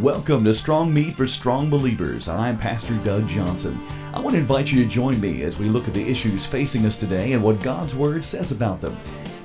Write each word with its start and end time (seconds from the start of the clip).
Welcome 0.00 0.44
to 0.44 0.52
Strong 0.52 0.92
Meat 0.92 1.16
for 1.16 1.26
Strong 1.26 1.70
Believers. 1.70 2.28
I'm 2.28 2.58
Pastor 2.58 2.94
Doug 2.96 3.26
Johnson. 3.28 3.80
I 4.12 4.20
want 4.20 4.34
to 4.34 4.40
invite 4.40 4.70
you 4.70 4.84
to 4.84 4.90
join 4.90 5.18
me 5.22 5.42
as 5.42 5.58
we 5.58 5.70
look 5.70 5.88
at 5.88 5.94
the 5.94 6.06
issues 6.06 6.44
facing 6.44 6.84
us 6.84 6.98
today 6.98 7.32
and 7.32 7.42
what 7.42 7.62
God's 7.62 7.94
Word 7.94 8.22
says 8.22 8.52
about 8.52 8.82
them. 8.82 8.94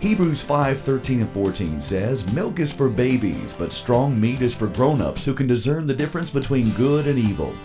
Hebrews 0.02 0.44
5 0.44 0.82
13 0.82 1.22
and 1.22 1.32
14 1.32 1.80
says, 1.80 2.34
Milk 2.34 2.60
is 2.60 2.74
for 2.74 2.90
babies, 2.90 3.54
but 3.54 3.72
strong 3.72 4.20
meat 4.20 4.42
is 4.42 4.54
for 4.54 4.68
grown 4.68 5.00
ups 5.00 5.24
who 5.24 5.34
can 5.34 5.48
discern 5.48 5.86
the 5.86 5.94
difference 5.94 6.30
between 6.30 6.72
good 6.72 7.08
and 7.08 7.18
evil. 7.18 7.56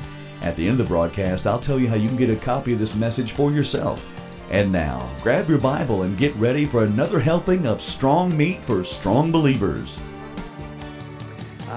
At 0.43 0.55
the 0.55 0.69
end 0.69 0.79
of 0.79 0.87
the 0.87 0.95
broadcast, 0.95 1.45
I'll 1.45 1.59
tell 1.59 1.81
you 1.81 1.89
how 1.89 1.97
you 1.97 2.07
can 2.07 2.17
get 2.17 2.31
a 2.31 2.37
copy 2.37 2.73
of 2.73 2.79
this 2.79 2.95
message 2.95 3.33
for 3.33 3.51
yourself. 3.51 4.09
And 4.53 4.71
now, 4.71 5.11
grab 5.25 5.49
your 5.49 5.59
Bible 5.59 6.03
and 6.03 6.17
get 6.17 6.37
ready 6.37 6.65
for 6.65 6.85
another 6.85 7.19
helping 7.19 7.67
of 7.67 7.83
strong 7.83 8.37
meat 8.37 8.63
for 8.63 8.85
strong 8.85 9.33
believers. 9.33 9.99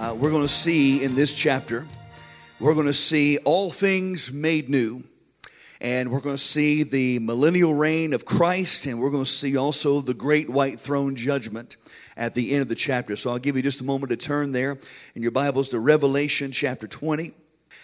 Uh, 0.09 0.15
we're 0.15 0.31
going 0.31 0.41
to 0.41 0.47
see 0.47 1.03
in 1.03 1.13
this 1.13 1.35
chapter, 1.35 1.85
we're 2.59 2.73
going 2.73 2.87
to 2.87 2.93
see 2.93 3.37
all 3.39 3.69
things 3.69 4.33
made 4.33 4.67
new. 4.67 5.03
And 5.81 6.11
we're 6.11 6.19
going 6.19 6.35
to 6.35 6.41
see 6.41 6.81
the 6.81 7.19
millennial 7.19 7.75
reign 7.75 8.13
of 8.13 8.25
Christ, 8.25 8.87
and 8.87 8.99
we're 8.99 9.11
going 9.11 9.25
to 9.25 9.29
see 9.29 9.55
also 9.55 10.01
the 10.01 10.15
great 10.15 10.49
white 10.49 10.79
throne 10.79 11.15
judgment 11.15 11.77
at 12.17 12.33
the 12.33 12.53
end 12.53 12.63
of 12.63 12.69
the 12.69 12.75
chapter. 12.75 13.15
So 13.15 13.29
I'll 13.29 13.37
give 13.37 13.55
you 13.55 13.61
just 13.61 13.81
a 13.81 13.83
moment 13.83 14.09
to 14.09 14.17
turn 14.17 14.51
there 14.51 14.79
in 15.13 15.21
your 15.21 15.31
Bibles 15.31 15.69
to 15.69 15.79
Revelation 15.79 16.51
chapter 16.51 16.87
20. 16.87 17.33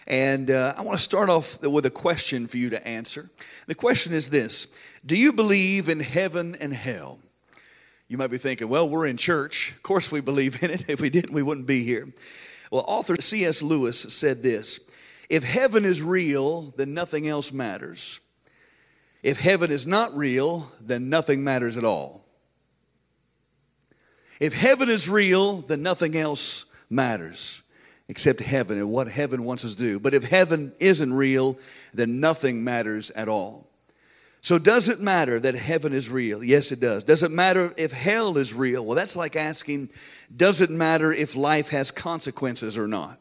And 0.08 0.50
uh, 0.50 0.74
I 0.76 0.82
want 0.82 0.98
to 0.98 1.04
start 1.04 1.30
off 1.30 1.62
with 1.62 1.86
a 1.86 1.92
question 1.92 2.48
for 2.48 2.58
you 2.58 2.72
to 2.72 2.88
answer. 2.88 3.30
The 3.68 3.76
question 3.76 4.14
is 4.14 4.32
this 4.32 4.76
Do 5.05 5.16
you 5.16 5.32
believe 5.32 5.90
in 5.90 6.00
heaven 6.00 6.55
and 6.60 6.74
hell? 6.74 7.20
You 8.08 8.18
might 8.18 8.30
be 8.30 8.38
thinking, 8.38 8.70
well, 8.70 8.88
we're 8.88 9.08
in 9.08 9.18
church. 9.18 9.72
Of 9.72 9.84
course, 9.84 10.12
we 10.12 10.22
believe 10.22 10.62
in 10.63 10.72
it. 10.72 10.86
If 10.90 11.02
we 11.02 11.09
didn't, 11.09 11.34
we 11.34 11.41
wouldn't 11.41 11.68
be 11.68 11.84
here. 11.84 12.08
Well, 12.72 12.86
author 12.88 13.16
C.S. 13.20 13.62
Lewis 13.62 14.00
said 14.00 14.44
this 14.44 14.80
If 15.30 15.44
heaven 15.44 15.85
is 15.85 16.02
real, 16.02 16.74
then 16.77 16.93
nothing 16.93 17.27
else 17.27 17.52
matters. 17.52 18.20
If 19.24 19.40
heaven 19.40 19.71
is 19.71 19.88
not 19.88 20.15
real, 20.15 20.71
then 20.80 21.10
nothing 21.10 21.43
matters 21.43 21.77
at 21.77 21.84
all. 21.84 22.26
If 24.40 24.54
heaven 24.54 24.90
is 24.90 25.10
real, 25.10 25.62
then 25.62 25.82
nothing 25.82 26.15
else 26.15 26.65
matters 26.90 27.63
except 28.08 28.40
heaven 28.40 28.77
and 28.77 28.90
what 28.90 29.08
heaven 29.08 29.43
wants 29.43 29.65
us 29.65 29.74
to 29.76 29.80
do. 29.80 29.99
But 29.99 30.13
if 30.13 30.24
heaven 30.24 30.74
isn't 30.80 31.12
real, 31.12 31.58
then 31.93 32.20
nothing 32.20 32.63
matters 32.63 33.10
at 33.12 33.27
all. 33.27 33.65
So, 34.46 34.60
does 34.60 34.90
it 34.90 34.99
matter 34.99 35.40
that 35.40 35.55
heaven 35.55 35.91
is 35.91 36.07
real? 36.07 36.43
Yes, 36.43 36.71
it 36.71 36.79
does. 36.79 37.04
Does 37.04 37.24
it 37.24 37.32
matter 37.32 37.74
if 37.77 37.91
hell 37.91 38.38
is 38.38 38.54
real? 38.54 38.85
Well, 38.85 38.96
that's 38.96 39.15
like 39.15 39.35
asking, 39.35 39.90
does 40.37 40.62
it 40.62 40.70
matter 40.70 41.12
if 41.12 41.35
life 41.35 41.70
has 41.70 41.90
consequences 41.90 42.77
or 42.77 42.87
not? 42.87 43.20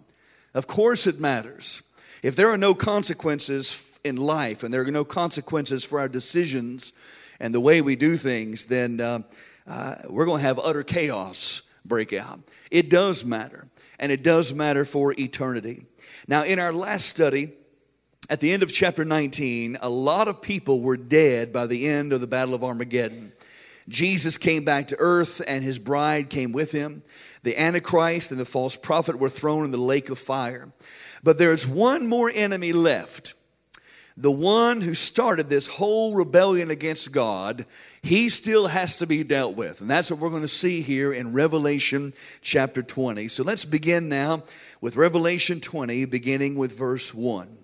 Of 0.52 0.66
course, 0.66 1.06
it 1.06 1.18
matters. 1.18 1.80
If 2.22 2.36
there 2.36 2.50
are 2.50 2.58
no 2.58 2.74
consequences 2.74 3.98
in 4.04 4.16
life 4.16 4.62
and 4.62 4.74
there 4.74 4.82
are 4.82 4.90
no 4.90 5.06
consequences 5.06 5.82
for 5.82 5.98
our 5.98 6.10
decisions 6.10 6.92
and 7.40 7.54
the 7.54 7.58
way 7.60 7.80
we 7.80 7.96
do 7.96 8.16
things, 8.16 8.66
then 8.66 9.00
uh, 9.00 9.20
uh, 9.66 9.94
we're 10.10 10.26
going 10.26 10.42
to 10.42 10.46
have 10.46 10.58
utter 10.58 10.82
chaos 10.82 11.62
break 11.86 12.12
out. 12.12 12.40
It 12.70 12.90
does 12.90 13.24
matter, 13.24 13.68
and 13.98 14.12
it 14.12 14.22
does 14.22 14.52
matter 14.52 14.84
for 14.84 15.14
eternity. 15.18 15.86
Now, 16.28 16.44
in 16.44 16.58
our 16.58 16.74
last 16.74 17.06
study, 17.06 17.52
at 18.30 18.40
the 18.40 18.52
end 18.52 18.62
of 18.62 18.72
chapter 18.72 19.04
19, 19.04 19.78
a 19.82 19.88
lot 19.88 20.28
of 20.28 20.40
people 20.40 20.80
were 20.80 20.96
dead 20.96 21.52
by 21.52 21.66
the 21.66 21.86
end 21.86 22.12
of 22.12 22.20
the 22.20 22.26
Battle 22.26 22.54
of 22.54 22.64
Armageddon. 22.64 23.32
Jesus 23.88 24.38
came 24.38 24.64
back 24.64 24.88
to 24.88 24.96
earth 24.98 25.42
and 25.46 25.62
his 25.62 25.78
bride 25.78 26.30
came 26.30 26.52
with 26.52 26.72
him. 26.72 27.02
The 27.42 27.60
Antichrist 27.60 28.30
and 28.30 28.40
the 28.40 28.46
false 28.46 28.76
prophet 28.76 29.18
were 29.18 29.28
thrown 29.28 29.64
in 29.64 29.70
the 29.70 29.76
lake 29.76 30.08
of 30.08 30.18
fire. 30.18 30.72
But 31.22 31.36
there's 31.36 31.66
one 31.66 32.06
more 32.06 32.30
enemy 32.34 32.72
left. 32.72 33.34
The 34.16 34.30
one 34.30 34.80
who 34.80 34.94
started 34.94 35.48
this 35.48 35.66
whole 35.66 36.14
rebellion 36.14 36.70
against 36.70 37.12
God, 37.12 37.66
he 38.00 38.28
still 38.28 38.68
has 38.68 38.96
to 38.98 39.06
be 39.06 39.24
dealt 39.24 39.56
with. 39.56 39.80
And 39.80 39.90
that's 39.90 40.10
what 40.10 40.20
we're 40.20 40.30
going 40.30 40.42
to 40.42 40.48
see 40.48 40.82
here 40.82 41.12
in 41.12 41.32
Revelation 41.32 42.14
chapter 42.40 42.82
20. 42.82 43.26
So 43.28 43.42
let's 43.42 43.64
begin 43.64 44.08
now 44.08 44.44
with 44.80 44.96
Revelation 44.96 45.60
20, 45.60 46.04
beginning 46.04 46.54
with 46.54 46.78
verse 46.78 47.12
1. 47.12 47.63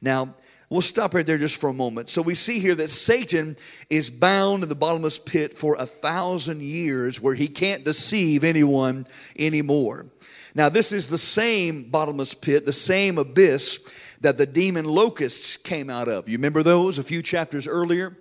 Now, 0.00 0.34
we'll 0.70 0.80
stop 0.80 1.14
right 1.14 1.26
there 1.26 1.38
just 1.38 1.60
for 1.60 1.70
a 1.70 1.74
moment. 1.74 2.08
So 2.08 2.22
we 2.22 2.34
see 2.34 2.58
here 2.58 2.74
that 2.76 2.90
Satan 2.90 3.56
is 3.90 4.10
bound 4.10 4.62
in 4.62 4.68
the 4.68 4.74
bottomless 4.74 5.18
pit 5.18 5.56
for 5.56 5.76
a 5.76 5.86
thousand 5.86 6.62
years 6.62 7.20
where 7.20 7.34
he 7.34 7.48
can't 7.48 7.84
deceive 7.84 8.44
anyone 8.44 9.06
anymore. 9.38 10.06
Now, 10.54 10.68
this 10.68 10.92
is 10.92 11.06
the 11.06 11.18
same 11.18 11.84
bottomless 11.84 12.34
pit, 12.34 12.64
the 12.64 12.72
same 12.72 13.18
abyss 13.18 13.80
that 14.20 14.38
the 14.38 14.46
demon 14.46 14.84
locusts 14.84 15.56
came 15.56 15.90
out 15.90 16.08
of. 16.08 16.28
You 16.28 16.38
remember 16.38 16.62
those 16.62 16.98
a 16.98 17.02
few 17.02 17.22
chapters 17.22 17.68
earlier? 17.68 18.16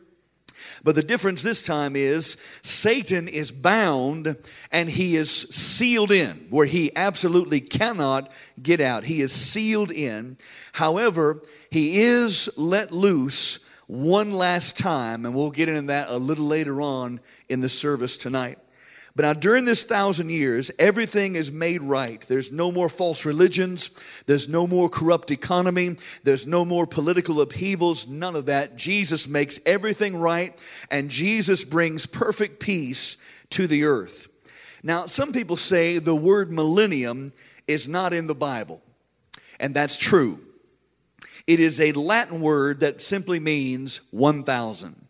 But 0.83 0.95
the 0.95 1.03
difference 1.03 1.43
this 1.43 1.65
time 1.65 1.95
is 1.95 2.37
Satan 2.61 3.27
is 3.27 3.51
bound 3.51 4.37
and 4.71 4.89
he 4.89 5.15
is 5.15 5.31
sealed 5.31 6.11
in, 6.11 6.47
where 6.49 6.65
he 6.65 6.95
absolutely 6.95 7.61
cannot 7.61 8.31
get 8.61 8.79
out. 8.81 9.05
He 9.05 9.21
is 9.21 9.31
sealed 9.31 9.91
in. 9.91 10.37
However, 10.73 11.41
he 11.69 11.99
is 12.01 12.49
let 12.57 12.91
loose 12.91 13.65
one 13.87 14.31
last 14.31 14.77
time, 14.77 15.25
and 15.25 15.33
we'll 15.33 15.51
get 15.51 15.69
into 15.69 15.87
that 15.87 16.09
a 16.09 16.17
little 16.17 16.45
later 16.45 16.81
on 16.81 17.21
in 17.47 17.61
the 17.61 17.69
service 17.69 18.17
tonight. 18.17 18.57
But 19.17 19.23
now, 19.23 19.33
during 19.33 19.65
this 19.65 19.83
thousand 19.83 20.29
years, 20.29 20.69
everything 20.77 21.35
is 21.35 21.51
made 21.51 21.81
right. 21.81 22.21
There's 22.21 22.51
no 22.51 22.71
more 22.71 22.87
false 22.87 23.25
religions. 23.25 23.89
There's 24.27 24.47
no 24.47 24.67
more 24.67 24.89
corrupt 24.89 25.31
economy. 25.31 25.95
There's 26.23 26.45
no 26.45 26.63
more 26.63 26.85
political 26.85 27.41
upheavals. 27.41 28.07
None 28.07 28.35
of 28.35 28.45
that. 28.45 28.75
Jesus 28.75 29.27
makes 29.27 29.59
everything 29.65 30.15
right, 30.17 30.55
and 30.91 31.09
Jesus 31.09 31.63
brings 31.63 32.05
perfect 32.05 32.59
peace 32.59 33.17
to 33.49 33.65
the 33.65 33.85
earth. 33.85 34.27
Now, 34.83 35.07
some 35.07 35.33
people 35.33 35.57
say 35.57 35.97
the 35.97 36.13
word 36.13 36.51
millennium 36.51 37.33
is 37.67 37.89
not 37.89 38.13
in 38.13 38.27
the 38.27 38.35
Bible, 38.35 38.83
and 39.59 39.73
that's 39.73 39.97
true. 39.97 40.41
It 41.47 41.59
is 41.59 41.81
a 41.81 41.91
Latin 41.93 42.39
word 42.39 42.81
that 42.81 43.01
simply 43.01 43.39
means 43.39 44.01
1,000. 44.11 45.06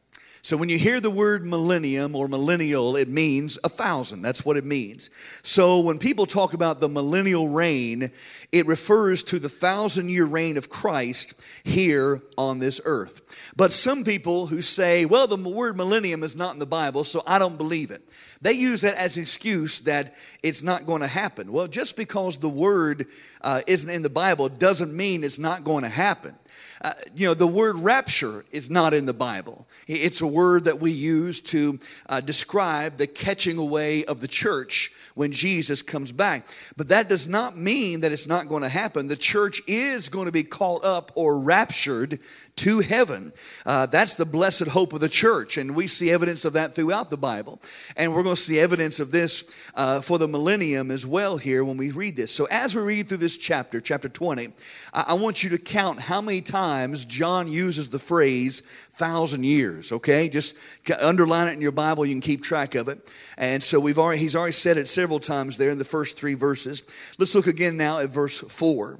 So 0.48 0.56
when 0.56 0.70
you 0.70 0.78
hear 0.80 1.02
the 1.02 1.12
word 1.12 1.46
millennium 1.46 2.16
or 2.16 2.30
millennial, 2.30 2.96
it 2.96 3.10
means 3.10 3.60
a 3.66 3.68
thousand. 3.68 4.22
That's 4.22 4.46
what 4.46 4.56
it 4.56 4.64
means. 4.64 5.10
So 5.42 5.82
when 5.82 5.98
people 5.98 6.26
talk 6.26 6.54
about 6.54 6.80
the 6.80 6.88
millennial 6.88 7.50
reign, 7.50 8.12
it 8.54 8.66
refers 8.66 9.24
to 9.24 9.40
the 9.40 9.50
thousand 9.50 10.08
year 10.08 10.24
reign 10.24 10.56
of 10.56 10.70
Christ 10.70 11.34
here 11.66 12.22
on 12.38 12.60
this 12.60 12.80
earth. 12.86 13.52
But 13.58 13.74
some 13.74 14.06
people 14.06 14.48
who 14.48 14.62
say, 14.62 15.04
well, 15.04 15.28
the 15.28 15.36
word 15.36 15.76
millennium 15.76 16.24
is 16.24 16.38
not 16.38 16.54
in 16.54 16.60
the 16.60 16.66
Bible, 16.66 17.04
so 17.04 17.24
I 17.28 17.40
don't 17.40 17.58
believe 17.58 17.92
it. 17.92 18.08
They 18.42 18.54
use 18.54 18.80
that 18.82 18.96
as 18.96 19.18
an 19.18 19.24
excuse 19.24 19.82
that 19.82 20.16
it's 20.44 20.64
not 20.64 20.86
going 20.86 21.02
to 21.02 21.08
happen. 21.08 21.52
Well, 21.52 21.68
just 21.68 21.98
because 21.98 22.38
the 22.38 22.48
word 22.48 23.08
uh, 23.42 23.64
isn't 23.68 23.90
in 23.90 24.02
the 24.02 24.10
Bible 24.10 24.48
doesn't 24.48 24.96
mean 24.96 25.26
it's 25.26 25.40
not 25.40 25.66
going 25.66 25.84
to 25.84 25.90
happen. 25.90 26.36
Uh, 26.82 26.94
you 27.16 27.28
know, 27.28 27.34
the 27.34 27.48
word 27.48 27.78
rapture 27.80 28.46
is 28.52 28.70
not 28.70 28.94
in 28.94 29.06
the 29.06 29.14
Bible. 29.14 29.68
It's 29.88 30.22
a 30.22 30.28
word 30.28 30.66
that 30.66 30.80
we 30.80 30.92
use 30.92 31.42
to 31.42 31.80
uh, 32.08 32.22
describe 32.22 32.98
the 32.98 33.08
catching 33.08 33.58
away 33.58 34.06
of 34.06 34.22
the 34.22 34.28
church 34.28 34.92
when 35.16 35.32
Jesus 35.32 35.82
comes 35.82 36.12
back. 36.12 36.46
But 36.76 36.90
that 36.90 37.10
does 37.10 37.28
not 37.28 37.58
mean 37.58 38.02
that 38.02 38.12
it's 38.12 38.28
not 38.28 38.48
going 38.48 38.64
to 38.64 38.70
happen. 38.70 39.08
The 39.08 39.16
church 39.16 39.62
is 39.68 40.10
going 40.10 40.26
to 40.28 40.32
be 40.32 40.44
caught 40.44 40.84
up 40.84 41.12
or 41.16 41.40
raptured 41.40 42.20
to 42.58 42.80
heaven. 42.80 43.34
Uh, 43.66 43.86
that's 43.86 44.16
the 44.16 44.26
blessed 44.26 44.68
hope 44.68 44.94
of 44.94 45.00
the 45.00 45.10
church, 45.10 45.58
and 45.58 45.76
we 45.76 45.88
see 45.88 46.12
evidence 46.12 46.46
of 46.46 46.54
that 46.54 46.76
throughout 46.76 47.10
the 47.10 47.18
Bible. 47.18 47.62
And 47.96 48.14
we're 48.14 48.24
going 48.24 48.36
to 48.36 48.42
see 48.42 48.60
evidence 48.60 49.00
of 49.00 49.12
this 49.12 49.50
uh, 49.76 50.02
for 50.02 50.18
the 50.18 50.28
millennium 50.28 50.92
as 50.92 51.06
well 51.06 51.38
here 51.38 51.64
when 51.64 51.78
we 51.78 51.92
read 51.92 52.16
this. 52.16 52.32
So, 52.32 52.48
as 52.52 52.76
we 52.76 52.82
read 52.82 53.08
through 53.08 53.18
this 53.18 53.38
chapter, 53.38 53.80
chapter 53.80 54.10
20, 54.10 54.50
I, 54.94 55.06
I 55.10 55.14
want 55.14 55.44
you 55.44 55.50
to 55.52 55.58
count 55.58 56.02
how 56.02 56.22
many 56.22 56.42
times 56.42 57.06
John 57.06 57.48
uses 57.48 57.90
the 57.90 58.00
phrase 58.00 58.62
thousand 58.98 59.44
years, 59.44 59.92
okay? 59.92 60.28
Just 60.28 60.58
underline 61.00 61.48
it 61.48 61.54
in 61.54 61.62
your 61.62 61.72
Bible, 61.72 62.06
you 62.06 62.14
can 62.14 62.22
keep 62.22 62.42
track 62.42 62.74
of 62.74 62.88
it. 62.88 63.12
And 63.38 63.62
so 63.62 63.80
we've 63.80 64.00
already, 64.00 64.20
he's 64.20 64.36
already 64.36 64.54
said 64.54 64.78
it 64.78 64.88
several 64.88 65.20
times 65.20 65.58
there 65.58 65.70
in 65.70 65.78
the 65.78 65.86
first 65.86 66.18
three 66.18 66.34
verses. 66.34 66.84
Let's 67.20 67.36
look 67.36 67.48
again 67.48 67.78
now 67.78 68.00
at 68.00 68.10
verse 68.10 68.40
4. 68.40 69.00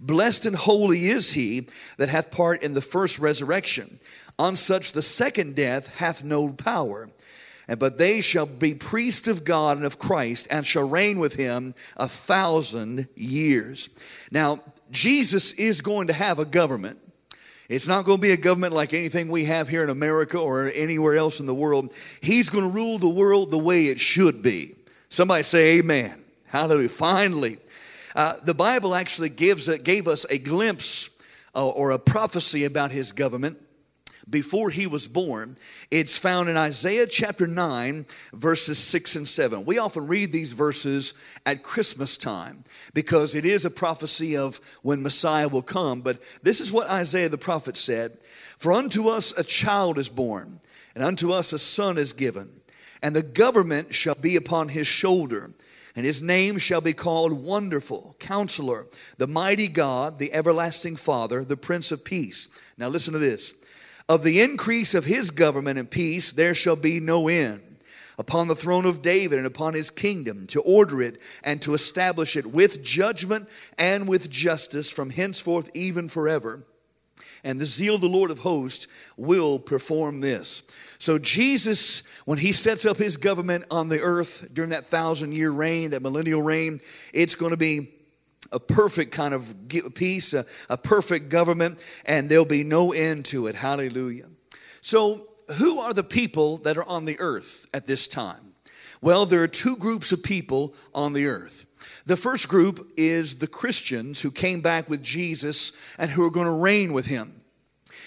Blessed 0.00 0.46
and 0.46 0.56
holy 0.56 1.08
is 1.08 1.32
he 1.32 1.68
that 1.98 2.08
hath 2.08 2.30
part 2.30 2.62
in 2.62 2.74
the 2.74 2.80
first 2.80 3.18
resurrection. 3.18 4.00
On 4.38 4.56
such 4.56 4.92
the 4.92 5.02
second 5.02 5.54
death 5.54 5.88
hath 5.96 6.24
no 6.24 6.50
power 6.52 7.10
but 7.78 7.98
they 7.98 8.20
shall 8.20 8.46
be 8.46 8.74
priests 8.74 9.28
of 9.28 9.44
God 9.44 9.76
and 9.76 9.86
of 9.86 9.98
Christ 9.98 10.48
and 10.50 10.66
shall 10.66 10.88
reign 10.88 11.18
with 11.18 11.34
him 11.34 11.74
a 11.96 12.08
thousand 12.08 13.08
years. 13.14 13.90
Now, 14.30 14.58
Jesus 14.90 15.52
is 15.52 15.80
going 15.80 16.08
to 16.08 16.12
have 16.12 16.38
a 16.38 16.44
government. 16.44 16.98
It's 17.68 17.86
not 17.86 18.04
going 18.04 18.18
to 18.18 18.22
be 18.22 18.32
a 18.32 18.36
government 18.36 18.74
like 18.74 18.92
anything 18.92 19.28
we 19.28 19.44
have 19.44 19.68
here 19.68 19.84
in 19.84 19.90
America 19.90 20.38
or 20.38 20.72
anywhere 20.74 21.14
else 21.14 21.38
in 21.38 21.46
the 21.46 21.54
world. 21.54 21.94
He's 22.20 22.50
going 22.50 22.64
to 22.64 22.70
rule 22.70 22.98
the 22.98 23.08
world 23.08 23.52
the 23.52 23.58
way 23.58 23.86
it 23.86 24.00
should 24.00 24.42
be. 24.42 24.74
Somebody 25.08 25.44
say 25.44 25.78
amen. 25.78 26.20
Hallelujah. 26.46 26.88
Finally, 26.88 27.58
uh, 28.14 28.34
the 28.42 28.54
Bible 28.54 28.94
actually 28.94 29.28
gives 29.28 29.68
a, 29.68 29.78
gave 29.78 30.08
us 30.08 30.26
a 30.30 30.38
glimpse 30.38 31.10
uh, 31.54 31.68
or 31.68 31.90
a 31.90 31.98
prophecy 31.98 32.64
about 32.64 32.92
his 32.92 33.12
government 33.12 33.58
before 34.30 34.70
he 34.70 34.86
was 34.86 35.08
born. 35.08 35.56
It's 35.90 36.16
found 36.16 36.48
in 36.48 36.56
Isaiah 36.56 37.06
chapter 37.06 37.46
9, 37.46 38.06
verses 38.32 38.78
6 38.78 39.16
and 39.16 39.28
7. 39.28 39.64
We 39.64 39.78
often 39.78 40.06
read 40.06 40.32
these 40.32 40.52
verses 40.52 41.14
at 41.44 41.62
Christmas 41.62 42.16
time 42.16 42.64
because 42.94 43.34
it 43.34 43.44
is 43.44 43.64
a 43.64 43.70
prophecy 43.70 44.36
of 44.36 44.60
when 44.82 45.02
Messiah 45.02 45.48
will 45.48 45.62
come. 45.62 46.00
But 46.00 46.22
this 46.42 46.60
is 46.60 46.72
what 46.72 46.88
Isaiah 46.88 47.28
the 47.28 47.38
prophet 47.38 47.76
said 47.76 48.18
For 48.58 48.72
unto 48.72 49.08
us 49.08 49.36
a 49.36 49.44
child 49.44 49.98
is 49.98 50.08
born, 50.08 50.60
and 50.94 51.02
unto 51.02 51.32
us 51.32 51.52
a 51.52 51.58
son 51.58 51.98
is 51.98 52.12
given, 52.12 52.60
and 53.02 53.14
the 53.14 53.22
government 53.22 53.94
shall 53.94 54.14
be 54.14 54.36
upon 54.36 54.68
his 54.68 54.86
shoulder. 54.86 55.50
And 56.00 56.06
his 56.06 56.22
name 56.22 56.56
shall 56.56 56.80
be 56.80 56.94
called 56.94 57.30
Wonderful, 57.34 58.16
Counselor, 58.18 58.86
the 59.18 59.26
Mighty 59.26 59.68
God, 59.68 60.18
the 60.18 60.32
Everlasting 60.32 60.96
Father, 60.96 61.44
the 61.44 61.58
Prince 61.58 61.92
of 61.92 62.06
Peace. 62.06 62.48
Now 62.78 62.88
listen 62.88 63.12
to 63.12 63.18
this. 63.18 63.52
Of 64.08 64.22
the 64.22 64.40
increase 64.40 64.94
of 64.94 65.04
his 65.04 65.30
government 65.30 65.78
and 65.78 65.90
peace 65.90 66.32
there 66.32 66.54
shall 66.54 66.74
be 66.74 67.00
no 67.00 67.28
end 67.28 67.60
upon 68.18 68.48
the 68.48 68.56
throne 68.56 68.86
of 68.86 69.02
David 69.02 69.36
and 69.36 69.46
upon 69.46 69.74
his 69.74 69.90
kingdom, 69.90 70.46
to 70.46 70.62
order 70.62 71.02
it 71.02 71.20
and 71.44 71.60
to 71.60 71.74
establish 71.74 72.34
it 72.34 72.46
with 72.46 72.82
judgment 72.82 73.46
and 73.76 74.08
with 74.08 74.30
justice 74.30 74.88
from 74.88 75.10
henceforth 75.10 75.68
even 75.74 76.08
forever. 76.08 76.62
And 77.42 77.58
the 77.58 77.66
zeal 77.66 77.94
of 77.94 78.00
the 78.00 78.08
Lord 78.08 78.30
of 78.30 78.40
hosts 78.40 78.86
will 79.16 79.58
perform 79.58 80.20
this. 80.20 80.62
So, 80.98 81.18
Jesus, 81.18 82.02
when 82.24 82.38
he 82.38 82.52
sets 82.52 82.84
up 82.84 82.98
his 82.98 83.16
government 83.16 83.64
on 83.70 83.88
the 83.88 84.00
earth 84.00 84.48
during 84.52 84.70
that 84.70 84.86
thousand 84.86 85.32
year 85.32 85.50
reign, 85.50 85.90
that 85.90 86.02
millennial 86.02 86.42
reign, 86.42 86.80
it's 87.14 87.34
going 87.34 87.50
to 87.50 87.56
be 87.56 87.88
a 88.52 88.60
perfect 88.60 89.12
kind 89.12 89.32
of 89.32 89.54
peace, 89.94 90.34
a, 90.34 90.44
a 90.68 90.76
perfect 90.76 91.28
government, 91.28 91.82
and 92.04 92.28
there'll 92.28 92.44
be 92.44 92.64
no 92.64 92.92
end 92.92 93.24
to 93.26 93.46
it. 93.46 93.54
Hallelujah. 93.54 94.26
So, 94.82 95.26
who 95.58 95.80
are 95.80 95.92
the 95.92 96.04
people 96.04 96.58
that 96.58 96.76
are 96.76 96.84
on 96.84 97.04
the 97.04 97.18
earth 97.18 97.66
at 97.74 97.86
this 97.86 98.06
time? 98.06 98.54
Well, 99.00 99.26
there 99.26 99.42
are 99.42 99.48
two 99.48 99.76
groups 99.76 100.12
of 100.12 100.22
people 100.22 100.74
on 100.94 101.12
the 101.12 101.26
earth. 101.26 101.64
The 102.06 102.16
first 102.16 102.48
group 102.48 102.92
is 102.96 103.36
the 103.36 103.46
Christians 103.46 104.22
who 104.22 104.30
came 104.30 104.60
back 104.60 104.88
with 104.88 105.02
Jesus 105.02 105.72
and 105.98 106.10
who 106.10 106.24
are 106.24 106.30
going 106.30 106.46
to 106.46 106.52
reign 106.52 106.92
with 106.92 107.06
him. 107.06 107.40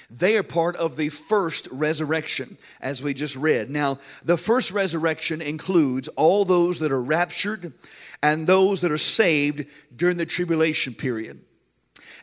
They 0.10 0.38
are 0.38 0.44
part 0.44 0.76
of 0.76 0.96
the 0.96 1.10
first 1.10 1.68
resurrection, 1.72 2.58
as 2.82 3.02
we 3.02 3.14
just 3.14 3.36
read. 3.36 3.70
Now, 3.72 3.98
the 4.24 4.38
first 4.38 4.72
resurrection 4.72 5.42
includes 5.42 6.08
all 6.10 6.46
those 6.46 6.80
that 6.80 6.92
are 6.92 7.02
raptured 7.02 7.74
and 8.22 8.46
those 8.46 8.82
that 8.82 8.92
are 8.92 8.98
saved 8.98 9.68
during 9.96 10.18
the 10.18 10.26
tribulation 10.26 10.94
period. 10.94 11.42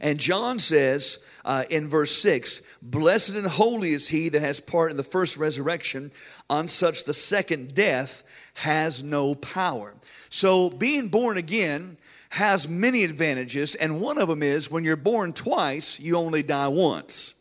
And 0.00 0.19
John 0.19 0.58
says 0.58 1.19
uh, 1.44 1.64
in 1.69 1.88
verse 1.88 2.12
6 2.22 2.62
Blessed 2.81 3.34
and 3.34 3.46
holy 3.46 3.90
is 3.90 4.08
he 4.08 4.28
that 4.31 4.40
has 4.40 4.61
part 4.61 4.90
in 4.90 4.96
the 4.96 5.02
first 5.02 5.37
resurrection, 5.37 6.11
on 6.49 6.69
such 6.69 7.05
the 7.05 7.12
second 7.12 7.75
death 7.75 8.22
has 8.55 9.02
no 9.02 9.34
power. 9.34 9.94
So, 10.31 10.71
being 10.71 11.09
born 11.09 11.37
again 11.37 11.99
has 12.31 12.69
many 12.69 13.03
advantages, 13.03 13.75
and 13.75 14.00
one 14.00 14.17
of 14.17 14.29
them 14.29 14.43
is 14.43 14.71
when 14.71 14.85
you're 14.85 14.97
born 14.97 15.32
twice, 15.32 15.99
you 15.99 16.17
only 16.17 16.44
die 16.44 16.69
once. 16.69 17.35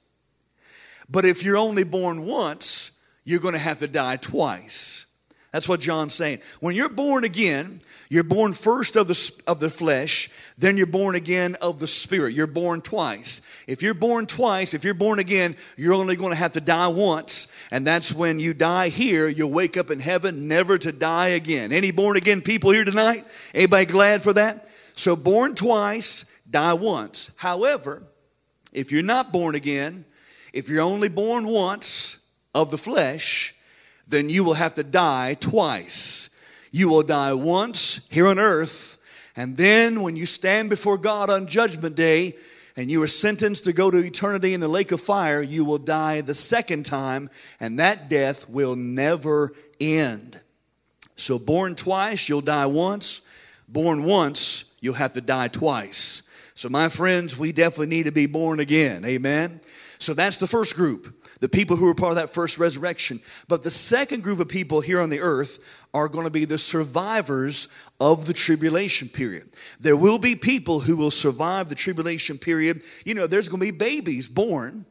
But 1.08 1.24
if 1.24 1.44
you're 1.44 1.58
only 1.58 1.84
born 1.84 2.26
once, 2.26 3.00
you're 3.24 3.40
going 3.40 3.54
to 3.54 3.60
have 3.60 3.80
to 3.80 3.88
die 3.88 4.18
twice. 4.18 5.06
That's 5.52 5.68
what 5.68 5.80
John's 5.80 6.14
saying. 6.14 6.40
When 6.60 6.76
you're 6.76 6.90
born 6.90 7.24
again, 7.24 7.82
you're 8.08 8.24
born 8.24 8.54
first 8.54 8.96
of 8.96 9.08
the, 9.08 9.42
of 9.48 9.60
the 9.60 9.70
flesh, 9.70 10.30
then 10.58 10.78
you're 10.78 10.86
born 10.86 11.16
again 11.16 11.56
of 11.56 11.80
the 11.80 11.88
spirit. 11.88 12.36
You're 12.36 12.46
born 12.46 12.82
twice. 12.82 13.42
If 13.66 13.82
you're 13.82 13.96
born 13.96 14.28
twice, 14.28 14.76
if 14.76 14.84
you're 14.84 14.94
born 14.94 15.18
again, 15.18 15.56
you're 15.76 15.94
only 15.94 16.16
going 16.16 16.32
to 16.32 16.38
have 16.38 16.54
to 16.54 16.62
die 16.62 16.88
once. 16.88 17.48
And 17.72 17.86
that's 17.86 18.14
when 18.14 18.40
you 18.40 18.54
die 18.54 18.90
here, 18.90 19.28
you'll 19.28 19.52
wake 19.52 19.76
up 19.76 19.90
in 19.90 20.00
heaven 20.00 20.48
never 20.48 20.78
to 20.78 20.92
die 20.92 21.30
again. 21.30 21.72
Any 21.72 21.90
born 21.90 22.16
again 22.16 22.42
people 22.42 22.70
here 22.70 22.86
tonight? 22.86 23.26
Anybody 23.54 23.86
glad 23.86 24.22
for 24.22 24.34
that? 24.34 24.68
So, 24.94 25.16
born 25.16 25.56
twice, 25.56 26.26
die 26.50 26.74
once. 26.74 27.32
However, 27.38 28.04
if 28.72 28.92
you're 28.92 29.02
not 29.02 29.32
born 29.32 29.56
again, 29.56 30.06
if 30.54 30.70
you're 30.70 30.82
only 30.82 31.10
born 31.10 31.48
once 31.48 32.18
of 32.54 32.70
the 32.70 32.78
flesh, 32.78 33.56
then 34.10 34.30
you 34.30 34.44
will 34.44 34.56
have 34.56 34.74
to 34.76 34.84
die 34.84 35.36
twice. 35.36 36.30
You 36.72 36.90
will 36.90 37.04
die 37.04 37.34
once 37.34 38.08
here 38.10 38.28
on 38.28 38.40
earth, 38.40 38.98
and 39.36 39.56
then 39.56 40.02
when 40.02 40.16
you 40.16 40.26
stand 40.26 40.70
before 40.70 40.98
God 40.98 41.30
on 41.30 41.48
Judgment 41.48 41.96
Day 41.96 42.36
and 42.76 42.92
you 42.92 43.02
are 43.02 43.08
sentenced 43.08 43.64
to 43.66 43.74
go 43.74 43.90
to 43.90 43.98
eternity 43.98 44.54
in 44.54 44.60
the 44.60 44.68
lake 44.68 44.92
of 44.92 45.02
fire, 45.02 45.42
you 45.42 45.66
will 45.66 45.78
die 45.78 46.22
the 46.22 46.36
second 46.36 46.86
time, 46.86 47.30
and 47.60 47.80
that 47.80 48.10
death 48.10 48.50
will 48.50 48.76
never 48.76 49.54
end. 49.80 50.40
So, 51.16 51.40
born 51.40 51.76
twice, 51.76 52.30
you'll 52.30 52.42
die 52.42 52.66
once. 52.66 53.22
Born 53.68 54.04
once, 54.04 54.74
you'll 54.80 54.94
have 54.96 55.14
to 55.14 55.22
die 55.22 55.48
twice. 55.48 56.24
So, 56.56 56.70
my 56.70 56.90
friends, 56.90 57.38
we 57.38 57.52
definitely 57.52 57.88
need 57.88 58.04
to 58.04 58.12
be 58.12 58.26
born 58.26 58.60
again. 58.60 59.06
Amen. 59.06 59.62
So 60.00 60.14
that's 60.14 60.38
the 60.38 60.48
first 60.48 60.76
group, 60.76 61.14
the 61.40 61.50
people 61.50 61.78
who 61.78 61.86
were 61.86 61.96
part 61.96 62.12
of 62.12 62.18
that 62.18 62.32
first 62.34 62.58
resurrection. 62.58 63.22
But 63.48 63.64
the 63.64 63.72
second 63.72 64.24
group 64.24 64.40
of 64.40 64.50
people 64.50 64.82
here 64.82 65.00
on 65.00 65.10
the 65.10 65.22
earth 65.22 65.60
are 65.94 66.10
going 66.10 66.26
to 66.26 66.32
be 66.32 66.46
the 66.46 66.58
survivors 66.58 67.68
of 68.00 68.28
the 68.28 68.34
tribulation 68.34 69.08
period. 69.08 69.50
There 69.80 69.96
will 69.96 70.20
be 70.20 70.36
people 70.36 70.82
who 70.82 70.98
will 70.98 71.12
survive 71.12 71.70
the 71.70 71.76
tribulation 71.76 72.38
period. 72.38 72.82
You 73.06 73.14
know, 73.14 73.28
there's 73.28 73.48
going 73.50 73.62
to 73.62 73.72
be 73.72 73.78
babies 73.78 74.28
born 74.28 74.86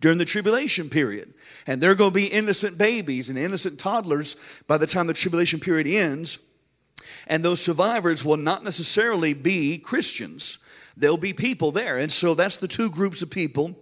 during 0.00 0.18
the 0.18 0.24
tribulation 0.24 0.88
period. 0.88 1.34
And 1.66 1.80
they're 1.80 1.94
going 1.94 2.10
to 2.10 2.14
be 2.14 2.26
innocent 2.26 2.78
babies 2.78 3.28
and 3.28 3.38
innocent 3.38 3.78
toddlers 3.78 4.36
by 4.66 4.78
the 4.78 4.86
time 4.86 5.06
the 5.06 5.14
tribulation 5.14 5.60
period 5.60 5.86
ends. 5.86 6.38
And 7.26 7.44
those 7.44 7.60
survivors 7.60 8.24
will 8.24 8.36
not 8.36 8.64
necessarily 8.64 9.34
be 9.34 9.78
Christians. 9.78 10.58
There'll 10.96 11.18
be 11.18 11.32
people 11.34 11.70
there. 11.70 11.98
And 11.98 12.10
so 12.10 12.34
that's 12.34 12.56
the 12.56 12.68
two 12.68 12.88
groups 12.88 13.20
of 13.20 13.30
people 13.30 13.76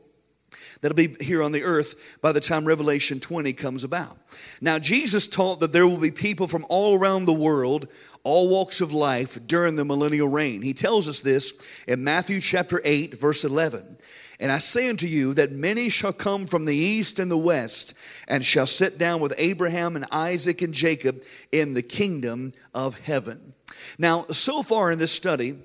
that'll 0.85 0.95
be 0.95 1.17
here 1.25 1.43
on 1.43 1.53
the 1.53 1.63
earth 1.63 2.19
by 2.21 2.31
the 2.31 2.41
time 2.41 2.67
Revelation 2.67 3.19
20 3.19 3.55
comes 3.55 3.85
about. 3.85 4.19
Now, 4.61 4.79
Jesus 4.79 5.27
taught 5.27 5.61
that 5.61 5.73
there 5.73 5.87
will 5.87 5.97
be 5.97 6.11
people 6.11 6.47
from 6.47 6.67
all 6.69 6.99
around 6.99 7.25
the 7.25 7.33
world, 7.33 7.89
all 8.23 8.51
walks 8.51 8.83
of 8.83 8.93
life 8.93 9.39
during 9.47 9.77
the 9.77 9.85
millennial 9.87 10.29
reign. 10.29 10.61
He 10.61 10.75
tells 10.75 11.09
us 11.09 11.23
this 11.23 11.55
in 11.89 12.05
Matthew 12.05 12.39
chapter 12.39 12.83
8, 12.85 13.19
verse 13.19 13.45
11. 13.45 13.97
And 14.39 14.53
I 14.53 14.59
say 14.59 14.91
unto 14.91 15.07
you 15.07 15.33
that 15.33 15.53
many 15.53 15.89
shall 15.89 16.13
come 16.13 16.47
from 16.47 16.67
the 16.67 16.77
east 16.77 17.19
and 17.19 17.31
the 17.31 17.39
west, 17.39 17.95
and 18.29 18.45
shall 18.45 18.67
sit 18.67 18.99
down 18.99 19.23
with 19.23 19.33
Abraham 19.39 19.97
and 19.97 20.05
Isaac 20.13 20.61
and 20.61 20.75
Jacob 20.75 21.23
in 21.51 21.73
the 21.73 21.83
kingdom 21.83 22.53
of 22.75 22.99
heaven. 22.99 23.55
Now, 23.99 24.27
so 24.31 24.63
far 24.63 24.93
in 24.93 24.99
this 24.99 25.13
study, 25.13 25.57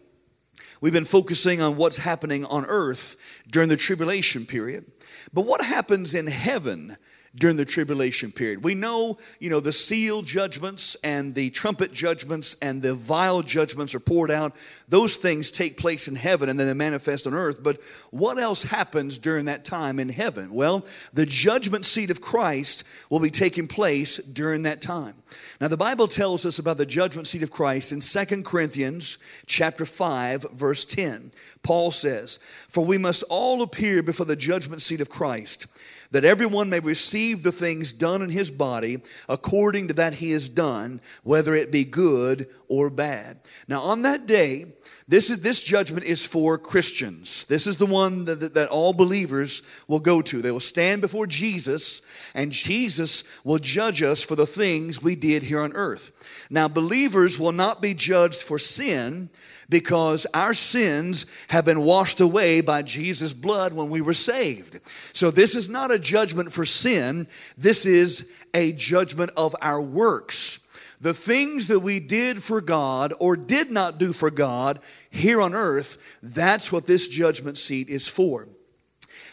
We've 0.81 0.93
been 0.93 1.05
focusing 1.05 1.61
on 1.61 1.75
what's 1.75 1.97
happening 1.97 2.45
on 2.45 2.65
earth 2.65 3.15
during 3.49 3.69
the 3.69 3.77
tribulation 3.77 4.45
period. 4.45 4.85
But 5.33 5.41
what 5.41 5.61
happens 5.61 6.15
in 6.15 6.27
heaven 6.27 6.97
during 7.35 7.57
the 7.57 7.65
tribulation 7.65 8.31
period. 8.31 8.63
We 8.63 8.75
know, 8.75 9.17
you 9.39 9.49
know, 9.49 9.59
the 9.59 9.71
seal 9.71 10.21
judgments 10.21 10.97
and 11.03 11.35
the 11.35 11.49
trumpet 11.51 11.93
judgments 11.93 12.55
and 12.61 12.81
the 12.81 12.95
vial 12.95 13.43
judgments 13.43 13.93
are 13.93 13.99
poured 13.99 14.31
out. 14.31 14.55
Those 14.87 15.15
things 15.15 15.51
take 15.51 15.77
place 15.77 16.07
in 16.07 16.15
heaven 16.15 16.49
and 16.49 16.59
then 16.59 16.67
they 16.67 16.73
manifest 16.73 17.27
on 17.27 17.33
earth. 17.33 17.61
But 17.61 17.81
what 18.11 18.37
else 18.37 18.63
happens 18.63 19.17
during 19.17 19.45
that 19.45 19.63
time 19.63 19.99
in 19.99 20.09
heaven? 20.09 20.53
Well, 20.53 20.85
the 21.13 21.25
judgment 21.25 21.85
seat 21.85 22.09
of 22.09 22.21
Christ 22.21 22.83
will 23.09 23.19
be 23.19 23.29
taking 23.29 23.67
place 23.67 24.17
during 24.17 24.63
that 24.63 24.81
time. 24.81 25.15
Now 25.61 25.67
the 25.67 25.77
Bible 25.77 26.07
tells 26.07 26.45
us 26.45 26.57
about 26.57 26.77
the 26.77 26.85
judgment 26.85 27.27
seat 27.27 27.43
of 27.43 27.51
Christ 27.51 27.91
in 27.91 28.01
2 28.01 28.43
Corinthians 28.43 29.19
chapter 29.45 29.85
5 29.85 30.47
verse 30.53 30.85
10. 30.85 31.31
Paul 31.61 31.91
says, 31.91 32.39
"For 32.69 32.83
we 32.83 32.97
must 32.97 33.23
all 33.23 33.61
appear 33.61 34.01
before 34.01 34.25
the 34.25 34.35
judgment 34.35 34.81
seat 34.81 35.01
of 35.01 35.09
Christ." 35.09 35.67
That 36.11 36.25
everyone 36.25 36.69
may 36.69 36.79
receive 36.79 37.43
the 37.43 37.51
things 37.51 37.93
done 37.93 38.21
in 38.21 38.29
his 38.29 38.49
body 38.49 38.99
according 39.27 39.87
to 39.87 39.93
that 39.93 40.15
he 40.15 40.31
has 40.31 40.49
done, 40.49 41.01
whether 41.23 41.53
it 41.53 41.71
be 41.71 41.85
good 41.85 42.47
or 42.67 42.89
bad. 42.89 43.37
Now, 43.67 43.81
on 43.81 44.01
that 44.03 44.25
day, 44.25 44.65
this, 45.09 45.31
is, 45.31 45.41
this 45.41 45.63
judgment 45.63 46.05
is 46.05 46.23
for 46.23 46.59
Christians. 46.59 47.45
This 47.45 47.65
is 47.65 47.77
the 47.77 47.87
one 47.87 48.25
that, 48.25 48.39
that, 48.41 48.53
that, 48.53 48.69
all 48.69 48.93
believers 48.93 49.63
will 49.87 49.99
go 49.99 50.21
to. 50.21 50.39
They 50.39 50.51
will 50.51 50.59
stand 50.59 51.01
before 51.01 51.25
Jesus, 51.25 52.03
and 52.35 52.51
Jesus 52.51 53.23
will 53.43 53.57
judge 53.57 54.03
us 54.03 54.23
for 54.23 54.35
the 54.35 54.45
things 54.45 55.01
we 55.01 55.15
did 55.15 55.41
here 55.41 55.61
on 55.61 55.73
earth. 55.73 56.11
Now, 56.51 56.67
believers 56.67 57.39
will 57.39 57.51
not 57.51 57.81
be 57.81 57.95
judged 57.95 58.43
for 58.43 58.59
sin 58.59 59.31
because 59.69 60.25
our 60.33 60.53
sins 60.53 61.25
have 61.49 61.63
been 61.63 61.81
washed 61.81 62.19
away 62.19 62.61
by 62.61 62.81
Jesus' 62.81 63.33
blood 63.33 63.73
when 63.73 63.89
we 63.89 64.01
were 64.01 64.13
saved. 64.13 64.79
So, 65.13 65.31
this 65.31 65.55
is 65.55 65.69
not 65.69 65.91
a 65.91 65.99
judgment 65.99 66.51
for 66.51 66.65
sin, 66.65 67.27
this 67.57 67.85
is 67.85 68.29
a 68.53 68.71
judgment 68.73 69.31
of 69.37 69.55
our 69.61 69.81
works. 69.81 70.59
The 71.01 71.13
things 71.13 71.67
that 71.67 71.79
we 71.79 72.01
did 72.01 72.43
for 72.43 72.59
God 72.59 73.13
or 73.19 73.37
did 73.37 73.71
not 73.71 73.97
do 73.97 74.11
for 74.11 74.29
God 74.29 74.79
here 75.09 75.39
on 75.39 75.53
earth, 75.53 75.97
that's 76.21 76.73
what 76.73 76.87
this 76.87 77.07
judgment 77.07 77.57
seat 77.57 77.87
is 77.87 78.07
for. 78.09 78.49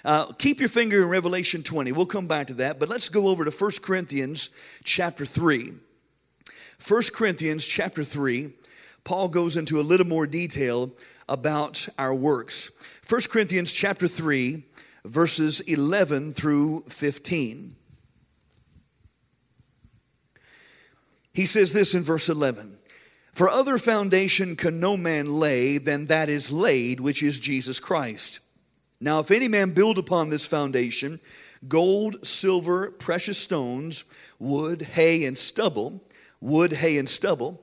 Uh, 0.05 0.27
keep 0.35 0.61
your 0.61 0.69
finger 0.69 1.03
in 1.03 1.09
Revelation 1.09 1.65
20. 1.65 1.91
We'll 1.91 2.07
come 2.07 2.29
back 2.29 2.47
to 2.47 2.55
that, 2.55 2.79
but 2.79 2.89
let's 2.89 3.09
go 3.09 3.27
over 3.27 3.45
to 3.45 3.51
1 3.51 3.71
Corinthians 3.83 4.51
chapter 4.85 5.25
3. 5.25 5.73
1 6.87 7.03
Corinthians 7.13 7.67
chapter 7.67 8.05
3 8.05 8.53
Paul 9.07 9.29
goes 9.29 9.57
into 9.57 9.79
a 9.79 9.87
little 9.87 10.05
more 10.05 10.27
detail 10.27 10.91
about 11.29 11.89
our 11.97 12.13
works. 12.13 12.73
1 13.09 13.21
Corinthians 13.31 13.73
chapter 13.73 14.09
3, 14.09 14.65
verses 15.05 15.61
11 15.61 16.33
through 16.33 16.83
15. 16.89 17.77
He 21.33 21.47
says 21.47 21.73
this 21.73 21.95
in 21.95 22.03
verse 22.03 22.29
11 22.29 22.79
For 23.33 23.49
other 23.49 23.79
foundation 23.79 24.57
can 24.57 24.81
no 24.81 24.97
man 24.97 25.27
lay 25.27 25.79
than 25.79 26.07
that 26.07 26.29
is 26.29 26.51
laid, 26.51 26.99
which 26.99 27.23
is 27.23 27.39
Jesus 27.39 27.79
Christ. 27.79 28.41
Now, 29.01 29.21
if 29.21 29.31
any 29.31 29.47
man 29.47 29.71
build 29.71 29.99
upon 29.99 30.31
this 30.31 30.49
foundation 30.49 31.21
gold, 31.69 32.27
silver, 32.27 32.91
precious 32.91 33.39
stones, 33.39 34.05
wood, 34.41 34.83
hay, 34.83 35.25
and 35.25 35.39
stubble, 35.39 36.03
wood, 36.41 36.73
hay, 36.73 36.99
and 36.99 37.09
stubble, 37.09 37.63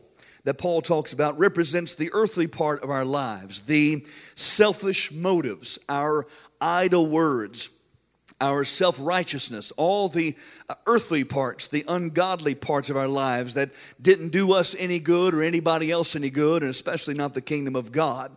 that 0.43 0.57
Paul 0.57 0.81
talks 0.81 1.13
about 1.13 1.37
represents 1.37 1.93
the 1.93 2.09
earthly 2.13 2.47
part 2.47 2.83
of 2.83 2.89
our 2.89 3.05
lives, 3.05 3.61
the 3.61 4.05
selfish 4.35 5.11
motives, 5.11 5.77
our 5.87 6.25
idle 6.59 7.07
words, 7.07 7.69
our 8.41 8.63
self 8.63 8.97
righteousness, 8.99 9.71
all 9.77 10.09
the 10.09 10.35
uh, 10.67 10.75
earthly 10.87 11.23
parts, 11.23 11.67
the 11.67 11.85
ungodly 11.87 12.55
parts 12.55 12.89
of 12.89 12.97
our 12.97 13.07
lives 13.07 13.53
that 13.53 13.69
didn't 14.01 14.29
do 14.29 14.51
us 14.51 14.75
any 14.79 14.99
good 14.99 15.33
or 15.33 15.43
anybody 15.43 15.91
else 15.91 16.15
any 16.15 16.31
good, 16.31 16.63
and 16.63 16.69
especially 16.69 17.13
not 17.13 17.33
the 17.33 17.41
kingdom 17.41 17.75
of 17.75 17.91
God. 17.91 18.35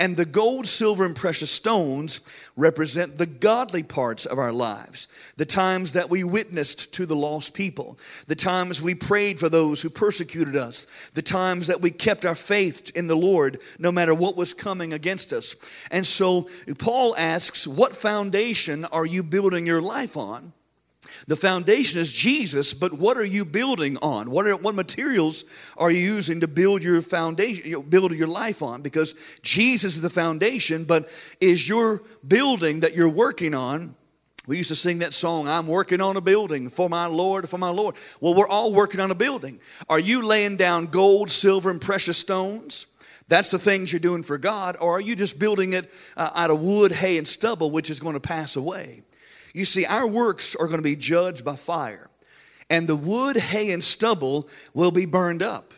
And 0.00 0.16
the 0.16 0.24
gold, 0.24 0.66
silver, 0.66 1.04
and 1.04 1.14
precious 1.14 1.50
stones 1.50 2.20
represent 2.56 3.16
the 3.16 3.26
godly 3.26 3.82
parts 3.82 4.26
of 4.26 4.38
our 4.38 4.52
lives. 4.52 5.06
The 5.36 5.46
times 5.46 5.92
that 5.92 6.10
we 6.10 6.24
witnessed 6.24 6.92
to 6.94 7.06
the 7.06 7.16
lost 7.16 7.54
people, 7.54 7.98
the 8.26 8.34
times 8.34 8.82
we 8.82 8.94
prayed 8.94 9.38
for 9.38 9.48
those 9.48 9.82
who 9.82 9.90
persecuted 9.90 10.56
us, 10.56 11.10
the 11.14 11.22
times 11.22 11.68
that 11.68 11.80
we 11.80 11.90
kept 11.90 12.26
our 12.26 12.34
faith 12.34 12.90
in 12.94 13.06
the 13.06 13.16
Lord 13.16 13.60
no 13.78 13.92
matter 13.92 14.14
what 14.14 14.36
was 14.36 14.54
coming 14.54 14.92
against 14.92 15.32
us. 15.32 15.54
And 15.90 16.06
so 16.06 16.48
Paul 16.78 17.14
asks, 17.16 17.66
What 17.66 17.94
foundation 17.94 18.84
are 18.86 19.06
you 19.06 19.22
building 19.22 19.66
your 19.66 19.82
life 19.82 20.16
on? 20.16 20.52
The 21.26 21.36
foundation 21.36 22.00
is 22.00 22.12
Jesus, 22.12 22.74
but 22.74 22.92
what 22.92 23.16
are 23.16 23.24
you 23.24 23.44
building 23.44 23.96
on? 24.02 24.30
What, 24.30 24.46
are, 24.46 24.56
what 24.56 24.74
materials 24.74 25.44
are 25.76 25.90
you 25.90 26.00
using 26.00 26.40
to 26.40 26.48
build 26.48 26.82
your 26.82 27.02
foundation, 27.02 27.82
build 27.82 28.12
your 28.12 28.28
life 28.28 28.62
on? 28.62 28.82
Because 28.82 29.14
Jesus 29.42 29.96
is 29.96 30.02
the 30.02 30.10
foundation, 30.10 30.84
but 30.84 31.10
is 31.40 31.68
your 31.68 32.02
building 32.26 32.80
that 32.80 32.94
you're 32.94 33.08
working 33.08 33.54
on 33.54 33.94
we 34.46 34.58
used 34.58 34.68
to 34.68 34.76
sing 34.76 34.98
that 34.98 35.14
song, 35.14 35.48
I'm 35.48 35.66
working 35.66 36.02
on 36.02 36.16
a 36.16 36.20
building 36.20 36.68
for 36.68 36.90
my 36.90 37.06
Lord, 37.06 37.48
for 37.48 37.56
my 37.56 37.70
Lord. 37.70 37.94
Well, 38.20 38.34
we're 38.34 38.48
all 38.48 38.74
working 38.74 39.00
on 39.00 39.10
a 39.10 39.14
building. 39.14 39.58
Are 39.88 39.98
you 39.98 40.22
laying 40.22 40.56
down 40.56 40.86
gold, 40.86 41.30
silver, 41.30 41.70
and 41.70 41.80
precious 41.80 42.18
stones? 42.18 42.86
That's 43.28 43.50
the 43.50 43.58
things 43.58 43.90
you're 43.90 44.00
doing 44.00 44.22
for 44.22 44.36
God, 44.36 44.76
or 44.80 44.92
are 44.92 45.00
you 45.00 45.16
just 45.16 45.38
building 45.38 45.72
it 45.72 45.90
uh, 46.14 46.30
out 46.34 46.50
of 46.50 46.60
wood, 46.60 46.92
hay, 46.92 47.16
and 47.16 47.26
stubble, 47.26 47.70
which 47.70 47.88
is 47.88 47.98
going 47.98 48.12
to 48.14 48.20
pass 48.20 48.56
away? 48.56 49.02
You 49.54 49.64
see, 49.64 49.86
our 49.86 50.06
works 50.06 50.54
are 50.54 50.66
going 50.66 50.78
to 50.78 50.82
be 50.82 50.96
judged 50.96 51.44
by 51.44 51.56
fire, 51.56 52.10
and 52.68 52.86
the 52.86 52.96
wood, 52.96 53.36
hay, 53.36 53.70
and 53.70 53.82
stubble 53.82 54.48
will 54.74 54.90
be 54.90 55.06
burned 55.06 55.42
up. 55.42 55.72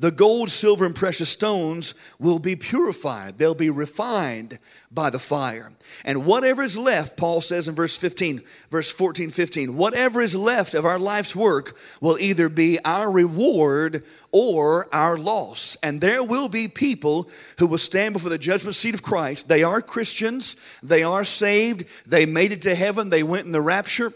The 0.00 0.10
gold, 0.10 0.48
silver, 0.48 0.86
and 0.86 0.94
precious 0.94 1.28
stones 1.28 1.94
will 2.18 2.38
be 2.38 2.56
purified. 2.56 3.36
They'll 3.36 3.54
be 3.54 3.68
refined 3.68 4.58
by 4.90 5.10
the 5.10 5.18
fire. 5.18 5.72
And 6.06 6.24
whatever 6.24 6.62
is 6.62 6.78
left, 6.78 7.18
Paul 7.18 7.42
says 7.42 7.68
in 7.68 7.74
verse 7.74 7.98
15, 7.98 8.42
verse 8.70 8.90
14, 8.90 9.28
15, 9.28 9.76
whatever 9.76 10.22
is 10.22 10.34
left 10.34 10.72
of 10.72 10.86
our 10.86 10.98
life's 10.98 11.36
work 11.36 11.76
will 12.00 12.18
either 12.18 12.48
be 12.48 12.78
our 12.82 13.10
reward 13.10 14.02
or 14.32 14.88
our 14.90 15.18
loss. 15.18 15.76
And 15.82 16.00
there 16.00 16.24
will 16.24 16.48
be 16.48 16.66
people 16.66 17.28
who 17.58 17.66
will 17.66 17.76
stand 17.76 18.14
before 18.14 18.30
the 18.30 18.38
judgment 18.38 18.76
seat 18.76 18.94
of 18.94 19.02
Christ. 19.02 19.48
They 19.48 19.62
are 19.62 19.82
Christians, 19.82 20.56
they 20.82 21.02
are 21.02 21.24
saved, 21.24 21.84
they 22.06 22.24
made 22.24 22.52
it 22.52 22.62
to 22.62 22.74
heaven, 22.74 23.10
they 23.10 23.22
went 23.22 23.44
in 23.44 23.52
the 23.52 23.60
rapture, 23.60 24.14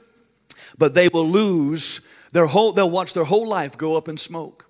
but 0.79 0.95
they 0.95 1.09
will 1.09 1.29
lose 1.29 2.09
their 2.33 2.47
whole, 2.47 2.73
they'll 2.73 2.89
watch 2.89 3.13
their 3.13 3.25
whole 3.25 3.47
life 3.47 3.77
go 3.77 3.99
up 3.99 4.09
in 4.09 4.17
smoke. 4.17 4.64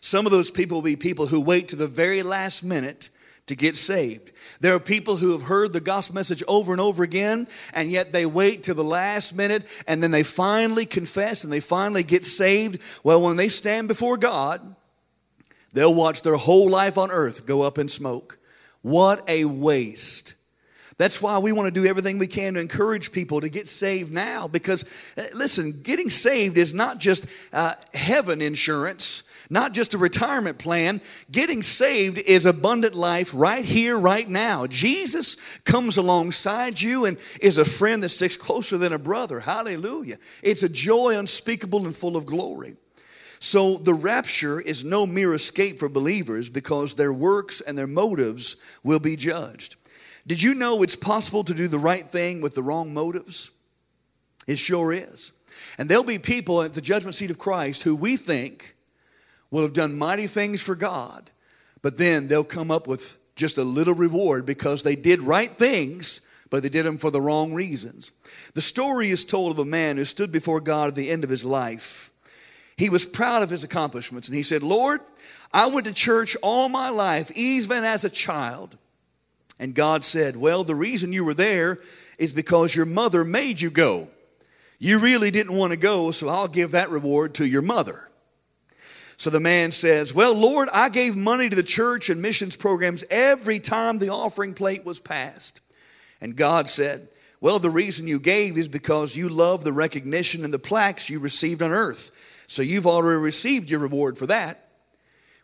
Some 0.00 0.26
of 0.26 0.32
those 0.32 0.50
people 0.50 0.76
will 0.76 0.82
be 0.82 0.96
people 0.96 1.26
who 1.26 1.40
wait 1.40 1.68
to 1.68 1.76
the 1.76 1.88
very 1.88 2.22
last 2.22 2.62
minute 2.62 3.10
to 3.48 3.56
get 3.56 3.76
saved. 3.76 4.30
There 4.60 4.74
are 4.74 4.80
people 4.80 5.16
who 5.16 5.32
have 5.32 5.42
heard 5.42 5.72
the 5.72 5.80
gospel 5.80 6.14
message 6.14 6.42
over 6.46 6.72
and 6.72 6.80
over 6.80 7.02
again, 7.02 7.48
and 7.72 7.90
yet 7.90 8.12
they 8.12 8.26
wait 8.26 8.62
till 8.62 8.74
the 8.74 8.84
last 8.84 9.34
minute 9.34 9.66
and 9.86 10.02
then 10.02 10.10
they 10.10 10.22
finally 10.22 10.86
confess 10.86 11.44
and 11.44 11.52
they 11.52 11.60
finally 11.60 12.02
get 12.02 12.24
saved. 12.24 12.80
Well, 13.02 13.22
when 13.22 13.36
they 13.36 13.48
stand 13.48 13.88
before 13.88 14.16
God, 14.16 14.76
they'll 15.72 15.94
watch 15.94 16.22
their 16.22 16.36
whole 16.36 16.68
life 16.68 16.98
on 16.98 17.10
earth 17.10 17.46
go 17.46 17.62
up 17.62 17.78
in 17.78 17.88
smoke. 17.88 18.38
What 18.82 19.28
a 19.28 19.44
waste. 19.46 20.34
That's 20.98 21.22
why 21.22 21.38
we 21.38 21.52
want 21.52 21.72
to 21.72 21.80
do 21.80 21.86
everything 21.86 22.18
we 22.18 22.26
can 22.26 22.54
to 22.54 22.60
encourage 22.60 23.12
people 23.12 23.40
to 23.40 23.48
get 23.48 23.68
saved 23.68 24.12
now 24.12 24.48
because, 24.48 24.84
uh, 25.16 25.22
listen, 25.32 25.80
getting 25.82 26.10
saved 26.10 26.58
is 26.58 26.74
not 26.74 26.98
just 26.98 27.26
uh, 27.52 27.74
heaven 27.94 28.42
insurance 28.42 29.22
not 29.50 29.72
just 29.72 29.94
a 29.94 29.98
retirement 29.98 30.58
plan. 30.58 31.00
Getting 31.30 31.62
saved 31.62 32.18
is 32.18 32.46
abundant 32.46 32.94
life 32.94 33.32
right 33.34 33.64
here, 33.64 33.98
right 33.98 34.28
now. 34.28 34.66
Jesus 34.66 35.36
comes 35.64 35.96
alongside 35.96 36.80
you 36.80 37.04
and 37.04 37.16
is 37.40 37.58
a 37.58 37.64
friend 37.64 38.02
that 38.02 38.10
sticks 38.10 38.36
closer 38.36 38.76
than 38.78 38.92
a 38.92 38.98
brother. 38.98 39.40
Hallelujah. 39.40 40.18
It's 40.42 40.62
a 40.62 40.68
joy 40.68 41.16
unspeakable 41.18 41.84
and 41.84 41.96
full 41.96 42.16
of 42.16 42.26
glory. 42.26 42.76
So 43.40 43.76
the 43.76 43.94
rapture 43.94 44.60
is 44.60 44.84
no 44.84 45.06
mere 45.06 45.32
escape 45.32 45.78
for 45.78 45.88
believers 45.88 46.50
because 46.50 46.94
their 46.94 47.12
works 47.12 47.60
and 47.60 47.78
their 47.78 47.86
motives 47.86 48.56
will 48.82 48.98
be 48.98 49.16
judged. 49.16 49.76
Did 50.26 50.42
you 50.42 50.54
know 50.54 50.82
it's 50.82 50.96
possible 50.96 51.44
to 51.44 51.54
do 51.54 51.68
the 51.68 51.78
right 51.78 52.06
thing 52.06 52.40
with 52.40 52.54
the 52.54 52.62
wrong 52.62 52.92
motives? 52.92 53.50
It 54.46 54.58
sure 54.58 54.92
is. 54.92 55.32
And 55.78 55.88
there'll 55.88 56.02
be 56.02 56.18
people 56.18 56.62
at 56.62 56.72
the 56.72 56.80
judgment 56.80 57.14
seat 57.14 57.30
of 57.30 57.38
Christ 57.38 57.84
who 57.84 57.94
we 57.94 58.16
think 58.16 58.74
will 59.50 59.62
have 59.62 59.72
done 59.72 59.98
mighty 59.98 60.26
things 60.26 60.62
for 60.62 60.74
God, 60.74 61.30
but 61.82 61.98
then 61.98 62.28
they'll 62.28 62.44
come 62.44 62.70
up 62.70 62.86
with 62.86 63.16
just 63.36 63.58
a 63.58 63.64
little 63.64 63.94
reward 63.94 64.44
because 64.44 64.82
they 64.82 64.96
did 64.96 65.22
right 65.22 65.52
things, 65.52 66.20
but 66.50 66.62
they 66.62 66.68
did 66.68 66.84
them 66.84 66.98
for 66.98 67.10
the 67.10 67.20
wrong 67.20 67.54
reasons. 67.54 68.12
The 68.54 68.60
story 68.60 69.10
is 69.10 69.24
told 69.24 69.52
of 69.52 69.58
a 69.58 69.64
man 69.64 69.96
who 69.96 70.04
stood 70.04 70.32
before 70.32 70.60
God 70.60 70.88
at 70.88 70.94
the 70.94 71.10
end 71.10 71.24
of 71.24 71.30
his 71.30 71.44
life. 71.44 72.10
He 72.76 72.90
was 72.90 73.06
proud 73.06 73.42
of 73.42 73.50
his 73.50 73.64
accomplishments 73.64 74.28
and 74.28 74.36
he 74.36 74.42
said, 74.42 74.62
Lord, 74.62 75.00
I 75.52 75.66
went 75.66 75.86
to 75.86 75.92
church 75.92 76.36
all 76.42 76.68
my 76.68 76.90
life, 76.90 77.30
even 77.32 77.84
as 77.84 78.04
a 78.04 78.10
child. 78.10 78.76
And 79.58 79.74
God 79.74 80.04
said, 80.04 80.36
Well, 80.36 80.62
the 80.62 80.74
reason 80.74 81.12
you 81.12 81.24
were 81.24 81.34
there 81.34 81.78
is 82.18 82.32
because 82.32 82.76
your 82.76 82.86
mother 82.86 83.24
made 83.24 83.60
you 83.60 83.70
go. 83.70 84.08
You 84.78 84.98
really 84.98 85.32
didn't 85.32 85.56
want 85.56 85.72
to 85.72 85.76
go, 85.76 86.12
so 86.12 86.28
I'll 86.28 86.48
give 86.48 86.70
that 86.70 86.90
reward 86.90 87.34
to 87.36 87.48
your 87.48 87.62
mother. 87.62 88.07
So 89.18 89.30
the 89.30 89.40
man 89.40 89.72
says, 89.72 90.14
Well, 90.14 90.32
Lord, 90.32 90.68
I 90.72 90.88
gave 90.88 91.16
money 91.16 91.48
to 91.48 91.56
the 91.56 91.62
church 91.64 92.08
and 92.08 92.22
missions 92.22 92.56
programs 92.56 93.04
every 93.10 93.58
time 93.58 93.98
the 93.98 94.10
offering 94.10 94.54
plate 94.54 94.84
was 94.84 95.00
passed. 95.00 95.60
And 96.20 96.36
God 96.36 96.68
said, 96.68 97.08
Well, 97.40 97.58
the 97.58 97.68
reason 97.68 98.06
you 98.06 98.20
gave 98.20 98.56
is 98.56 98.68
because 98.68 99.16
you 99.16 99.28
love 99.28 99.64
the 99.64 99.72
recognition 99.72 100.44
and 100.44 100.54
the 100.54 100.58
plaques 100.58 101.10
you 101.10 101.18
received 101.18 101.62
on 101.62 101.72
earth. 101.72 102.12
So 102.46 102.62
you've 102.62 102.86
already 102.86 103.18
received 103.18 103.68
your 103.68 103.80
reward 103.80 104.16
for 104.16 104.28
that. 104.28 104.68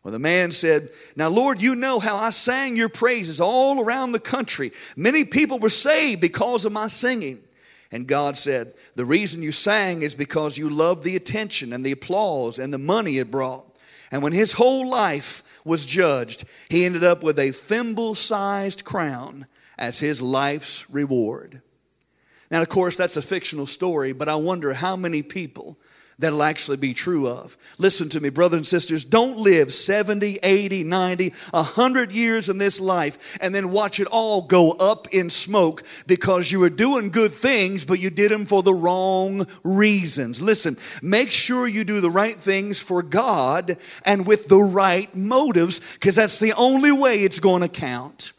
Well, 0.04 0.12
the 0.12 0.20
man 0.20 0.52
said, 0.52 0.90
Now, 1.16 1.28
Lord, 1.28 1.60
you 1.60 1.74
know 1.74 1.98
how 1.98 2.16
I 2.16 2.30
sang 2.30 2.76
your 2.76 2.88
praises 2.88 3.40
all 3.40 3.80
around 3.80 4.12
the 4.12 4.20
country. 4.20 4.70
Many 4.96 5.24
people 5.24 5.58
were 5.58 5.68
saved 5.68 6.20
because 6.20 6.64
of 6.64 6.72
my 6.72 6.86
singing. 6.86 7.42
And 7.94 8.08
God 8.08 8.36
said, 8.36 8.74
The 8.96 9.04
reason 9.04 9.40
you 9.40 9.52
sang 9.52 10.02
is 10.02 10.16
because 10.16 10.58
you 10.58 10.68
loved 10.68 11.04
the 11.04 11.14
attention 11.14 11.72
and 11.72 11.86
the 11.86 11.92
applause 11.92 12.58
and 12.58 12.74
the 12.74 12.78
money 12.78 13.18
it 13.18 13.30
brought. 13.30 13.66
And 14.10 14.20
when 14.20 14.32
his 14.32 14.54
whole 14.54 14.90
life 14.90 15.44
was 15.64 15.86
judged, 15.86 16.44
he 16.68 16.84
ended 16.84 17.04
up 17.04 17.22
with 17.22 17.38
a 17.38 17.52
thimble 17.52 18.16
sized 18.16 18.84
crown 18.84 19.46
as 19.78 20.00
his 20.00 20.20
life's 20.20 20.90
reward. 20.90 21.62
Now, 22.50 22.60
of 22.60 22.68
course, 22.68 22.96
that's 22.96 23.16
a 23.16 23.22
fictional 23.22 23.68
story, 23.68 24.12
but 24.12 24.28
I 24.28 24.34
wonder 24.34 24.72
how 24.72 24.96
many 24.96 25.22
people 25.22 25.78
that'll 26.18 26.42
actually 26.42 26.76
be 26.76 26.94
true 26.94 27.28
of. 27.28 27.56
Listen 27.78 28.08
to 28.10 28.20
me, 28.20 28.28
brothers 28.28 28.58
and 28.58 28.66
sisters. 28.66 29.04
Don't 29.04 29.38
live 29.38 29.72
70, 29.72 30.38
80, 30.42 30.84
90, 30.84 31.30
100 31.50 32.12
years 32.12 32.48
in 32.48 32.58
this 32.58 32.78
life 32.78 33.38
and 33.40 33.54
then 33.54 33.70
watch 33.70 34.00
it 34.00 34.06
all 34.08 34.42
go 34.42 34.72
up 34.72 35.08
in 35.12 35.30
smoke 35.30 35.82
because 36.06 36.52
you 36.52 36.60
were 36.60 36.70
doing 36.70 37.10
good 37.10 37.32
things, 37.32 37.84
but 37.84 37.98
you 37.98 38.10
did 38.10 38.30
them 38.30 38.46
for 38.46 38.62
the 38.62 38.74
wrong 38.74 39.46
reasons. 39.62 40.42
Listen, 40.42 40.76
make 41.02 41.30
sure 41.30 41.66
you 41.66 41.84
do 41.84 42.00
the 42.00 42.10
right 42.10 42.38
things 42.38 42.80
for 42.80 43.02
God 43.02 43.76
and 44.04 44.26
with 44.26 44.48
the 44.48 44.58
right 44.58 45.14
motives 45.16 45.94
because 45.94 46.16
that's 46.16 46.38
the 46.38 46.52
only 46.52 46.92
way 46.92 47.22
it's 47.22 47.40
going 47.40 47.62
to 47.62 47.68
count. 47.68 48.33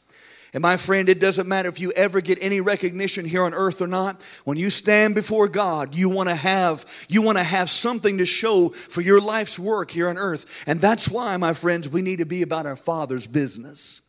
And 0.56 0.62
my 0.62 0.78
friend, 0.78 1.10
it 1.10 1.20
doesn't 1.20 1.50
matter 1.50 1.68
if 1.68 1.82
you 1.82 1.92
ever 1.92 2.22
get 2.22 2.38
any 2.42 2.62
recognition 2.62 3.26
here 3.26 3.44
on 3.44 3.54
earth 3.54 3.82
or 3.82 3.88
not. 3.88 4.24
When 4.46 4.58
you 4.58 4.70
stand 4.70 5.14
before 5.14 5.50
God, 5.50 5.94
you 5.94 6.08
want 6.08 6.30
to 6.30 6.36
have 6.36 6.86
you 7.10 7.22
want 7.22 7.38
to 7.38 7.44
have 7.44 7.70
something 7.70 8.20
to 8.20 8.26
show 8.26 8.70
for 8.70 9.02
your 9.02 9.20
life's 9.20 9.60
work 9.60 9.92
here 9.92 10.08
on 10.08 10.18
earth. 10.18 10.64
And 10.66 10.80
that's 10.80 11.10
why, 11.10 11.36
my 11.36 11.52
friends, 11.52 11.90
we 11.90 12.02
need 12.02 12.20
to 12.20 12.26
be 12.26 12.42
about 12.42 12.66
our 12.66 12.78
Father's 12.78 13.28
business. 13.28 14.00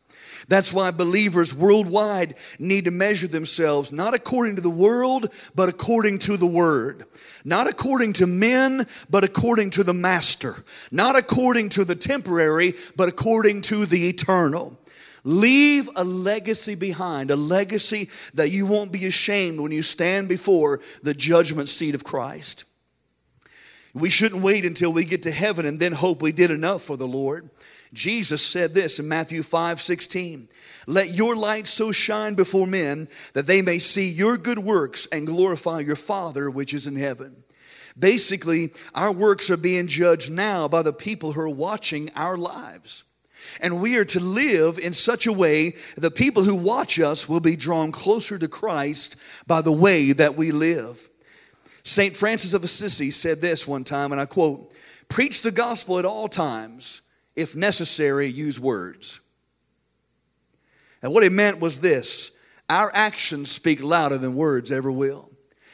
That's 0.47 0.71
why 0.71 0.91
believers 0.91 1.53
worldwide 1.53 2.35
need 2.59 2.85
to 2.85 2.91
measure 2.91 3.27
themselves 3.27 3.91
not 3.91 4.13
according 4.13 4.55
to 4.55 4.61
the 4.61 4.69
world, 4.69 5.33
but 5.53 5.67
according 5.67 6.19
to 6.19 6.37
the 6.37 6.47
Word. 6.47 7.03
Not 7.43 7.67
according 7.67 8.13
to 8.13 8.27
men, 8.27 8.87
but 9.09 9.25
according 9.25 9.71
to 9.71 9.83
the 9.83 9.93
Master. 9.93 10.63
Not 10.91 11.17
according 11.17 11.67
to 11.69 11.83
the 11.83 11.95
temporary, 11.95 12.73
but 12.95 13.09
according 13.09 13.63
to 13.63 13.85
the 13.85 14.07
eternal. 14.07 14.79
Leave 15.27 15.89
a 15.97 16.05
legacy 16.05 16.73
behind, 16.73 17.29
a 17.29 17.35
legacy 17.35 18.09
that 18.33 18.49
you 18.49 18.65
won't 18.65 18.93
be 18.93 19.05
ashamed 19.05 19.59
when 19.59 19.73
you 19.73 19.81
stand 19.81 20.29
before 20.29 20.79
the 21.03 21.13
judgment 21.13 21.67
seat 21.67 21.93
of 21.93 22.05
Christ. 22.05 22.63
We 23.93 24.09
shouldn't 24.09 24.41
wait 24.41 24.63
until 24.63 24.93
we 24.93 25.03
get 25.03 25.23
to 25.23 25.31
heaven 25.31 25.65
and 25.65 25.81
then 25.81 25.91
hope 25.91 26.21
we 26.21 26.31
did 26.31 26.49
enough 26.49 26.81
for 26.81 26.95
the 26.95 27.09
Lord. 27.09 27.49
Jesus 27.91 28.41
said 28.41 28.73
this 28.73 28.99
in 28.99 29.09
Matthew 29.09 29.43
5 29.43 29.81
16. 29.81 30.47
Let 30.87 31.13
your 31.13 31.35
light 31.35 31.67
so 31.67 31.91
shine 31.91 32.35
before 32.35 32.65
men 32.65 33.09
that 33.33 33.47
they 33.47 33.61
may 33.61 33.79
see 33.79 34.09
your 34.09 34.37
good 34.37 34.59
works 34.59 35.09
and 35.11 35.27
glorify 35.27 35.81
your 35.81 35.97
Father 35.97 36.49
which 36.49 36.73
is 36.73 36.87
in 36.87 36.95
heaven. 36.95 37.43
Basically, 37.99 38.71
our 38.95 39.11
works 39.11 39.51
are 39.51 39.57
being 39.57 39.87
judged 39.87 40.31
now 40.31 40.69
by 40.69 40.83
the 40.83 40.93
people 40.93 41.33
who 41.33 41.41
are 41.41 41.49
watching 41.49 42.09
our 42.15 42.37
lives. 42.37 43.03
And 43.61 43.81
we 43.81 43.97
are 43.97 44.05
to 44.05 44.19
live 44.19 44.77
in 44.77 44.93
such 44.93 45.27
a 45.27 45.33
way 45.33 45.75
that 45.97 46.15
people 46.15 46.43
who 46.43 46.55
watch 46.55 46.99
us 46.99 47.27
will 47.27 47.39
be 47.39 47.55
drawn 47.55 47.91
closer 47.91 48.37
to 48.37 48.47
Christ 48.47 49.15
by 49.45 49.61
the 49.61 49.71
way 49.71 50.11
that 50.13 50.35
we 50.35 50.51
live. 50.51 51.09
St. 51.83 52.15
Francis 52.15 52.53
of 52.53 52.63
Assisi 52.63 53.11
said 53.11 53.41
this 53.41 53.67
one 53.67 53.83
time, 53.83 54.11
and 54.11 54.19
I 54.19 54.25
quote 54.25 54.73
Preach 55.09 55.41
the 55.41 55.51
gospel 55.51 55.99
at 55.99 56.05
all 56.05 56.27
times, 56.27 57.01
if 57.35 57.55
necessary, 57.55 58.27
use 58.27 58.59
words. 58.59 59.21
And 61.01 61.13
what 61.13 61.23
he 61.23 61.29
meant 61.29 61.59
was 61.59 61.79
this 61.79 62.31
our 62.69 62.91
actions 62.93 63.49
speak 63.49 63.81
louder 63.81 64.17
than 64.17 64.35
words 64.35 64.71
ever 64.71 64.91
will. 64.91 65.29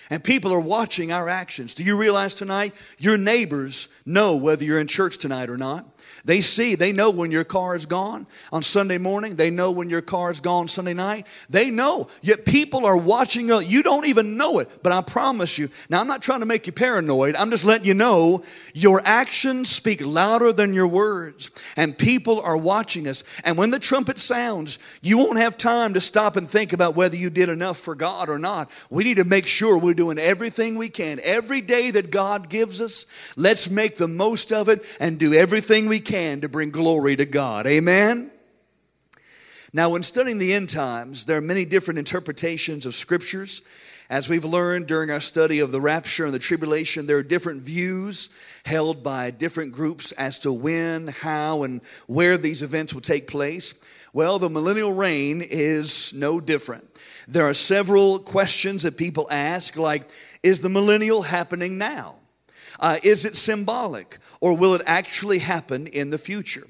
And 0.10 0.24
people 0.24 0.54
are 0.54 0.60
watching 0.60 1.12
our 1.12 1.30
actions. 1.30 1.74
Do 1.74 1.84
you 1.84 1.98
realize 1.98 2.36
tonight 2.36 2.76
your 3.00 3.18
neighbors 3.18 3.88
know 4.06 4.36
whether 4.36 4.64
you're 4.64 4.80
in 4.80 4.88
church 4.88 5.18
tonight 5.18 5.50
or 5.50 5.58
not? 5.58 5.88
They 6.26 6.40
see, 6.40 6.76
they 6.76 6.94
know 6.94 7.10
when 7.10 7.32
your 7.32 7.44
car 7.44 7.76
is 7.76 7.86
gone 7.86 8.28
on 8.54 8.64
Sunday 8.64 8.98
morning. 8.98 9.36
They 9.36 9.50
know 9.50 9.72
when 9.72 9.90
your 9.90 10.02
car 10.02 10.32
is 10.32 10.40
gone 10.40 10.70
Sunday 10.70 10.94
night. 10.94 11.28
They 11.50 11.70
know. 11.70 12.08
Yet 12.22 12.46
people 12.46 12.86
are 12.86 12.96
watching. 12.96 13.50
You 13.50 13.84
don't 13.84 14.06
even 14.06 14.38
know 14.38 14.60
it, 14.60 14.70
but 14.84 14.94
I 14.94 15.02
promise 15.02 15.58
you. 15.58 15.68
Now, 15.90 16.00
I'm 16.00 16.08
not 16.08 16.22
trying 16.22 16.40
to 16.40 16.46
make 16.46 16.66
you 16.66 16.72
paranoid. 16.72 17.36
I'm 17.36 17.50
just 17.50 17.66
letting 17.66 17.86
you 17.86 17.94
know 17.94 18.42
your 18.74 19.02
actions 19.04 19.68
speak 19.68 20.00
louder 20.00 20.54
than 20.54 20.74
your 20.74 20.88
words. 20.88 21.52
And 21.76 21.98
people 21.98 22.40
are 22.40 22.56
watching 22.56 23.06
us. 23.06 23.26
And 23.44 23.58
when 23.58 23.72
the 23.72 23.80
trumpet 23.80 24.18
sounds, 24.18 24.80
you 25.02 25.18
won't 25.18 25.40
have 25.40 25.58
time 25.58 25.94
to 25.94 26.00
stop 26.00 26.38
and 26.38 26.50
think 26.50 26.72
about 26.72 26.96
whether 26.96 27.18
you 27.18 27.32
did 27.32 27.50
enough 27.50 27.78
for 27.78 27.96
God 27.96 28.30
or 28.30 28.40
not. 28.40 28.72
We 28.90 29.04
need 29.04 29.18
to 29.18 29.26
make 29.26 29.46
sure 29.46 29.78
we're 29.78 29.94
doing 29.94 30.20
everything 30.20 30.78
we 30.78 30.88
can. 30.88 31.20
Every 31.22 31.60
day 31.60 31.92
that 31.92 32.12
God 32.12 32.48
gives 32.48 32.80
us, 32.80 33.08
let's 33.36 33.70
make 33.70 33.98
the 33.98 34.08
most 34.08 34.54
of 34.54 34.70
it 34.70 34.86
and 35.02 35.20
do 35.20 35.34
everything 35.34 35.88
we 35.90 36.00
can 36.00 36.12
can 36.13 36.41
to 36.41 36.47
bring 36.47 36.69
glory 36.69 37.15
to 37.15 37.26
God. 37.26 37.65
Amen? 37.65 38.30
Now, 39.73 39.89
when 39.89 40.04
studying 40.04 40.38
the 40.38 40.54
end 40.54 40.69
times, 40.69 41.26
there 41.26 41.39
are 41.39 41.41
many 41.41 41.65
different 41.65 41.97
interpretations 41.97 42.86
of 42.86 42.93
scriptures. 42.93 43.63
As 44.12 44.30
we've 44.30 44.45
learned 44.45 44.86
during 44.86 45.10
our 45.10 45.19
study 45.19 45.58
of 45.58 45.71
the 45.71 45.82
rapture 45.82 46.26
and 46.26 46.32
the 46.32 46.38
tribulation, 46.38 47.08
there 47.08 47.17
are 47.17 47.23
different 47.23 47.63
views 47.63 48.30
held 48.63 49.02
by 49.02 49.32
different 49.32 49.71
groups 49.71 50.12
as 50.12 50.38
to 50.41 50.54
when, 50.54 51.08
how, 51.08 51.63
and 51.63 51.82
where 52.06 52.38
these 52.38 52.62
events 52.62 52.93
will 52.93 53.02
take 53.02 53.26
place. 53.26 53.73
Well, 54.13 54.38
the 54.38 54.52
millennial 54.52 54.93
reign 54.93 55.41
is 55.41 56.13
no 56.13 56.39
different. 56.39 56.88
There 57.28 57.49
are 57.49 57.56
several 57.56 58.19
questions 58.19 58.84
that 58.84 58.97
people 58.97 59.28
ask, 59.32 59.76
like, 59.78 60.12
is 60.43 60.60
the 60.60 60.69
millennial 60.69 61.23
happening 61.23 61.80
now? 61.80 62.17
Uh, 62.80 62.99
is 63.02 63.26
it 63.26 63.36
symbolic 63.36 64.19
or 64.43 64.53
will 64.53 64.75
it 64.75 64.82
actually 64.86 65.39
happen 65.39 65.88
in 65.88 66.10
the 66.10 66.17
future? 66.17 66.67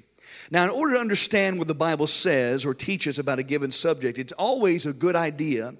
Now, 0.52 0.64
in 0.64 0.70
order 0.70 0.94
to 0.94 1.00
understand 1.00 1.58
what 1.58 1.68
the 1.68 1.74
Bible 1.74 2.06
says 2.06 2.68
or 2.68 2.76
teaches 2.76 3.18
about 3.18 3.40
a 3.40 3.44
given 3.44 3.72
subject, 3.72 4.20
it's 4.20 4.32
always 4.34 4.86
a 4.86 4.94
good 4.94 5.16
idea 5.16 5.74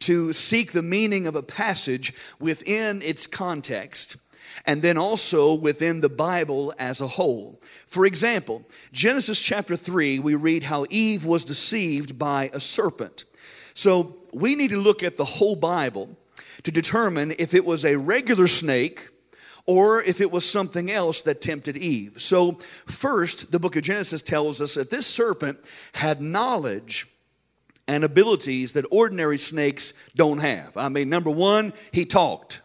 to 0.00 0.34
seek 0.34 0.72
the 0.72 0.82
meaning 0.82 1.26
of 1.26 1.34
a 1.34 1.42
passage 1.42 2.12
within 2.38 3.00
its 3.00 3.26
context 3.26 4.18
and 4.66 4.82
then 4.82 4.98
also 4.98 5.54
within 5.54 6.00
the 6.00 6.10
Bible 6.10 6.74
as 6.78 7.00
a 7.00 7.06
whole. 7.06 7.58
For 7.86 8.04
example, 8.04 8.62
Genesis 8.92 9.42
chapter 9.42 9.74
3, 9.74 10.18
we 10.18 10.34
read 10.34 10.64
how 10.64 10.84
Eve 10.90 11.24
was 11.24 11.46
deceived 11.46 12.18
by 12.18 12.50
a 12.52 12.60
serpent. 12.60 13.24
So 13.72 14.18
we 14.34 14.54
need 14.54 14.68
to 14.68 14.78
look 14.78 15.02
at 15.02 15.16
the 15.16 15.24
whole 15.24 15.56
Bible 15.56 16.14
to 16.64 16.70
determine 16.70 17.32
if 17.38 17.54
it 17.54 17.64
was 17.64 17.86
a 17.86 17.96
regular 17.96 18.48
snake 18.48 19.08
or 19.68 20.02
if 20.02 20.22
it 20.22 20.32
was 20.32 20.50
something 20.50 20.90
else 20.90 21.20
that 21.20 21.42
tempted 21.42 21.76
Eve. 21.76 22.14
So, 22.16 22.52
first, 22.86 23.52
the 23.52 23.60
book 23.60 23.76
of 23.76 23.82
Genesis 23.82 24.22
tells 24.22 24.62
us 24.62 24.76
that 24.76 24.88
this 24.88 25.06
serpent 25.06 25.58
had 25.92 26.22
knowledge 26.22 27.06
and 27.86 28.02
abilities 28.02 28.72
that 28.72 28.86
ordinary 28.90 29.36
snakes 29.36 29.92
don't 30.16 30.38
have. 30.38 30.74
I 30.74 30.88
mean, 30.88 31.10
number 31.10 31.30
one, 31.30 31.74
he 31.92 32.06
talked. 32.06 32.62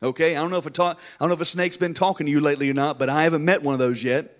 Okay, 0.00 0.36
I 0.36 0.40
don't 0.40 0.52
know 0.52 0.58
if 0.58 0.66
a 0.66 0.70
talk, 0.70 0.96
I 0.96 1.24
don't 1.24 1.30
know 1.30 1.34
if 1.34 1.40
a 1.40 1.44
snake's 1.44 1.76
been 1.76 1.94
talking 1.94 2.26
to 2.26 2.30
you 2.30 2.40
lately 2.40 2.70
or 2.70 2.74
not, 2.74 3.00
but 3.00 3.08
I 3.08 3.24
haven't 3.24 3.44
met 3.44 3.64
one 3.64 3.72
of 3.72 3.80
those 3.80 4.04
yet. 4.04 4.38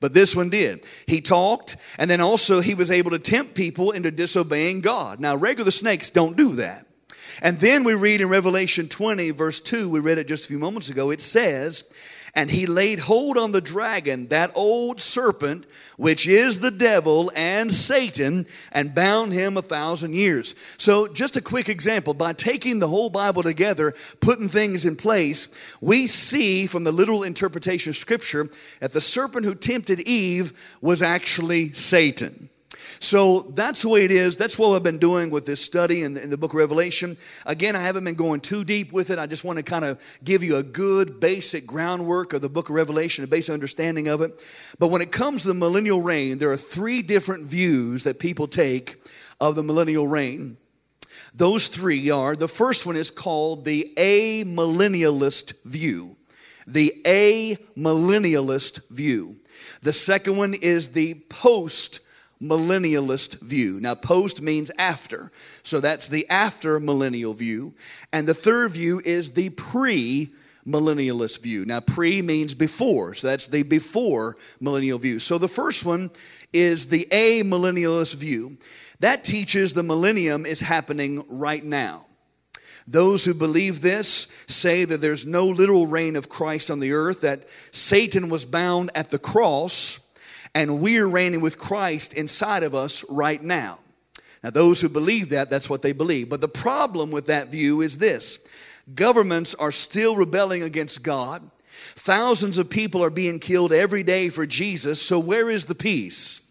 But 0.00 0.12
this 0.12 0.36
one 0.36 0.50
did. 0.50 0.84
He 1.06 1.22
talked, 1.22 1.78
and 1.98 2.10
then 2.10 2.20
also 2.20 2.60
he 2.60 2.74
was 2.74 2.90
able 2.90 3.12
to 3.12 3.18
tempt 3.18 3.54
people 3.54 3.90
into 3.92 4.10
disobeying 4.10 4.82
God. 4.82 5.18
Now, 5.18 5.34
regular 5.34 5.70
snakes 5.70 6.10
don't 6.10 6.36
do 6.36 6.56
that. 6.56 6.86
And 7.42 7.58
then 7.58 7.84
we 7.84 7.94
read 7.94 8.20
in 8.20 8.28
Revelation 8.28 8.88
20, 8.88 9.30
verse 9.30 9.60
2, 9.60 9.88
we 9.88 10.00
read 10.00 10.18
it 10.18 10.28
just 10.28 10.44
a 10.44 10.48
few 10.48 10.58
moments 10.58 10.88
ago, 10.88 11.10
it 11.10 11.20
says, 11.20 11.84
and 12.36 12.50
he 12.50 12.66
laid 12.66 12.98
hold 13.00 13.38
on 13.38 13.52
the 13.52 13.62
dragon, 13.62 14.28
that 14.28 14.50
old 14.54 15.00
serpent, 15.00 15.64
which 15.96 16.28
is 16.28 16.58
the 16.58 16.70
devil 16.70 17.32
and 17.34 17.72
Satan, 17.72 18.46
and 18.72 18.94
bound 18.94 19.32
him 19.32 19.56
a 19.56 19.62
thousand 19.62 20.14
years. 20.14 20.54
So, 20.76 21.08
just 21.08 21.36
a 21.36 21.40
quick 21.40 21.70
example 21.70 22.12
by 22.12 22.34
taking 22.34 22.78
the 22.78 22.88
whole 22.88 23.08
Bible 23.08 23.42
together, 23.42 23.94
putting 24.20 24.50
things 24.50 24.84
in 24.84 24.96
place, 24.96 25.48
we 25.80 26.06
see 26.06 26.66
from 26.66 26.84
the 26.84 26.92
literal 26.92 27.22
interpretation 27.22 27.88
of 27.88 27.96
Scripture 27.96 28.50
that 28.80 28.92
the 28.92 29.00
serpent 29.00 29.46
who 29.46 29.54
tempted 29.54 30.00
Eve 30.00 30.52
was 30.82 31.00
actually 31.00 31.72
Satan. 31.72 32.50
So 33.00 33.52
that's 33.54 33.82
the 33.82 33.88
way 33.88 34.04
it 34.04 34.10
is. 34.10 34.36
That's 34.36 34.58
what 34.58 34.74
I've 34.74 34.82
been 34.82 34.98
doing 34.98 35.30
with 35.30 35.46
this 35.46 35.60
study 35.60 36.02
in 36.02 36.14
the, 36.14 36.22
in 36.22 36.30
the 36.30 36.36
book 36.36 36.52
of 36.52 36.56
Revelation. 36.56 37.16
Again, 37.44 37.76
I 37.76 37.80
haven't 37.80 38.04
been 38.04 38.14
going 38.14 38.40
too 38.40 38.64
deep 38.64 38.92
with 38.92 39.10
it. 39.10 39.18
I 39.18 39.26
just 39.26 39.44
want 39.44 39.58
to 39.58 39.62
kind 39.62 39.84
of 39.84 40.00
give 40.24 40.42
you 40.42 40.56
a 40.56 40.62
good 40.62 41.20
basic 41.20 41.66
groundwork 41.66 42.32
of 42.32 42.42
the 42.42 42.48
book 42.48 42.68
of 42.68 42.74
Revelation, 42.74 43.24
a 43.24 43.26
basic 43.26 43.52
understanding 43.52 44.08
of 44.08 44.22
it. 44.22 44.42
But 44.78 44.88
when 44.88 45.02
it 45.02 45.12
comes 45.12 45.42
to 45.42 45.48
the 45.48 45.54
millennial 45.54 46.00
reign, 46.00 46.38
there 46.38 46.50
are 46.50 46.56
three 46.56 47.02
different 47.02 47.46
views 47.46 48.04
that 48.04 48.18
people 48.18 48.48
take 48.48 48.96
of 49.40 49.56
the 49.56 49.62
millennial 49.62 50.08
reign. 50.08 50.56
Those 51.34 51.66
three 51.68 52.10
are 52.10 52.34
the 52.34 52.48
first 52.48 52.86
one 52.86 52.96
is 52.96 53.10
called 53.10 53.66
the 53.66 53.92
amillennialist 53.96 55.62
view. 55.64 56.16
The 56.66 56.94
amillennialist 57.04 58.88
view. 58.88 59.36
The 59.82 59.92
second 59.92 60.36
one 60.36 60.54
is 60.54 60.88
the 60.88 61.14
post 61.28 62.00
millennialist 62.40 63.40
view. 63.40 63.80
Now, 63.80 63.94
post 63.94 64.42
means 64.42 64.70
after. 64.78 65.30
So 65.62 65.80
that's 65.80 66.08
the 66.08 66.28
after 66.28 66.78
millennial 66.78 67.32
view. 67.32 67.74
And 68.12 68.26
the 68.26 68.34
third 68.34 68.72
view 68.72 69.00
is 69.04 69.30
the 69.30 69.50
pre 69.50 70.32
millennialist 70.66 71.42
view. 71.42 71.64
Now, 71.64 71.80
pre 71.80 72.22
means 72.22 72.54
before. 72.54 73.14
So 73.14 73.28
that's 73.28 73.46
the 73.46 73.62
before 73.62 74.36
millennial 74.60 74.98
view. 74.98 75.18
So 75.18 75.38
the 75.38 75.48
first 75.48 75.84
one 75.84 76.10
is 76.52 76.88
the 76.88 77.06
a 77.10 77.42
millennialist 77.42 78.16
view. 78.16 78.58
That 79.00 79.24
teaches 79.24 79.72
the 79.72 79.82
millennium 79.82 80.46
is 80.46 80.60
happening 80.60 81.24
right 81.28 81.64
now. 81.64 82.06
Those 82.88 83.24
who 83.24 83.34
believe 83.34 83.80
this 83.80 84.28
say 84.46 84.84
that 84.84 85.00
there's 85.00 85.26
no 85.26 85.46
literal 85.46 85.86
reign 85.86 86.14
of 86.14 86.28
Christ 86.28 86.70
on 86.70 86.78
the 86.78 86.92
earth, 86.92 87.22
that 87.22 87.48
Satan 87.72 88.28
was 88.28 88.44
bound 88.44 88.90
at 88.94 89.10
the 89.10 89.18
cross 89.18 90.05
and 90.56 90.80
we're 90.80 91.06
reigning 91.06 91.42
with 91.42 91.58
Christ 91.58 92.14
inside 92.14 92.62
of 92.62 92.74
us 92.74 93.04
right 93.10 93.42
now. 93.42 93.78
Now, 94.42 94.48
those 94.48 94.80
who 94.80 94.88
believe 94.88 95.28
that, 95.28 95.50
that's 95.50 95.68
what 95.68 95.82
they 95.82 95.92
believe. 95.92 96.30
But 96.30 96.40
the 96.40 96.48
problem 96.48 97.10
with 97.10 97.26
that 97.26 97.48
view 97.48 97.82
is 97.82 97.98
this 97.98 98.38
governments 98.94 99.54
are 99.56 99.70
still 99.70 100.16
rebelling 100.16 100.62
against 100.62 101.02
God. 101.02 101.42
Thousands 101.94 102.56
of 102.56 102.70
people 102.70 103.04
are 103.04 103.10
being 103.10 103.38
killed 103.38 103.70
every 103.70 104.02
day 104.02 104.30
for 104.30 104.46
Jesus. 104.46 105.00
So, 105.02 105.18
where 105.18 105.50
is 105.50 105.66
the 105.66 105.74
peace? 105.74 106.50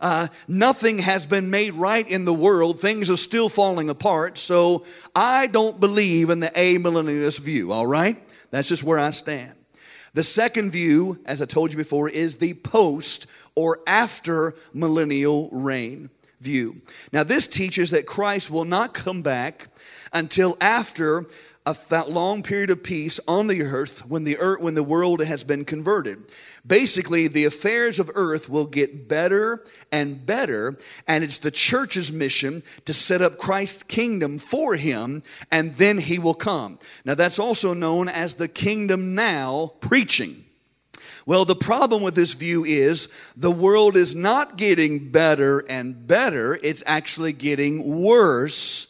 Uh, 0.00 0.28
nothing 0.48 1.00
has 1.00 1.26
been 1.26 1.50
made 1.50 1.74
right 1.74 2.08
in 2.08 2.24
the 2.24 2.32
world. 2.32 2.80
Things 2.80 3.10
are 3.10 3.18
still 3.18 3.50
falling 3.50 3.90
apart. 3.90 4.38
So, 4.38 4.86
I 5.14 5.46
don't 5.46 5.78
believe 5.78 6.30
in 6.30 6.40
the 6.40 6.48
amillennialist 6.48 7.40
view, 7.40 7.70
all 7.70 7.86
right? 7.86 8.16
That's 8.50 8.70
just 8.70 8.82
where 8.82 8.98
I 8.98 9.10
stand. 9.10 9.56
The 10.14 10.22
second 10.22 10.72
view, 10.72 11.18
as 11.24 11.40
I 11.40 11.46
told 11.46 11.72
you 11.72 11.78
before, 11.78 12.06
is 12.06 12.36
the 12.36 12.52
post 12.52 13.26
or 13.54 13.80
after 13.86 14.54
millennial 14.72 15.48
reign 15.50 16.10
view. 16.40 16.82
Now, 17.12 17.22
this 17.22 17.46
teaches 17.46 17.90
that 17.90 18.06
Christ 18.06 18.50
will 18.50 18.64
not 18.64 18.94
come 18.94 19.22
back 19.22 19.68
until 20.12 20.56
after 20.60 21.26
a 21.64 21.76
that 21.90 22.10
long 22.10 22.42
period 22.42 22.70
of 22.70 22.82
peace 22.82 23.20
on 23.28 23.46
the 23.46 23.62
earth 23.62 24.04
when 24.08 24.24
the 24.24 24.36
earth 24.38 24.60
when 24.60 24.74
the 24.74 24.82
world 24.82 25.24
has 25.24 25.44
been 25.44 25.64
converted. 25.64 26.18
Basically 26.66 27.28
the 27.28 27.44
affairs 27.44 28.00
of 28.00 28.10
earth 28.16 28.48
will 28.48 28.66
get 28.66 29.08
better 29.08 29.64
and 29.92 30.26
better 30.26 30.76
and 31.06 31.22
it's 31.22 31.38
the 31.38 31.52
church's 31.52 32.12
mission 32.12 32.64
to 32.84 32.92
set 32.92 33.22
up 33.22 33.38
christ's 33.38 33.84
kingdom 33.84 34.38
for 34.38 34.74
him 34.74 35.22
and 35.52 35.76
then 35.76 35.98
he 35.98 36.18
will 36.18 36.34
come. 36.34 36.80
Now 37.04 37.14
that's 37.14 37.38
also 37.38 37.74
known 37.74 38.08
as 38.08 38.34
the 38.34 38.48
kingdom 38.48 39.14
now 39.14 39.70
preaching 39.80 40.44
well, 41.26 41.44
the 41.44 41.56
problem 41.56 42.02
with 42.02 42.14
this 42.14 42.32
view 42.32 42.64
is 42.64 43.08
the 43.36 43.50
world 43.50 43.96
is 43.96 44.14
not 44.14 44.56
getting 44.56 45.10
better 45.10 45.60
and 45.68 46.06
better, 46.06 46.58
it's 46.62 46.82
actually 46.86 47.32
getting 47.32 48.02
worse. 48.02 48.88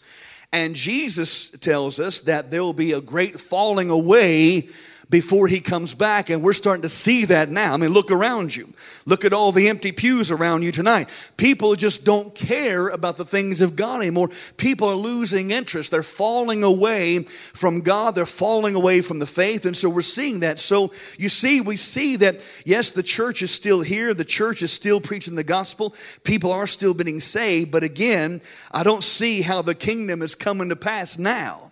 And 0.53 0.75
Jesus 0.75 1.51
tells 1.51 1.99
us 1.99 2.21
that 2.21 2.51
there 2.51 2.62
will 2.62 2.75
be 2.75 2.92
a 2.92 3.01
great 3.01 3.40
falling 3.40 3.88
away 3.88 4.68
before 5.12 5.46
he 5.46 5.61
comes 5.61 5.92
back. 5.92 6.31
And 6.31 6.42
we're 6.42 6.55
starting 6.55 6.83
to 6.83 6.88
see 6.88 7.27
that 7.27 7.51
now. 7.51 7.75
I 7.75 7.77
mean, 7.77 7.90
look 7.90 8.11
around 8.11 8.57
you. 8.57 8.72
Look 9.05 9.27
at 9.27 9.35
all 9.35 9.53
the 9.53 9.68
empty 9.68 9.92
pews 9.92 10.31
around 10.31 10.62
you 10.62 10.72
tonight. 10.72 11.11
People 11.37 11.75
just 11.75 12.07
don't 12.07 12.35
care 12.35 12.88
about 12.88 13.18
the 13.18 13.25
things 13.25 13.61
of 13.61 13.77
God 13.77 14.01
anymore. 14.01 14.31
People 14.57 14.88
are 14.88 14.96
losing 14.96 15.51
interest. 15.51 15.90
They're 15.90 16.03
falling 16.03 16.64
away 16.64 17.25
from 17.25 17.83
God. 17.83 18.14
They're 18.14 18.25
falling 18.25 18.75
away 18.75 19.03
from 19.03 19.18
the 19.18 19.27
faith. 19.27 19.66
And 19.66 19.77
so 19.77 19.90
we're 19.90 20.01
seeing 20.01 20.40
that. 20.40 20.59
So 20.59 20.92
you 21.18 21.29
see, 21.29 21.61
we 21.61 21.77
see 21.77 22.16
that, 22.16 22.42
yes, 22.64 22.90
the 22.90 23.03
church 23.03 23.42
is 23.42 23.51
still 23.51 23.83
here. 23.83 24.14
The 24.14 24.25
church 24.25 24.62
is 24.62 24.72
still 24.72 25.01
preaching 25.01 25.35
the 25.35 25.44
gospel. 25.44 25.94
People 26.25 26.51
are 26.53 26.66
still 26.66 26.94
being 26.94 27.20
saved. 27.20 27.70
But 27.70 27.83
again, 27.83 28.40
I 28.72 28.83
don't 28.83 29.05
see 29.05 29.42
how 29.42 29.61
the 29.61 29.75
kingdom 29.75 30.22
is 30.22 30.35
coming 30.35 30.70
to 30.70 30.77
pass 30.77 31.18
now. 31.18 31.71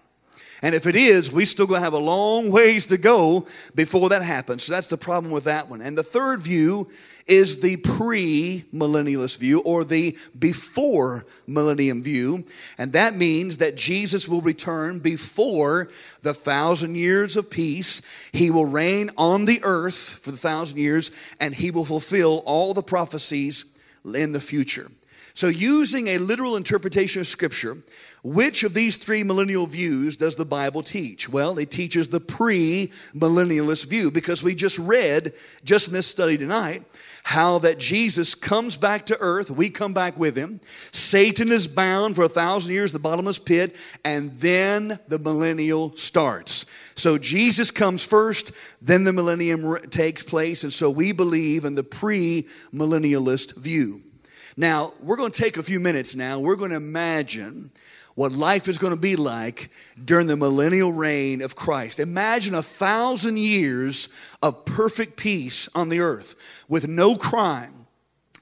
And 0.62 0.75
if 0.75 0.87
it 0.87 0.94
is, 0.94 1.33
we 1.33 1.44
still 1.46 1.66
going 1.66 1.81
to 1.81 1.85
have 1.85 1.94
a 1.94 1.99
long 1.99 2.51
ways 2.51 2.87
to 2.87 2.99
go 2.99 3.46
before 3.75 4.11
that 4.11 4.23
happens. 4.23 4.64
So 4.64 4.73
that's 4.73 4.88
the 4.88 4.99
problem 4.99 5.33
with 5.33 5.44
that 5.44 5.68
one. 5.70 5.81
And 5.81 5.96
the 5.96 6.03
third 6.03 6.40
view 6.40 6.88
is 7.27 7.61
the 7.61 7.77
pre 7.77 8.64
millennialist 8.75 9.38
view 9.38 9.61
or 9.61 9.85
the 9.85 10.18
before 10.38 11.25
millennium 11.46 12.03
view. 12.03 12.44
And 12.77 12.92
that 12.92 13.16
means 13.16 13.57
that 13.59 13.77
Jesus 13.77 14.29
will 14.29 14.42
return 14.42 14.99
before 14.99 15.88
the 16.23 16.35
thousand 16.35 16.96
years 16.96 17.37
of 17.37 17.49
peace. 17.49 18.03
He 18.33 18.51
will 18.51 18.66
reign 18.66 19.11
on 19.16 19.46
the 19.46 19.61
earth 19.62 20.18
for 20.23 20.31
the 20.31 20.37
thousand 20.37 20.79
years 20.79 21.11
and 21.38 21.55
he 21.55 21.70
will 21.70 21.85
fulfill 21.87 22.42
all 22.44 22.75
the 22.75 22.83
prophecies 22.83 23.64
in 24.05 24.33
the 24.33 24.40
future. 24.40 24.90
So, 25.34 25.48
using 25.48 26.08
a 26.08 26.18
literal 26.18 26.56
interpretation 26.56 27.20
of 27.20 27.26
Scripture, 27.26 27.78
which 28.22 28.64
of 28.64 28.74
these 28.74 28.96
three 28.96 29.22
millennial 29.22 29.66
views 29.66 30.16
does 30.16 30.36
the 30.36 30.44
Bible 30.44 30.82
teach? 30.82 31.28
Well, 31.28 31.58
it 31.58 31.70
teaches 31.70 32.08
the 32.08 32.20
pre 32.20 32.92
millennialist 33.14 33.86
view 33.86 34.10
because 34.10 34.42
we 34.42 34.54
just 34.54 34.78
read, 34.78 35.32
just 35.64 35.88
in 35.88 35.94
this 35.94 36.06
study 36.06 36.36
tonight, 36.36 36.84
how 37.22 37.58
that 37.60 37.78
Jesus 37.78 38.34
comes 38.34 38.76
back 38.76 39.06
to 39.06 39.18
earth, 39.20 39.50
we 39.50 39.70
come 39.70 39.94
back 39.94 40.18
with 40.18 40.36
him. 40.36 40.60
Satan 40.90 41.52
is 41.52 41.66
bound 41.66 42.16
for 42.16 42.24
a 42.24 42.28
thousand 42.28 42.74
years, 42.74 42.92
the 42.92 42.98
bottomless 42.98 43.38
pit, 43.38 43.76
and 44.04 44.32
then 44.32 44.98
the 45.08 45.18
millennial 45.18 45.96
starts. 45.96 46.66
So 46.96 47.18
Jesus 47.18 47.70
comes 47.70 48.04
first, 48.04 48.52
then 48.82 49.04
the 49.04 49.12
millennium 49.12 49.76
takes 49.90 50.22
place, 50.22 50.64
and 50.64 50.72
so 50.72 50.90
we 50.90 51.12
believe 51.12 51.64
in 51.64 51.74
the 51.74 51.84
pre 51.84 52.46
millennialist 52.72 53.56
view. 53.56 54.02
Now, 54.61 54.92
we're 55.01 55.16
going 55.16 55.33
to 55.33 55.42
take 55.42 55.57
a 55.57 55.62
few 55.62 55.81
minutes 55.81 56.14
now. 56.14 56.38
We're 56.38 56.55
going 56.55 56.68
to 56.68 56.77
imagine 56.77 57.70
what 58.14 58.31
life 58.31 58.68
is 58.68 58.77
going 58.77 58.92
to 58.92 59.01
be 59.01 59.16
like 59.16 59.70
during 60.05 60.27
the 60.27 60.37
millennial 60.37 60.92
reign 60.92 61.40
of 61.40 61.57
Christ. 61.57 61.99
Imagine 61.99 62.55
a 62.55 62.62
thousand 62.62 63.38
years 63.38 64.11
of 64.42 64.66
perfect 64.66 65.16
peace 65.16 65.66
on 65.75 65.88
the 65.88 66.01
earth 66.01 66.35
with 66.68 66.88
no 66.88 67.16
crime, 67.16 67.87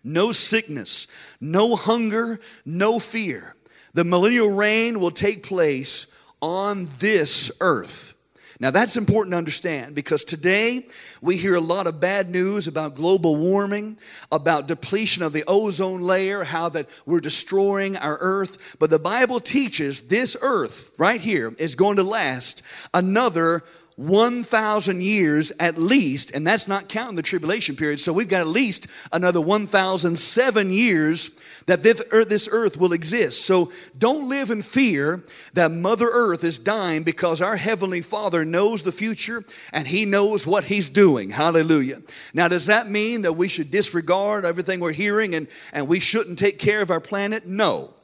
no 0.03 0.33
sickness, 0.33 1.07
no 1.41 1.77
hunger, 1.77 2.41
no 2.65 2.99
fear. 2.99 3.55
The 3.95 4.03
millennial 4.03 4.51
reign 4.51 4.99
will 4.99 5.13
take 5.13 5.45
place 5.45 6.09
on 6.43 6.89
this 6.99 7.53
earth. 7.61 8.15
Now, 8.61 8.73
that's 8.73 8.97
important 8.97 9.35
to 9.35 9.39
understand 9.39 9.95
because 9.95 10.25
today 10.25 10.89
we 11.23 11.37
hear 11.37 11.55
a 11.55 11.61
lot 11.61 11.87
of 11.87 12.01
bad 12.01 12.29
news 12.29 12.67
about 12.67 12.97
global 12.97 13.37
warming, 13.37 13.99
about 14.33 14.67
depletion 14.67 15.23
of 15.23 15.33
the 15.33 15.45
ozone 15.47 16.01
layer, 16.01 16.43
how 16.43 16.69
that 16.71 16.89
we're 17.07 17.21
destroying 17.21 17.97
our 17.97 18.19
earth. 18.21 18.77
But 18.81 18.91
the 18.91 18.99
Bible 18.99 19.39
teaches 19.39 20.09
this 20.09 20.37
earth 20.43 20.93
right 20.99 21.21
here 21.21 21.55
is 21.57 21.77
going 21.77 21.97
to 21.97 22.03
last 22.03 22.63
another 22.93 23.63
1,000 23.99 25.03
years 25.03 25.51
at 25.59 25.77
least, 25.77 26.31
and 26.31 26.47
that's 26.47 26.69
not 26.69 26.89
counting 26.89 27.17
the 27.17 27.23
tribulation 27.23 27.75
period. 27.75 27.99
So 27.99 28.13
we've 28.13 28.29
got 28.29 28.43
at 28.43 28.47
least 28.47 28.87
another 29.13 29.41
1,007 29.41 30.71
years 30.71 31.33
that 31.67 31.83
this 31.83 32.01
earth, 32.13 32.29
this 32.29 32.49
earth 32.53 32.77
will 32.77 32.93
exist. 32.93 33.45
So 33.45 33.73
don't 33.99 34.29
live 34.29 34.53
in 34.53 34.63
fear 34.63 35.25
that 35.55 35.73
Mother 35.73 36.09
Earth 36.13 36.45
is 36.45 36.61
dying 36.61 37.03
because 37.03 37.43
our 37.43 37.57
Heavenly 37.57 38.01
Father 38.01 38.45
knows 38.45 38.83
the 38.83 38.93
future 38.93 39.43
and 39.73 39.89
He 39.89 40.05
knows 40.05 40.47
what 40.47 40.65
He's 40.65 40.89
doing. 40.89 41.31
Hallelujah. 41.31 42.01
Now, 42.33 42.47
does 42.47 42.67
that 42.67 42.89
mean 42.89 43.23
that 43.23 43.33
we 43.33 43.49
should 43.49 43.73
disregard 43.73 44.45
everything 44.45 44.79
we're 44.79 44.93
hearing 44.93 45.35
and, 45.35 45.49
and 45.73 45.89
we 45.89 45.99
shouldn't 45.99 46.39
take 46.39 46.61
care 46.61 46.83
of 46.83 46.93
our 46.93 47.01
planet? 47.01 47.47
No. 47.47 47.95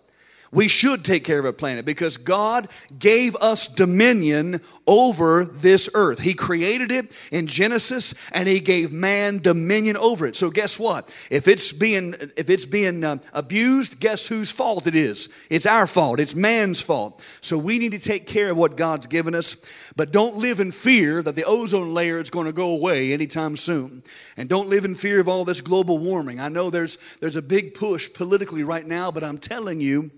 We 0.54 0.68
should 0.68 1.04
take 1.04 1.24
care 1.24 1.40
of 1.40 1.44
our 1.44 1.52
planet 1.52 1.84
because 1.84 2.16
God 2.16 2.68
gave 2.96 3.34
us 3.36 3.66
dominion 3.66 4.60
over 4.86 5.44
this 5.44 5.90
earth. 5.94 6.20
He 6.20 6.32
created 6.34 6.92
it 6.92 7.12
in 7.32 7.48
Genesis 7.48 8.14
and 8.30 8.48
he 8.48 8.60
gave 8.60 8.92
man 8.92 9.38
dominion 9.38 9.96
over 9.96 10.26
it. 10.26 10.36
So 10.36 10.50
guess 10.50 10.78
what? 10.78 11.12
If 11.28 11.48
it's 11.48 11.72
being 11.72 12.14
if 12.36 12.48
it's 12.48 12.66
being 12.66 13.02
uh, 13.02 13.16
abused, 13.32 13.98
guess 13.98 14.28
whose 14.28 14.52
fault 14.52 14.86
it 14.86 14.94
is? 14.94 15.28
It's 15.50 15.66
our 15.66 15.88
fault. 15.88 16.20
It's 16.20 16.36
man's 16.36 16.80
fault. 16.80 17.20
So 17.40 17.58
we 17.58 17.80
need 17.80 17.90
to 17.90 17.98
take 17.98 18.28
care 18.28 18.50
of 18.50 18.56
what 18.56 18.76
God's 18.76 19.08
given 19.08 19.34
us, 19.34 19.56
but 19.96 20.12
don't 20.12 20.36
live 20.36 20.60
in 20.60 20.70
fear 20.70 21.20
that 21.22 21.34
the 21.34 21.44
ozone 21.44 21.92
layer 21.92 22.20
is 22.20 22.30
going 22.30 22.46
to 22.46 22.52
go 22.52 22.70
away 22.70 23.12
anytime 23.12 23.56
soon. 23.56 24.04
And 24.36 24.48
don't 24.48 24.68
live 24.68 24.84
in 24.84 24.94
fear 24.94 25.18
of 25.18 25.28
all 25.28 25.44
this 25.44 25.60
global 25.60 25.98
warming. 25.98 26.38
I 26.38 26.48
know 26.48 26.70
there's 26.70 26.96
there's 27.20 27.36
a 27.36 27.42
big 27.42 27.74
push 27.74 28.12
politically 28.12 28.62
right 28.62 28.86
now, 28.86 29.10
but 29.10 29.24
I'm 29.24 29.38
telling 29.38 29.80
you 29.80 30.12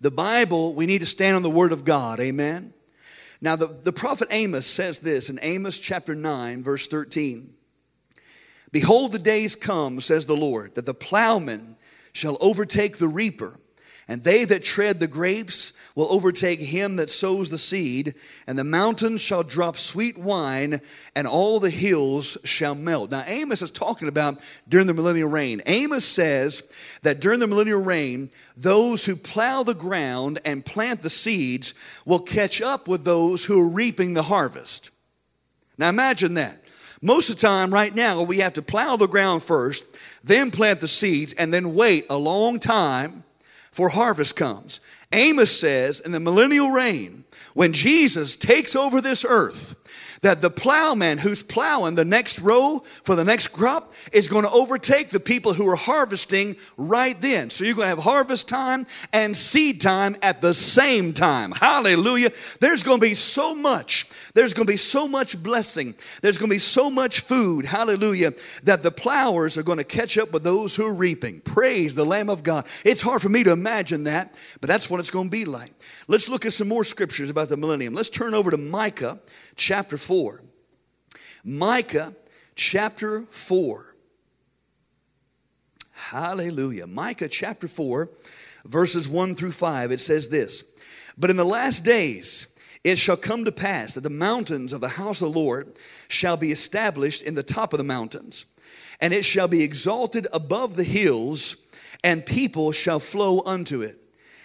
the 0.00 0.10
Bible, 0.10 0.74
we 0.74 0.86
need 0.86 1.00
to 1.00 1.06
stand 1.06 1.36
on 1.36 1.42
the 1.42 1.50
Word 1.50 1.72
of 1.72 1.84
God. 1.84 2.20
Amen. 2.20 2.72
Now, 3.40 3.56
the, 3.56 3.66
the 3.66 3.92
prophet 3.92 4.28
Amos 4.30 4.66
says 4.66 5.00
this 5.00 5.28
in 5.28 5.38
Amos 5.42 5.78
chapter 5.78 6.14
9, 6.14 6.62
verse 6.62 6.86
13 6.86 7.52
Behold, 8.72 9.12
the 9.12 9.18
days 9.18 9.54
come, 9.54 10.00
says 10.00 10.26
the 10.26 10.36
Lord, 10.36 10.74
that 10.74 10.86
the 10.86 10.94
plowman 10.94 11.76
shall 12.12 12.36
overtake 12.40 12.98
the 12.98 13.08
reaper 13.08 13.58
and 14.08 14.22
they 14.22 14.44
that 14.44 14.62
tread 14.62 15.00
the 15.00 15.08
grapes 15.08 15.72
will 15.96 16.06
overtake 16.10 16.60
him 16.60 16.96
that 16.96 17.10
sows 17.10 17.50
the 17.50 17.58
seed, 17.58 18.14
and 18.46 18.56
the 18.56 18.62
mountains 18.62 19.20
shall 19.20 19.42
drop 19.42 19.76
sweet 19.76 20.16
wine, 20.16 20.80
and 21.16 21.26
all 21.26 21.58
the 21.58 21.70
hills 21.70 22.38
shall 22.44 22.76
melt. 22.76 23.10
Now, 23.10 23.24
Amos 23.26 23.62
is 23.62 23.72
talking 23.72 24.06
about 24.06 24.40
during 24.68 24.86
the 24.86 24.94
millennial 24.94 25.28
reign. 25.28 25.60
Amos 25.66 26.04
says 26.04 26.62
that 27.02 27.18
during 27.18 27.40
the 27.40 27.48
millennial 27.48 27.82
reign, 27.82 28.30
those 28.56 29.06
who 29.06 29.16
plow 29.16 29.64
the 29.64 29.74
ground 29.74 30.38
and 30.44 30.64
plant 30.64 31.02
the 31.02 31.10
seeds 31.10 31.74
will 32.04 32.20
catch 32.20 32.62
up 32.62 32.86
with 32.86 33.04
those 33.04 33.46
who 33.46 33.60
are 33.60 33.68
reaping 33.68 34.14
the 34.14 34.22
harvest. 34.22 34.90
Now, 35.78 35.88
imagine 35.88 36.34
that. 36.34 36.62
Most 37.02 37.28
of 37.28 37.36
the 37.36 37.42
time, 37.42 37.74
right 37.74 37.94
now, 37.94 38.22
we 38.22 38.38
have 38.38 38.54
to 38.54 38.62
plow 38.62 38.96
the 38.96 39.08
ground 39.08 39.42
first, 39.42 39.84
then 40.22 40.52
plant 40.52 40.80
the 40.80 40.88
seeds, 40.88 41.32
and 41.32 41.52
then 41.52 41.74
wait 41.74 42.06
a 42.08 42.16
long 42.16 42.60
time 42.60 43.24
for 43.76 43.90
harvest 43.90 44.36
comes. 44.36 44.80
Amos 45.12 45.60
says 45.60 46.00
in 46.00 46.12
the 46.12 46.18
millennial 46.18 46.70
reign, 46.70 47.24
when 47.52 47.74
Jesus 47.74 48.34
takes 48.34 48.74
over 48.74 49.02
this 49.02 49.22
earth, 49.22 49.74
that 50.26 50.40
the 50.40 50.50
plowman 50.50 51.18
who's 51.18 51.40
plowing 51.40 51.94
the 51.94 52.04
next 52.04 52.40
row 52.40 52.80
for 53.04 53.14
the 53.14 53.22
next 53.22 53.48
crop 53.48 53.92
is 54.12 54.26
going 54.26 54.42
to 54.42 54.50
overtake 54.50 55.10
the 55.10 55.20
people 55.20 55.54
who 55.54 55.68
are 55.68 55.76
harvesting 55.76 56.56
right 56.76 57.20
then. 57.20 57.48
So 57.48 57.64
you're 57.64 57.76
going 57.76 57.84
to 57.84 57.90
have 57.90 58.00
harvest 58.00 58.48
time 58.48 58.86
and 59.12 59.36
seed 59.36 59.80
time 59.80 60.16
at 60.22 60.40
the 60.40 60.52
same 60.52 61.12
time. 61.12 61.52
Hallelujah. 61.52 62.30
There's 62.58 62.82
going 62.82 62.98
to 62.98 63.06
be 63.06 63.14
so 63.14 63.54
much. 63.54 64.08
There's 64.34 64.52
going 64.52 64.66
to 64.66 64.72
be 64.72 64.76
so 64.76 65.06
much 65.06 65.40
blessing. 65.40 65.94
There's 66.22 66.38
going 66.38 66.48
to 66.48 66.54
be 66.54 66.58
so 66.58 66.90
much 66.90 67.20
food. 67.20 67.64
Hallelujah. 67.64 68.32
That 68.64 68.82
the 68.82 68.90
plowers 68.90 69.56
are 69.56 69.62
going 69.62 69.78
to 69.78 69.84
catch 69.84 70.18
up 70.18 70.32
with 70.32 70.42
those 70.42 70.74
who 70.74 70.84
are 70.86 70.94
reaping. 70.94 71.40
Praise 71.42 71.94
the 71.94 72.04
Lamb 72.04 72.30
of 72.30 72.42
God. 72.42 72.66
It's 72.84 73.02
hard 73.02 73.22
for 73.22 73.28
me 73.28 73.44
to 73.44 73.52
imagine 73.52 74.02
that, 74.04 74.34
but 74.60 74.66
that's 74.66 74.90
what 74.90 74.98
it's 74.98 75.10
going 75.10 75.26
to 75.26 75.30
be 75.30 75.44
like. 75.44 75.72
Let's 76.08 76.28
look 76.28 76.44
at 76.44 76.52
some 76.52 76.66
more 76.66 76.82
scriptures 76.82 77.30
about 77.30 77.48
the 77.48 77.56
millennium. 77.56 77.94
Let's 77.94 78.10
turn 78.10 78.34
over 78.34 78.50
to 78.50 78.56
Micah 78.56 79.20
chapter 79.56 79.96
4. 79.96 80.42
Micah 81.44 82.14
chapter 82.54 83.22
4. 83.30 83.94
Hallelujah. 85.92 86.86
Micah 86.86 87.28
chapter 87.28 87.68
4, 87.68 88.10
verses 88.64 89.08
1 89.08 89.34
through 89.34 89.52
5. 89.52 89.92
It 89.92 90.00
says 90.00 90.28
this 90.28 90.64
But 91.16 91.30
in 91.30 91.36
the 91.36 91.44
last 91.44 91.84
days 91.84 92.48
it 92.84 92.98
shall 92.98 93.16
come 93.16 93.44
to 93.44 93.52
pass 93.52 93.94
that 93.94 94.02
the 94.02 94.10
mountains 94.10 94.72
of 94.72 94.80
the 94.80 94.88
house 94.88 95.20
of 95.22 95.32
the 95.32 95.38
Lord 95.38 95.72
shall 96.08 96.36
be 96.36 96.52
established 96.52 97.22
in 97.22 97.34
the 97.34 97.42
top 97.42 97.72
of 97.72 97.78
the 97.78 97.84
mountains, 97.84 98.44
and 99.00 99.12
it 99.12 99.24
shall 99.24 99.48
be 99.48 99.62
exalted 99.62 100.26
above 100.32 100.76
the 100.76 100.84
hills, 100.84 101.56
and 102.04 102.24
people 102.24 102.72
shall 102.72 103.00
flow 103.00 103.42
unto 103.44 103.82
it. 103.82 103.98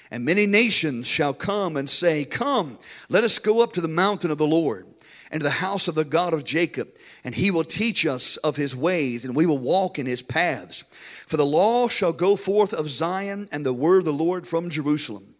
And 0.10 0.26
many 0.26 0.45
nations 0.45 1.08
shall 1.08 1.34
come 1.34 1.78
and 1.78 1.89
say, 1.89 2.26
Come, 2.26 2.80
let 3.10 3.24
us 3.24 3.39
go 3.39 3.62
up 3.62 3.74
to 3.74 3.82
the 3.82 3.88
mountain 3.88 4.32
of 4.32 4.38
the 4.38 4.47
Lord 4.47 4.88
and 5.32 5.41
the 5.41 5.50
house 5.50 5.88
of 5.88 5.96
the 5.96 6.04
God 6.04 6.34
of 6.34 6.44
Jacob, 6.44 6.89
and 7.24 7.34
he 7.34 7.50
will 7.50 7.63
teach 7.63 8.06
us 8.06 8.36
of 8.38 8.58
his 8.58 8.76
ways, 8.76 9.24
and 9.24 9.36
we 9.36 9.46
will 9.46 9.58
walk 9.58 9.98
in 9.98 10.06
his 10.06 10.22
paths. 10.22 10.84
For 11.26 11.38
the 11.38 11.46
law 11.46 11.88
shall 11.88 12.13
go 12.13 12.36
forth 12.36 12.74
of 12.74 12.89
Zion, 12.89 13.48
and 13.52 13.65
the 13.65 13.74
word 13.74 14.00
of 14.00 14.06
the 14.06 14.13
Lord 14.13 14.46
from 14.46 14.70
Jerusalem. 14.70 15.36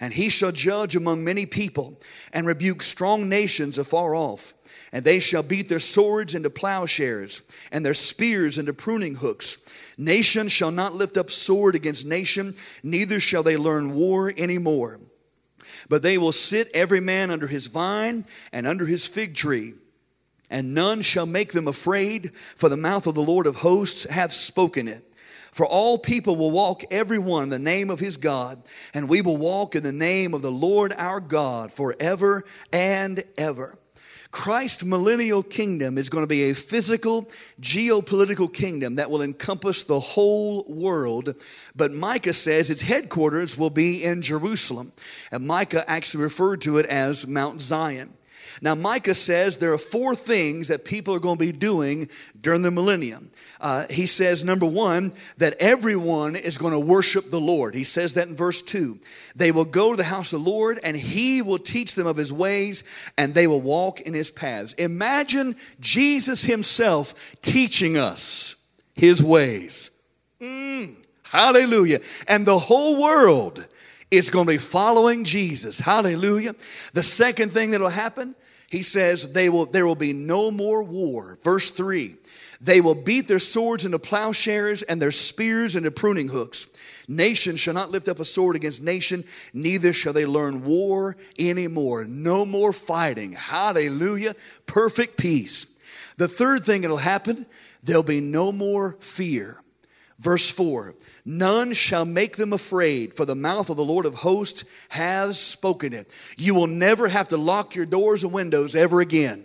And 0.00 0.12
he 0.12 0.28
shall 0.28 0.52
judge 0.52 0.96
among 0.96 1.24
many 1.24 1.46
people, 1.46 2.00
and 2.32 2.46
rebuke 2.46 2.82
strong 2.82 3.28
nations 3.28 3.78
afar 3.78 4.14
off. 4.14 4.52
And 4.92 5.04
they 5.04 5.20
shall 5.20 5.42
beat 5.42 5.68
their 5.68 5.78
swords 5.78 6.34
into 6.34 6.50
plowshares, 6.50 7.42
and 7.70 7.84
their 7.84 7.94
spears 7.94 8.58
into 8.58 8.74
pruning 8.74 9.16
hooks. 9.16 9.58
Nation 9.96 10.48
shall 10.48 10.70
not 10.70 10.94
lift 10.94 11.16
up 11.16 11.30
sword 11.30 11.74
against 11.74 12.04
nation, 12.06 12.54
neither 12.82 13.20
shall 13.20 13.42
they 13.42 13.56
learn 13.56 13.94
war 13.94 14.32
any 14.36 14.58
more. 14.58 15.00
But 15.88 16.02
they 16.02 16.18
will 16.18 16.32
sit 16.32 16.70
every 16.74 17.00
man 17.00 17.30
under 17.30 17.46
his 17.46 17.68
vine 17.68 18.26
and 18.52 18.66
under 18.66 18.86
his 18.86 19.06
fig 19.06 19.34
tree, 19.34 19.74
and 20.50 20.74
none 20.74 21.02
shall 21.02 21.26
make 21.26 21.52
them 21.52 21.68
afraid, 21.68 22.32
for 22.56 22.68
the 22.68 22.76
mouth 22.76 23.06
of 23.06 23.14
the 23.14 23.22
Lord 23.22 23.46
of 23.46 23.56
hosts 23.56 24.04
hath 24.04 24.32
spoken 24.32 24.88
it. 24.88 25.02
For 25.52 25.64
all 25.64 25.96
people 25.96 26.36
will 26.36 26.50
walk 26.50 26.84
every 26.90 27.18
one 27.18 27.44
in 27.44 27.48
the 27.48 27.58
name 27.58 27.88
of 27.88 27.98
his 27.98 28.18
God, 28.18 28.62
and 28.92 29.08
we 29.08 29.22
will 29.22 29.38
walk 29.38 29.74
in 29.74 29.82
the 29.82 29.92
name 29.92 30.34
of 30.34 30.42
the 30.42 30.52
Lord 30.52 30.92
our 30.98 31.20
God 31.20 31.72
forever 31.72 32.44
and 32.72 33.24
ever. 33.38 33.78
Christ's 34.30 34.84
millennial 34.84 35.42
kingdom 35.42 35.98
is 35.98 36.08
going 36.08 36.22
to 36.22 36.28
be 36.28 36.50
a 36.50 36.54
physical, 36.54 37.30
geopolitical 37.60 38.52
kingdom 38.52 38.96
that 38.96 39.10
will 39.10 39.22
encompass 39.22 39.82
the 39.82 40.00
whole 40.00 40.64
world. 40.68 41.34
But 41.74 41.92
Micah 41.92 42.32
says 42.32 42.70
its 42.70 42.82
headquarters 42.82 43.56
will 43.56 43.70
be 43.70 44.04
in 44.04 44.22
Jerusalem. 44.22 44.92
And 45.30 45.46
Micah 45.46 45.88
actually 45.88 46.24
referred 46.24 46.60
to 46.62 46.78
it 46.78 46.86
as 46.86 47.26
Mount 47.26 47.60
Zion. 47.60 48.12
Now, 48.62 48.74
Micah 48.74 49.14
says 49.14 49.56
there 49.56 49.72
are 49.72 49.78
four 49.78 50.14
things 50.14 50.68
that 50.68 50.84
people 50.84 51.14
are 51.14 51.20
going 51.20 51.36
to 51.36 51.44
be 51.44 51.52
doing 51.52 52.08
during 52.40 52.62
the 52.62 52.70
millennium. 52.70 53.30
Uh, 53.60 53.86
he 53.88 54.06
says, 54.06 54.44
number 54.44 54.66
one, 54.66 55.12
that 55.38 55.56
everyone 55.60 56.36
is 56.36 56.58
going 56.58 56.72
to 56.72 56.78
worship 56.78 57.30
the 57.30 57.40
Lord. 57.40 57.74
He 57.74 57.84
says 57.84 58.14
that 58.14 58.28
in 58.28 58.36
verse 58.36 58.62
two. 58.62 58.98
They 59.34 59.52
will 59.52 59.64
go 59.64 59.90
to 59.90 59.96
the 59.96 60.04
house 60.04 60.32
of 60.32 60.42
the 60.42 60.50
Lord, 60.50 60.78
and 60.82 60.96
he 60.96 61.42
will 61.42 61.58
teach 61.58 61.94
them 61.94 62.06
of 62.06 62.16
his 62.16 62.32
ways, 62.32 62.84
and 63.16 63.34
they 63.34 63.46
will 63.46 63.60
walk 63.60 64.00
in 64.00 64.14
his 64.14 64.30
paths. 64.30 64.72
Imagine 64.74 65.56
Jesus 65.80 66.44
himself 66.44 67.36
teaching 67.42 67.96
us 67.96 68.56
his 68.94 69.22
ways. 69.22 69.90
Mm, 70.40 70.96
hallelujah. 71.22 72.00
And 72.28 72.46
the 72.46 72.58
whole 72.58 73.02
world 73.02 73.66
is 74.10 74.30
going 74.30 74.46
to 74.46 74.52
be 74.52 74.58
following 74.58 75.24
Jesus. 75.24 75.80
Hallelujah. 75.80 76.54
The 76.92 77.02
second 77.02 77.52
thing 77.52 77.72
that 77.72 77.80
will 77.80 77.88
happen 77.88 78.34
he 78.68 78.82
says 78.82 79.32
they 79.32 79.48
will, 79.48 79.66
there 79.66 79.86
will 79.86 79.94
be 79.94 80.12
no 80.12 80.50
more 80.50 80.82
war. 80.82 81.38
Verse 81.42 81.70
3 81.70 82.16
They 82.60 82.80
will 82.80 82.94
beat 82.94 83.28
their 83.28 83.38
swords 83.38 83.84
into 83.84 83.98
plowshares 83.98 84.82
and 84.82 85.00
their 85.00 85.10
spears 85.10 85.76
into 85.76 85.90
pruning 85.90 86.28
hooks. 86.28 86.68
Nation 87.08 87.56
shall 87.56 87.74
not 87.74 87.90
lift 87.90 88.08
up 88.08 88.18
a 88.18 88.24
sword 88.24 88.56
against 88.56 88.82
nation, 88.82 89.24
neither 89.52 89.92
shall 89.92 90.12
they 90.12 90.26
learn 90.26 90.64
war 90.64 91.16
anymore. 91.38 92.04
No 92.04 92.44
more 92.44 92.72
fighting. 92.72 93.32
Hallelujah. 93.32 94.34
Perfect 94.66 95.16
peace. 95.16 95.76
The 96.16 96.28
third 96.28 96.64
thing 96.64 96.82
that'll 96.82 96.96
happen, 96.96 97.46
there'll 97.82 98.02
be 98.02 98.20
no 98.20 98.50
more 98.52 98.96
fear. 99.00 99.60
Verse 100.18 100.50
4 100.50 100.94
None 101.24 101.72
shall 101.72 102.04
make 102.04 102.36
them 102.36 102.52
afraid, 102.52 103.14
for 103.14 103.24
the 103.24 103.34
mouth 103.34 103.68
of 103.68 103.76
the 103.76 103.84
Lord 103.84 104.06
of 104.06 104.14
hosts 104.14 104.64
has 104.90 105.38
spoken 105.38 105.92
it. 105.92 106.10
You 106.36 106.54
will 106.54 106.66
never 106.66 107.08
have 107.08 107.28
to 107.28 107.36
lock 107.36 107.74
your 107.74 107.86
doors 107.86 108.24
and 108.24 108.32
windows 108.32 108.74
ever 108.74 109.00
again. 109.00 109.44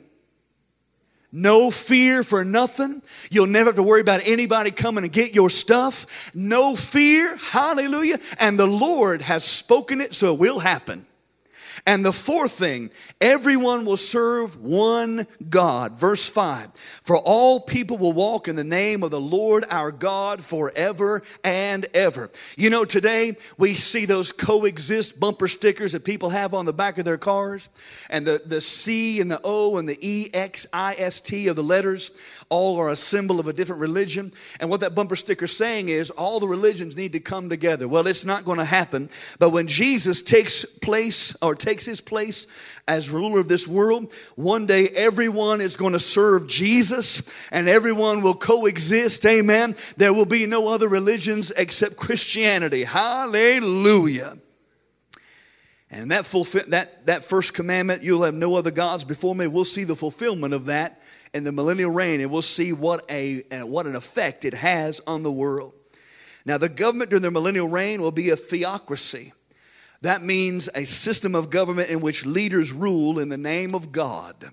No 1.32 1.72
fear 1.72 2.24
for 2.24 2.44
nothing. 2.44 3.02
You'll 3.30 3.48
never 3.48 3.70
have 3.70 3.76
to 3.76 3.84
worry 3.84 4.02
about 4.02 4.22
anybody 4.26 4.72
coming 4.72 5.06
and 5.06 5.13
get 5.13 5.34
your 5.34 5.50
stuff. 5.50 6.32
No 6.36 6.76
fear. 6.76 7.38
Hallelujah. 7.38 8.20
And 8.38 8.60
the 8.60 8.67
Lord 8.67 9.22
has 9.22 9.46
spoken 9.46 10.02
it, 10.02 10.13
so 10.13 10.34
it 10.34 10.39
will 10.39 10.60
happen. 10.60 11.06
And 11.86 12.06
the 12.06 12.13
fourth 12.13 12.52
thing, 12.52 12.91
everyone 13.20 13.86
will 13.86 13.98
serve 13.98 14.62
one 14.62 15.26
God. 15.50 16.00
Verse 16.00 16.30
5 16.30 16.70
For 17.04 17.17
all 17.17 17.60
people 17.60 17.98
will 17.98 18.13
walk 18.13 18.48
in 18.48 18.56
the 18.56 18.63
name 18.63 19.02
of 19.04 19.12
the 19.12 19.20
Lord 19.20 19.65
our 19.70 19.91
God 19.91 20.44
forever 20.44 21.22
and 21.44 21.88
ever. 21.94 22.30
You 22.56 22.70
know, 22.70 22.86
today 22.86 23.36
we 23.58 23.74
see 23.74 24.06
those 24.06 24.32
coexist 24.32 25.20
bumper 25.20 25.48
stickers 25.48 25.94
that 25.94 26.06
people 26.06 26.30
have 26.30 26.54
on 26.54 26.65
the 26.65 26.74
back 26.74 26.98
of 26.98 27.06
their 27.06 27.17
cars, 27.17 27.70
and 28.10 28.28
the, 28.28 28.41
the 28.46 28.62
C 28.62 29.20
and 29.20 29.32
the 29.32 29.41
O 29.44 29.78
and 29.78 29.89
the 29.89 29.98
E 30.02 30.30
X 30.34 30.67
I 30.72 30.96
S 30.98 31.20
T 31.20 31.48
of 31.48 31.56
the 31.56 31.63
letters 31.63 32.12
all 32.50 32.78
are 32.80 32.89
a 32.89 32.96
symbol 32.96 33.39
of 33.39 33.48
a 33.48 33.54
different 33.54 33.82
religion. 33.82 34.32
And 34.60 34.70
what 34.70 34.82
that 34.82 34.94
bumper 34.94 35.15
sticker 35.15 35.46
is 35.46 35.56
saying 35.56 35.89
is 35.89 36.12
all 36.12 36.39
the 36.39 36.48
religions 36.48 36.96
need 36.96 37.13
to 37.13 37.20
come 37.20 37.50
together. 37.50 37.88
Well, 37.88 38.08
it's 38.08 38.26
not 38.26 38.46
going 38.46 38.58
to 38.60 38.65
happen. 38.65 39.10
But 39.39 39.52
when 39.52 39.67
Jesus 39.67 40.22
takes 40.22 40.65
place 40.65 41.36
or 41.41 41.56
takes 41.56 41.71
his 41.80 42.02
place 42.02 42.48
as 42.88 43.10
ruler 43.10 43.40
of 43.40 43.48
this 43.48 43.68
world, 43.68 44.14
one 44.36 44.66
day 44.66 44.90
everyone 44.90 45.62
is 45.62 45.78
going 45.78 45.94
to 45.94 46.00
serve 46.00 46.48
Jesus 46.48 47.50
and 47.52 47.70
everyone 47.70 48.22
will 48.22 48.36
coexist. 48.36 49.26
Amen. 49.26 49.76
There 49.98 50.14
will 50.14 50.26
be 50.26 50.46
no 50.46 50.70
other 50.70 50.88
religions 50.88 51.52
except 51.52 51.96
Christianity. 51.96 52.84
Hallelujah. 52.84 54.38
And 55.90 56.12
that, 56.12 56.26
fulfill, 56.26 56.64
that, 56.70 57.06
that 57.06 57.26
first 57.26 57.54
commandment, 57.54 58.02
you'll 58.02 58.24
have 58.24 58.34
no 58.34 58.56
other 58.56 58.72
gods 58.72 59.04
before 59.04 59.36
me, 59.36 59.48
we'll 59.48 59.66
see 59.66 59.84
the 59.84 59.96
fulfillment 59.96 60.54
of 60.54 60.66
that 60.68 61.02
in 61.34 61.44
the 61.44 61.52
millennial 61.52 61.92
reign, 61.92 62.22
and 62.22 62.32
we'll 62.32 62.42
see 62.42 62.74
what, 62.74 63.06
a, 63.10 63.44
what 63.64 63.86
an 63.86 63.96
effect 63.96 64.46
it 64.46 64.54
has 64.54 65.02
on 65.06 65.24
the 65.24 65.32
world. 65.32 65.74
Now, 66.46 66.58
the 66.58 66.70
government 66.70 67.10
during 67.10 67.24
the 67.24 67.32
millennial 67.32 67.68
reign 67.68 68.02
will 68.02 68.12
be 68.12 68.30
a 68.30 68.36
theocracy. 68.36 69.34
That 70.02 70.24
means 70.24 70.68
a 70.74 70.86
system 70.86 71.36
of 71.36 71.50
government 71.50 71.90
in 71.90 72.02
which 72.02 72.26
leaders 72.26 72.72
rule 72.72 73.20
in 73.20 73.30
the 73.30 73.38
name 73.38 73.76
of 73.76 73.92
God. 73.92 74.52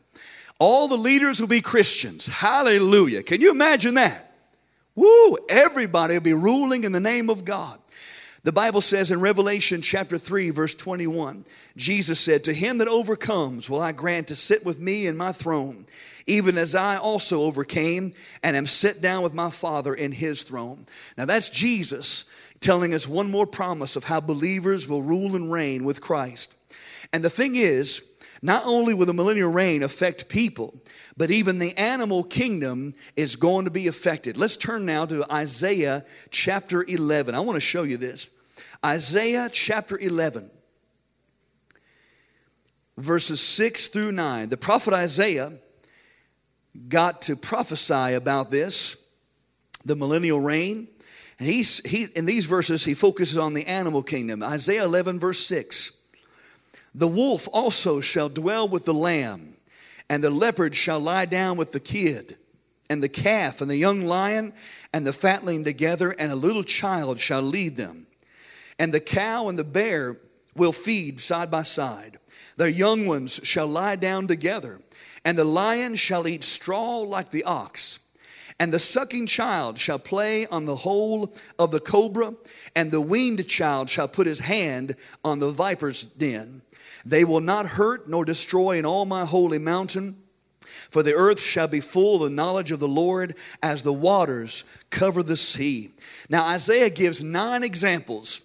All 0.59 0.89
the 0.89 0.97
leaders 0.97 1.41
will 1.41 1.49
be 1.49 1.61
Christians. 1.61 2.27
Hallelujah. 2.27 3.23
Can 3.23 3.41
you 3.41 3.51
imagine 3.51 3.95
that? 3.95 4.33
Woo! 4.95 5.39
Everybody 5.49 6.15
will 6.15 6.21
be 6.21 6.35
ruling 6.35 6.85
in 6.85 6.93
the 6.93 7.01
name 7.01 7.31
of 7.31 7.45
God. 7.45 7.79
The 8.43 8.53
Bible 8.53 8.81
says 8.81 9.11
in 9.11 9.21
Revelation 9.21 9.81
chapter 9.81 10.19
3, 10.19 10.51
verse 10.51 10.75
21, 10.75 11.45
Jesus 11.77 12.21
said, 12.21 12.45
To 12.45 12.53
him 12.53 12.79
that 12.79 12.89
overcomes 12.89 13.71
will 13.71 13.81
I 13.81 13.93
grant 13.93 14.29
to 14.29 14.35
sit 14.35 14.65
with 14.65 14.81
me 14.81 15.07
in 15.07 15.17
my 15.17 15.33
throne 15.33 15.87
even 16.29 16.59
as 16.59 16.75
I 16.75 16.97
also 16.97 17.43
overcame 17.43 18.13
and 18.43 18.55
am 18.55 18.67
set 18.67 19.01
down 19.01 19.23
with 19.23 19.33
my 19.35 19.51
Father 19.51 19.95
in 19.95 20.13
his 20.13 20.43
throne. 20.43 20.87
Now 21.17 21.25
that's 21.25 21.51
Jesus 21.51 22.27
telling 22.61 22.93
us 22.95 23.07
one 23.07 23.31
more 23.31 23.47
promise 23.47 23.97
of 23.97 24.05
how 24.05 24.21
believers 24.21 24.89
will 24.89 25.03
rule 25.03 25.37
and 25.37 25.51
reign 25.51 25.85
with 25.85 26.01
Christ. 26.01 26.55
And 27.13 27.25
the 27.25 27.31
thing 27.31 27.57
is, 27.57 28.03
not 28.43 28.63
only 28.67 28.95
will 28.95 29.07
the 29.07 29.15
millennial 29.15 29.51
reign 29.51 29.83
affect 29.83 30.29
people, 30.29 30.81
but 31.17 31.31
even 31.31 31.59
the 31.59 31.77
animal 31.77 32.23
kingdom 32.23 32.95
is 33.17 33.37
going 33.37 33.65
to 33.65 33.71
be 33.71 33.89
affected. 33.89 34.37
Let's 34.37 34.57
turn 34.57 34.87
now 34.87 35.07
to 35.07 35.25
Isaiah 35.33 36.05
chapter 36.31 36.85
11. 36.85 37.35
I 37.35 37.41
want 37.41 37.57
to 37.57 37.61
show 37.61 37.83
you 37.83 37.97
this. 37.97 38.29
Isaiah 38.85 39.49
chapter 39.51 39.99
11, 39.99 40.51
verses 42.97 43.41
6 43.41 43.89
through 43.89 44.13
9. 44.13 44.51
The 44.51 44.57
prophet 44.57 44.95
Isaiah 44.95 45.55
got 46.89 47.23
to 47.23 47.35
prophesy 47.35 48.15
about 48.15 48.53
this, 48.53 48.97
the 49.85 49.97
millennial 49.97 50.41
reign. 50.41 50.87
And 51.39 51.49
he's, 51.49 51.87
he, 51.89 52.07
in 52.15 52.27
these 52.27 52.47
verses, 52.47 52.85
he 52.85 52.95
focuses 52.95 53.39
on 53.39 53.55
the 53.55 53.67
animal 53.67 54.03
kingdom. 54.03 54.43
Isaiah 54.43 54.85
11, 54.85 55.21
verse 55.21 55.47
6. 55.47 56.03
The 56.95 57.09
wolf 57.09 57.49
also 57.53 58.01
shall 58.01 58.29
dwell 58.29 58.69
with 58.69 58.85
the 58.85 58.95
lamb, 58.95 59.55
and 60.09 60.25
the 60.25 60.31
leopard 60.31 60.75
shall 60.75 60.99
lie 60.99 61.27
down 61.27 61.57
with 61.57 61.73
the 61.73 61.81
kid, 61.81 62.37
and 62.91 63.03
the 63.03 63.09
calf 63.09 63.61
and 63.61 63.71
the 63.71 63.77
young 63.77 64.07
lion 64.07 64.53
and 64.93 65.07
the 65.07 65.13
fatling 65.13 65.63
together, 65.65 66.11
and 66.19 66.33
a 66.33 66.37
little 66.37 66.65
child 66.65 67.21
shall 67.21 67.43
lead 67.43 67.77
them. 67.77 68.07
And 68.79 68.93
the 68.93 69.01
cow 69.01 69.49
and 69.49 69.59
the 69.59 69.65
bear 69.65 70.17
will 70.57 70.73
feed 70.73 71.21
side 71.21 71.51
by 71.51 71.63
side. 71.63 72.19
Their 72.57 72.69
young 72.69 73.07
ones 73.07 73.41
shall 73.45 73.67
lie 73.67 73.97
down 73.97 74.27
together 74.27 74.81
and 75.29 75.37
the 75.37 75.45
lion 75.45 75.95
shall 75.95 76.27
eat 76.27 76.43
straw 76.43 77.01
like 77.01 77.31
the 77.31 77.45
ox. 77.45 77.99
And 78.61 78.73
the 78.73 78.79
sucking 78.79 79.27
child 79.27 79.79
shall 79.79 79.99
play 79.99 80.47
on 80.47 80.67
the 80.67 80.77
hole 80.77 81.35
of 81.59 81.71
the 81.71 81.81
cobra, 81.81 82.35
and 82.75 82.91
the 82.91 83.01
weaned 83.01 83.47
child 83.47 83.89
shall 83.89 84.09
put 84.09 84.27
his 84.27 84.41
hand 84.41 84.97
on 85.25 85.39
the 85.39 85.51
viper's 85.51 86.05
den. 86.05 86.63
They 87.05 87.25
will 87.25 87.41
not 87.41 87.67
hurt 87.67 88.09
nor 88.09 88.25
destroy 88.25 88.79
in 88.79 88.85
all 88.85 89.05
my 89.05 89.25
holy 89.25 89.59
mountain. 89.59 90.17
For 90.91 91.03
the 91.03 91.15
earth 91.15 91.41
shall 91.41 91.69
be 91.69 91.81
full 91.81 92.17
of 92.17 92.31
the 92.31 92.35
knowledge 92.35 92.73
of 92.73 92.81
the 92.81 92.89
Lord 92.89 93.35
as 93.63 93.83
the 93.83 93.93
waters 93.93 94.65
cover 94.91 95.23
the 95.23 95.37
sea. 95.37 95.91
Now, 96.29 96.45
Isaiah 96.47 96.91
gives 96.91 97.23
nine 97.23 97.63
examples 97.63 98.41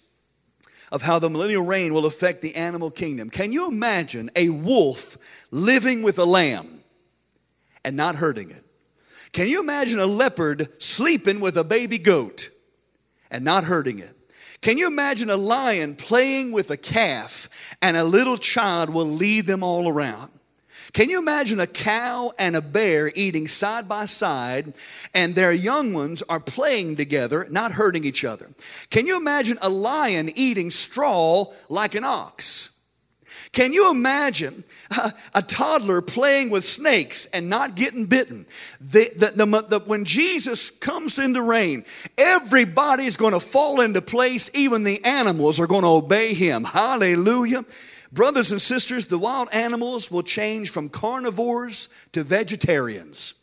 of 0.92 1.02
how 1.02 1.18
the 1.18 1.30
millennial 1.30 1.64
reign 1.64 1.92
will 1.92 2.06
affect 2.06 2.40
the 2.40 2.54
animal 2.54 2.90
kingdom. 2.90 3.30
Can 3.30 3.52
you 3.52 3.68
imagine 3.68 4.30
a 4.36 4.50
wolf 4.50 5.18
living 5.50 6.02
with 6.02 6.18
a 6.18 6.24
lamb 6.24 6.80
and 7.84 7.96
not 7.96 8.16
hurting 8.16 8.50
it? 8.50 8.63
Can 9.34 9.48
you 9.48 9.60
imagine 9.60 9.98
a 9.98 10.06
leopard 10.06 10.68
sleeping 10.80 11.40
with 11.40 11.56
a 11.56 11.64
baby 11.64 11.98
goat 11.98 12.50
and 13.32 13.44
not 13.44 13.64
hurting 13.64 13.98
it? 13.98 14.16
Can 14.60 14.78
you 14.78 14.86
imagine 14.86 15.28
a 15.28 15.36
lion 15.36 15.96
playing 15.96 16.52
with 16.52 16.70
a 16.70 16.76
calf 16.76 17.48
and 17.82 17.96
a 17.96 18.04
little 18.04 18.38
child 18.38 18.90
will 18.90 19.04
lead 19.04 19.46
them 19.46 19.64
all 19.64 19.88
around? 19.88 20.30
Can 20.92 21.10
you 21.10 21.18
imagine 21.18 21.58
a 21.58 21.66
cow 21.66 22.30
and 22.38 22.54
a 22.54 22.62
bear 22.62 23.10
eating 23.16 23.48
side 23.48 23.88
by 23.88 24.06
side 24.06 24.72
and 25.12 25.34
their 25.34 25.52
young 25.52 25.92
ones 25.92 26.22
are 26.28 26.38
playing 26.38 26.94
together, 26.94 27.48
not 27.50 27.72
hurting 27.72 28.04
each 28.04 28.24
other? 28.24 28.50
Can 28.90 29.04
you 29.04 29.16
imagine 29.16 29.58
a 29.60 29.68
lion 29.68 30.30
eating 30.36 30.70
straw 30.70 31.46
like 31.68 31.96
an 31.96 32.04
ox? 32.04 32.70
Can 33.54 33.72
you 33.72 33.90
imagine 33.90 34.64
a, 34.90 35.12
a 35.36 35.40
toddler 35.40 36.02
playing 36.02 36.50
with 36.50 36.64
snakes 36.64 37.26
and 37.26 37.48
not 37.48 37.76
getting 37.76 38.06
bitten? 38.06 38.46
The, 38.80 39.10
the, 39.16 39.46
the, 39.68 39.78
when 39.86 40.04
Jesus 40.04 40.70
comes 40.70 41.20
into 41.20 41.40
reign, 41.40 41.84
everybody's 42.18 43.16
going 43.16 43.32
to 43.32 43.40
fall 43.40 43.80
into 43.80 44.02
place. 44.02 44.50
Even 44.54 44.82
the 44.82 45.02
animals 45.04 45.60
are 45.60 45.68
going 45.68 45.82
to 45.82 45.88
obey 45.88 46.34
him. 46.34 46.64
Hallelujah. 46.64 47.64
Brothers 48.12 48.50
and 48.50 48.60
sisters, 48.60 49.06
the 49.06 49.18
wild 49.18 49.48
animals 49.52 50.10
will 50.10 50.24
change 50.24 50.70
from 50.70 50.88
carnivores 50.88 51.88
to 52.12 52.24
vegetarians. 52.24 53.34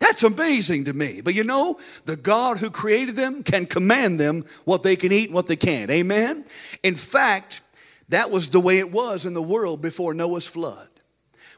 That's 0.00 0.24
amazing 0.24 0.84
to 0.84 0.92
me. 0.92 1.20
But 1.20 1.34
you 1.34 1.44
know, 1.44 1.78
the 2.06 2.16
God 2.16 2.58
who 2.58 2.70
created 2.70 3.14
them 3.14 3.44
can 3.44 3.66
command 3.66 4.18
them 4.18 4.46
what 4.64 4.82
they 4.82 4.96
can 4.96 5.12
eat 5.12 5.26
and 5.26 5.34
what 5.34 5.46
they 5.46 5.54
can't. 5.54 5.92
Amen? 5.92 6.44
In 6.82 6.96
fact, 6.96 7.60
that 8.12 8.30
was 8.30 8.48
the 8.48 8.60
way 8.60 8.78
it 8.78 8.92
was 8.92 9.24
in 9.24 9.34
the 9.34 9.42
world 9.42 9.80
before 9.80 10.12
Noah's 10.14 10.46
flood. 10.46 10.88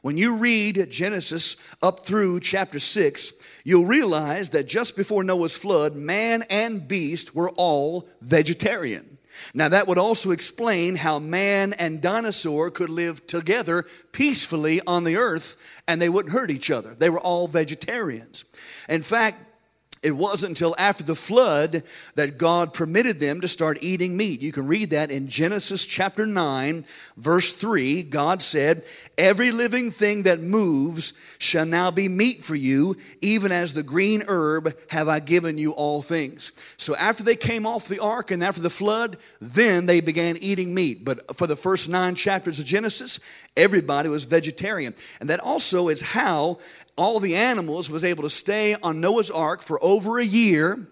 When 0.03 0.17
you 0.17 0.37
read 0.37 0.87
Genesis 0.91 1.57
up 1.83 2.05
through 2.05 2.41
chapter 2.41 2.79
6, 2.79 3.33
you'll 3.65 3.87
realize 3.87 4.51
that 4.51 4.69
just 4.69 4.97
before 4.97 5.25
Noah's 5.25 5.57
flood, 5.57 5.97
man 5.97 6.45
and 6.51 6.87
beast 6.87 7.35
were 7.35 7.51
all 7.51 8.07
vegetarian. 8.21 9.19
Now, 9.53 9.69
that 9.69 9.89
would 9.89 9.99
also 9.99 10.31
explain 10.31 10.97
how 10.97 11.19
man 11.19 11.73
and 11.73 12.01
dinosaur 12.01 12.71
could 12.71 12.91
live 12.91 13.27
together 13.27 13.85
peacefully 14.13 14.81
on 14.87 15.05
the 15.05 15.17
earth 15.17 15.57
and 15.89 16.01
they 16.01 16.09
wouldn't 16.09 16.35
hurt 16.35 16.51
each 16.51 16.71
other. 16.71 16.95
They 16.95 17.11
were 17.11 17.19
all 17.19 17.49
vegetarians. 17.49 18.45
In 18.89 19.03
fact, 19.03 19.44
it 20.05 20.15
wasn't 20.15 20.51
until 20.51 20.77
after 20.79 21.03
the 21.03 21.15
flood 21.15 21.83
that 22.15 22.37
God 22.37 22.75
permitted 22.75 23.19
them 23.19 23.41
to 23.41 23.49
start 23.49 23.79
eating 23.81 24.19
meat. 24.19 24.43
You 24.43 24.53
can 24.53 24.67
read 24.67 24.91
that 24.91 25.11
in 25.11 25.29
Genesis 25.29 25.87
chapter 25.87 26.27
9, 26.27 26.85
verse 27.17 27.55
3. 27.55 28.03
God 28.03 28.43
said, 28.43 28.85
Every 29.17 29.51
living 29.51 29.91
thing 29.91 30.25
that 30.25 30.41
moves 30.41 31.15
shall 31.39 31.65
now 31.65 31.91
be 31.91 32.11
meat 32.11 32.45
for 32.45 32.55
you, 32.55 32.97
even 33.23 33.51
as 33.51 33.73
the 33.73 33.83
green 33.83 34.23
herb 34.29 34.77
have 34.91 35.09
I 35.09 35.21
given 35.21 35.57
you 35.57 35.73
all 35.73 36.03
things. 36.03 36.53
So 36.77 36.95
after 36.97 37.25
they 37.25 37.37
came 37.37 37.67
off 37.67 37.89
the 37.89 38.03
ark 38.03 38.31
and 38.31 38.45
after 38.45 38.61
the 38.61 38.69
flood, 38.69 39.17
then 39.41 39.87
they 39.87 40.03
began 40.03 40.37
eating 40.37 40.75
meat. 40.75 41.03
But 41.03 41.35
for 41.39 41.47
the 41.47 41.57
first 41.57 41.89
nine 41.89 42.15
chapters 42.15 42.61
of 42.61 42.67
Genesis, 42.67 43.21
everybody 43.57 44.09
was 44.09 44.25
vegetarian. 44.25 44.95
And 45.21 45.31
that 45.31 45.41
also 45.41 45.89
is 45.89 46.01
how 46.03 46.59
all 46.97 47.21
the 47.21 47.37
animals 47.37 47.91
was 47.91 48.05
able 48.05 48.23
to 48.25 48.31
stay 48.31 48.75
on 48.83 49.01
Noah's 49.01 49.31
ark 49.31 49.63
for 49.63 49.83
over 49.83 50.19
a 50.19 50.25
year. 50.25 50.87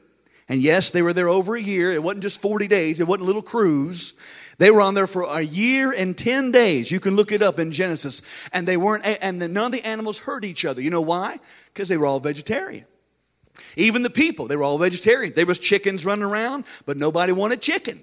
And 0.49 0.61
yes, 0.61 0.91
they 0.91 1.03
were 1.03 1.13
there 1.13 1.29
over 1.29 1.57
a 1.57 1.61
year. 1.61 1.93
It 1.93 2.03
wasn't 2.03 2.23
just 2.23 2.41
40 2.41 2.69
days, 2.69 3.01
it 3.01 3.07
wasn't 3.07 3.25
a 3.25 3.27
little 3.27 3.43
cruise. 3.43 4.15
They 4.59 4.71
were 4.71 4.83
on 4.83 4.95
there 4.95 5.07
for 5.07 5.23
a 5.23 5.41
year 5.41 5.93
and 5.93 6.17
10 6.17 6.53
days. 6.53 6.91
You 6.91 7.01
can 7.01 7.17
look 7.17 7.33
it 7.33 7.43
up 7.43 7.59
in 7.59 7.73
Genesis. 7.73 8.23
And 8.53 8.69
they 8.69 8.77
weren't, 8.77 9.05
and 9.05 9.39
none 9.39 9.67
of 9.67 9.73
the 9.73 9.85
animals 9.85 10.21
hurt 10.21 10.45
each 10.45 10.65
other. 10.65 10.81
You 10.81 10.91
know 10.91 11.01
why? 11.01 11.41
Because 11.67 11.89
they 11.89 11.97
were 11.97 12.07
all 12.07 12.21
vegetarian. 12.21 12.85
Even 13.77 14.03
the 14.03 14.11
people, 14.11 14.47
they 14.47 14.57
were 14.57 14.63
all 14.63 14.79
vegetarian. 14.79 15.33
There 15.35 15.47
was 15.47 15.59
chickens 15.59 16.05
running 16.05 16.25
around, 16.25 16.65
but 16.85 16.97
nobody 16.97 17.33
wanted 17.33 17.63
chicken. 17.63 18.03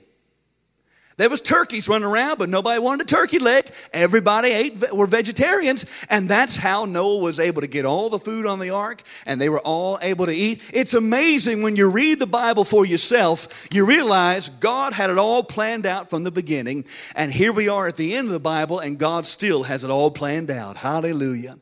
There 1.19 1.29
was 1.29 1.41
turkeys 1.41 1.89
running 1.89 2.07
around, 2.07 2.37
but 2.39 2.47
nobody 2.47 2.79
wanted 2.79 3.03
a 3.03 3.05
turkey 3.05 3.39
leg. 3.39 3.69
Everybody 3.91 4.51
ate 4.51 4.93
were 4.93 5.05
vegetarians, 5.05 5.85
and 6.09 6.29
that's 6.29 6.55
how 6.55 6.85
Noah 6.85 7.17
was 7.17 7.41
able 7.41 7.59
to 7.59 7.67
get 7.67 7.83
all 7.83 8.09
the 8.09 8.17
food 8.17 8.45
on 8.45 8.59
the 8.59 8.69
ark, 8.69 9.03
and 9.25 9.41
they 9.41 9.49
were 9.49 9.59
all 9.59 9.99
able 10.01 10.27
to 10.27 10.31
eat. 10.31 10.63
It's 10.73 10.93
amazing 10.93 11.61
when 11.61 11.75
you 11.75 11.89
read 11.89 12.19
the 12.19 12.25
Bible 12.25 12.63
for 12.63 12.85
yourself, 12.85 13.67
you 13.69 13.83
realize 13.83 14.47
God 14.47 14.93
had 14.93 15.09
it 15.09 15.17
all 15.17 15.43
planned 15.43 15.85
out 15.85 16.09
from 16.09 16.23
the 16.23 16.31
beginning, 16.31 16.85
and 17.17 17.33
here 17.33 17.51
we 17.51 17.67
are 17.67 17.85
at 17.85 17.97
the 17.97 18.15
end 18.15 18.27
of 18.27 18.33
the 18.33 18.39
Bible, 18.39 18.79
and 18.79 18.97
God 18.97 19.25
still 19.25 19.63
has 19.63 19.83
it 19.83 19.91
all 19.91 20.11
planned 20.11 20.49
out. 20.49 20.77
Hallelujah. 20.77 21.59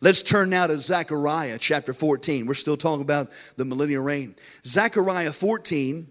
Let's 0.00 0.20
turn 0.20 0.50
now 0.50 0.66
to 0.66 0.80
Zechariah 0.80 1.58
chapter 1.60 1.94
14. 1.94 2.44
We're 2.44 2.54
still 2.54 2.76
talking 2.76 3.02
about 3.02 3.30
the 3.56 3.64
millennial 3.64 4.02
reign. 4.02 4.34
Zechariah 4.64 5.32
14, 5.32 6.08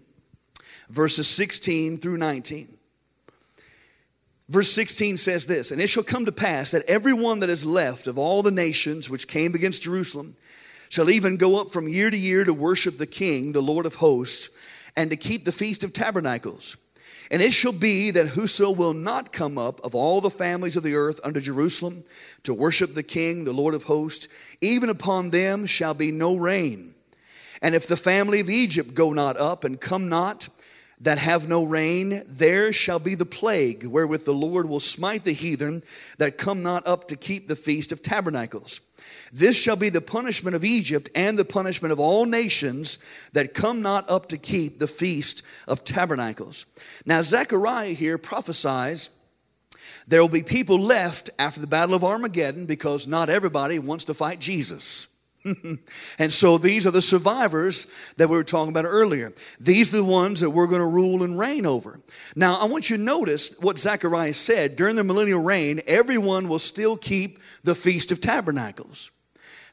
verses 0.88 1.28
16 1.28 1.98
through 1.98 2.16
19. 2.16 2.75
Verse 4.48 4.70
16 4.72 5.16
says 5.16 5.46
this 5.46 5.70
And 5.70 5.80
it 5.80 5.88
shall 5.88 6.02
come 6.02 6.24
to 6.26 6.32
pass 6.32 6.70
that 6.70 6.84
everyone 6.86 7.40
that 7.40 7.50
is 7.50 7.64
left 7.64 8.06
of 8.06 8.18
all 8.18 8.42
the 8.42 8.50
nations 8.50 9.10
which 9.10 9.28
came 9.28 9.54
against 9.54 9.82
Jerusalem 9.82 10.36
shall 10.88 11.10
even 11.10 11.36
go 11.36 11.60
up 11.60 11.70
from 11.70 11.88
year 11.88 12.10
to 12.10 12.16
year 12.16 12.44
to 12.44 12.54
worship 12.54 12.98
the 12.98 13.06
King, 13.06 13.52
the 13.52 13.60
Lord 13.60 13.86
of 13.86 13.96
hosts, 13.96 14.50
and 14.94 15.10
to 15.10 15.16
keep 15.16 15.44
the 15.44 15.52
Feast 15.52 15.82
of 15.82 15.92
Tabernacles. 15.92 16.76
And 17.28 17.42
it 17.42 17.52
shall 17.52 17.72
be 17.72 18.12
that 18.12 18.28
whoso 18.28 18.70
will 18.70 18.94
not 18.94 19.32
come 19.32 19.58
up 19.58 19.84
of 19.84 19.96
all 19.96 20.20
the 20.20 20.30
families 20.30 20.76
of 20.76 20.84
the 20.84 20.94
earth 20.94 21.18
unto 21.24 21.40
Jerusalem 21.40 22.04
to 22.44 22.54
worship 22.54 22.94
the 22.94 23.02
King, 23.02 23.44
the 23.44 23.52
Lord 23.52 23.74
of 23.74 23.84
hosts, 23.84 24.28
even 24.60 24.88
upon 24.88 25.30
them 25.30 25.66
shall 25.66 25.92
be 25.92 26.12
no 26.12 26.36
rain. 26.36 26.94
And 27.60 27.74
if 27.74 27.88
the 27.88 27.96
family 27.96 28.38
of 28.38 28.48
Egypt 28.48 28.94
go 28.94 29.12
not 29.12 29.36
up 29.38 29.64
and 29.64 29.80
come 29.80 30.08
not, 30.08 30.48
that 31.00 31.18
have 31.18 31.48
no 31.48 31.62
rain, 31.62 32.22
there 32.26 32.72
shall 32.72 32.98
be 32.98 33.14
the 33.14 33.26
plague 33.26 33.84
wherewith 33.84 34.24
the 34.24 34.32
Lord 34.32 34.68
will 34.68 34.80
smite 34.80 35.24
the 35.24 35.32
heathen 35.32 35.82
that 36.18 36.38
come 36.38 36.62
not 36.62 36.86
up 36.86 37.08
to 37.08 37.16
keep 37.16 37.46
the 37.46 37.56
feast 37.56 37.92
of 37.92 38.02
tabernacles. 38.02 38.80
This 39.32 39.60
shall 39.60 39.76
be 39.76 39.90
the 39.90 40.00
punishment 40.00 40.56
of 40.56 40.64
Egypt 40.64 41.10
and 41.14 41.38
the 41.38 41.44
punishment 41.44 41.92
of 41.92 42.00
all 42.00 42.24
nations 42.24 42.98
that 43.32 43.54
come 43.54 43.82
not 43.82 44.08
up 44.08 44.28
to 44.28 44.38
keep 44.38 44.78
the 44.78 44.86
feast 44.86 45.42
of 45.68 45.84
tabernacles. 45.84 46.66
Now, 47.04 47.22
Zechariah 47.22 47.92
here 47.92 48.18
prophesies 48.18 49.10
there 50.08 50.20
will 50.20 50.28
be 50.28 50.42
people 50.42 50.78
left 50.78 51.30
after 51.38 51.60
the 51.60 51.66
battle 51.66 51.94
of 51.94 52.04
Armageddon 52.04 52.66
because 52.66 53.06
not 53.06 53.28
everybody 53.28 53.78
wants 53.78 54.04
to 54.04 54.14
fight 54.14 54.38
Jesus. 54.38 55.08
and 56.18 56.32
so 56.32 56.58
these 56.58 56.86
are 56.86 56.90
the 56.90 57.02
survivors 57.02 57.86
that 58.16 58.28
we 58.28 58.36
were 58.36 58.44
talking 58.44 58.70
about 58.70 58.84
earlier. 58.84 59.32
These 59.60 59.92
are 59.92 59.98
the 59.98 60.04
ones 60.04 60.40
that 60.40 60.50
we're 60.50 60.66
going 60.66 60.80
to 60.80 60.86
rule 60.86 61.22
and 61.22 61.38
reign 61.38 61.66
over. 61.66 62.00
Now, 62.34 62.56
I 62.56 62.64
want 62.64 62.90
you 62.90 62.96
to 62.96 63.02
notice 63.02 63.54
what 63.60 63.78
Zechariah 63.78 64.34
said. 64.34 64.76
During 64.76 64.96
the 64.96 65.04
millennial 65.04 65.42
reign, 65.42 65.80
everyone 65.86 66.48
will 66.48 66.58
still 66.58 66.96
keep 66.96 67.38
the 67.62 67.74
Feast 67.74 68.12
of 68.12 68.20
Tabernacles. 68.20 69.10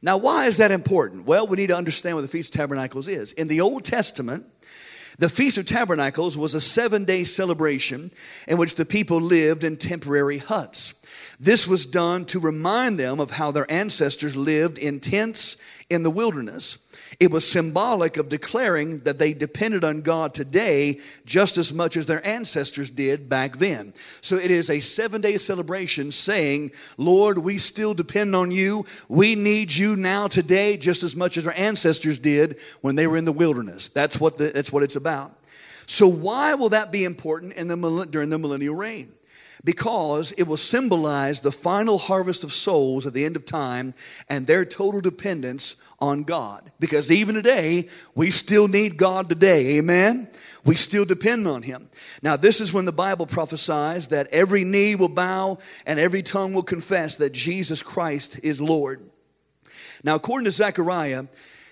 Now, 0.01 0.17
why 0.17 0.47
is 0.47 0.57
that 0.57 0.71
important? 0.71 1.25
Well, 1.25 1.47
we 1.47 1.57
need 1.57 1.67
to 1.67 1.77
understand 1.77 2.15
what 2.15 2.23
the 2.23 2.27
Feast 2.27 2.53
of 2.53 2.59
Tabernacles 2.59 3.07
is. 3.07 3.31
In 3.31 3.47
the 3.47 3.61
Old 3.61 3.85
Testament, 3.85 4.45
the 5.17 5.29
Feast 5.29 5.57
of 5.57 5.65
Tabernacles 5.65 6.37
was 6.37 6.55
a 6.55 6.61
seven 6.61 7.05
day 7.05 7.23
celebration 7.23 8.11
in 8.47 8.57
which 8.57 8.75
the 8.75 8.85
people 8.85 9.21
lived 9.21 9.63
in 9.63 9.77
temporary 9.77 10.39
huts. 10.39 10.95
This 11.43 11.67
was 11.67 11.85
done 11.85 12.23
to 12.27 12.39
remind 12.39 12.97
them 12.97 13.19
of 13.19 13.31
how 13.31 13.51
their 13.51 13.69
ancestors 13.69 14.33
lived 14.33 14.77
in 14.77 15.01
tents 15.01 15.57
in 15.89 16.03
the 16.03 16.09
wilderness. 16.09 16.77
It 17.19 17.31
was 17.31 17.45
symbolic 17.45 18.15
of 18.15 18.29
declaring 18.29 18.99
that 18.99 19.19
they 19.19 19.33
depended 19.33 19.83
on 19.83 20.03
God 20.03 20.33
today 20.33 21.01
just 21.25 21.57
as 21.57 21.73
much 21.73 21.97
as 21.97 22.05
their 22.05 22.25
ancestors 22.25 22.89
did 22.89 23.27
back 23.27 23.57
then. 23.57 23.93
So 24.21 24.37
it 24.37 24.51
is 24.51 24.69
a 24.69 24.79
seven 24.79 25.19
day 25.19 25.37
celebration 25.37 26.13
saying, 26.13 26.71
Lord, 26.95 27.39
we 27.39 27.57
still 27.57 27.93
depend 27.93 28.37
on 28.37 28.51
you. 28.51 28.85
We 29.09 29.35
need 29.35 29.75
you 29.75 29.97
now 29.97 30.27
today 30.27 30.77
just 30.77 31.03
as 31.03 31.13
much 31.13 31.35
as 31.35 31.45
our 31.45 31.53
ancestors 31.57 32.19
did 32.19 32.57
when 32.79 32.95
they 32.95 33.05
were 33.05 33.17
in 33.17 33.25
the 33.25 33.33
wilderness. 33.33 33.89
That's 33.89 34.17
what, 34.17 34.37
the, 34.37 34.51
that's 34.51 34.71
what 34.71 34.83
it's 34.83 34.95
about. 34.95 35.37
So, 35.87 36.07
why 36.07 36.53
will 36.53 36.69
that 36.69 36.93
be 36.93 37.03
important 37.03 37.51
in 37.53 37.67
the, 37.67 38.07
during 38.09 38.29
the 38.29 38.39
millennial 38.39 38.75
reign? 38.75 39.11
Because 39.63 40.33
it 40.33 40.43
will 40.43 40.57
symbolize 40.57 41.39
the 41.39 41.51
final 41.51 41.97
harvest 41.97 42.43
of 42.43 42.51
souls 42.51 43.05
at 43.05 43.13
the 43.13 43.23
end 43.23 43.35
of 43.35 43.45
time 43.45 43.93
and 44.27 44.45
their 44.45 44.65
total 44.65 44.99
dependence 44.99 45.77
on 45.99 46.23
God. 46.23 46.71
Because 46.79 47.11
even 47.11 47.35
today, 47.35 47.87
we 48.13 48.29
still 48.29 48.67
need 48.67 48.97
God 48.97 49.29
today. 49.29 49.77
Amen? 49.77 50.27
We 50.65 50.75
still 50.75 51.05
depend 51.05 51.47
on 51.47 51.63
Him. 51.63 51.89
Now, 52.21 52.35
this 52.35 52.59
is 52.59 52.73
when 52.73 52.85
the 52.85 52.91
Bible 52.91 53.25
prophesies 53.25 54.07
that 54.07 54.27
every 54.27 54.65
knee 54.65 54.95
will 54.95 55.09
bow 55.09 55.59
and 55.85 55.99
every 55.99 56.23
tongue 56.23 56.53
will 56.53 56.63
confess 56.63 57.15
that 57.17 57.31
Jesus 57.31 57.81
Christ 57.81 58.39
is 58.43 58.59
Lord. 58.59 59.01
Now, 60.03 60.15
according 60.15 60.45
to 60.45 60.51
Zechariah, 60.51 61.25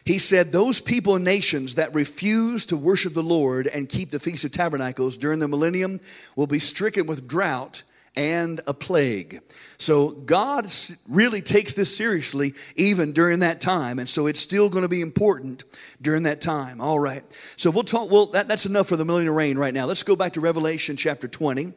he 0.05 0.17
said, 0.19 0.51
Those 0.51 0.81
people 0.81 1.15
and 1.15 1.25
nations 1.25 1.75
that 1.75 1.93
refuse 1.93 2.65
to 2.67 2.77
worship 2.77 3.13
the 3.13 3.23
Lord 3.23 3.67
and 3.67 3.89
keep 3.89 4.09
the 4.09 4.19
Feast 4.19 4.45
of 4.45 4.51
Tabernacles 4.51 5.17
during 5.17 5.39
the 5.39 5.47
millennium 5.47 5.99
will 6.35 6.47
be 6.47 6.59
stricken 6.59 7.05
with 7.05 7.27
drought 7.27 7.83
and 8.15 8.59
a 8.67 8.73
plague. 8.73 9.41
So 9.77 10.11
God 10.11 10.69
really 11.07 11.41
takes 11.41 11.73
this 11.73 11.95
seriously 11.95 12.53
even 12.75 13.13
during 13.13 13.39
that 13.39 13.61
time. 13.61 13.99
And 13.99 14.09
so 14.09 14.27
it's 14.27 14.39
still 14.39 14.69
going 14.69 14.81
to 14.81 14.89
be 14.89 15.01
important 15.01 15.63
during 16.01 16.23
that 16.23 16.41
time. 16.41 16.81
All 16.81 16.99
right. 16.99 17.23
So 17.55 17.71
we'll 17.71 17.83
talk, 17.83 18.11
well, 18.11 18.25
that, 18.27 18.47
that's 18.47 18.65
enough 18.65 18.87
for 18.89 18.97
the 18.97 19.05
millennial 19.05 19.33
reign 19.33 19.57
right 19.57 19.73
now. 19.73 19.85
Let's 19.85 20.03
go 20.03 20.15
back 20.15 20.33
to 20.33 20.41
Revelation 20.41 20.97
chapter 20.97 21.27
20 21.27 21.73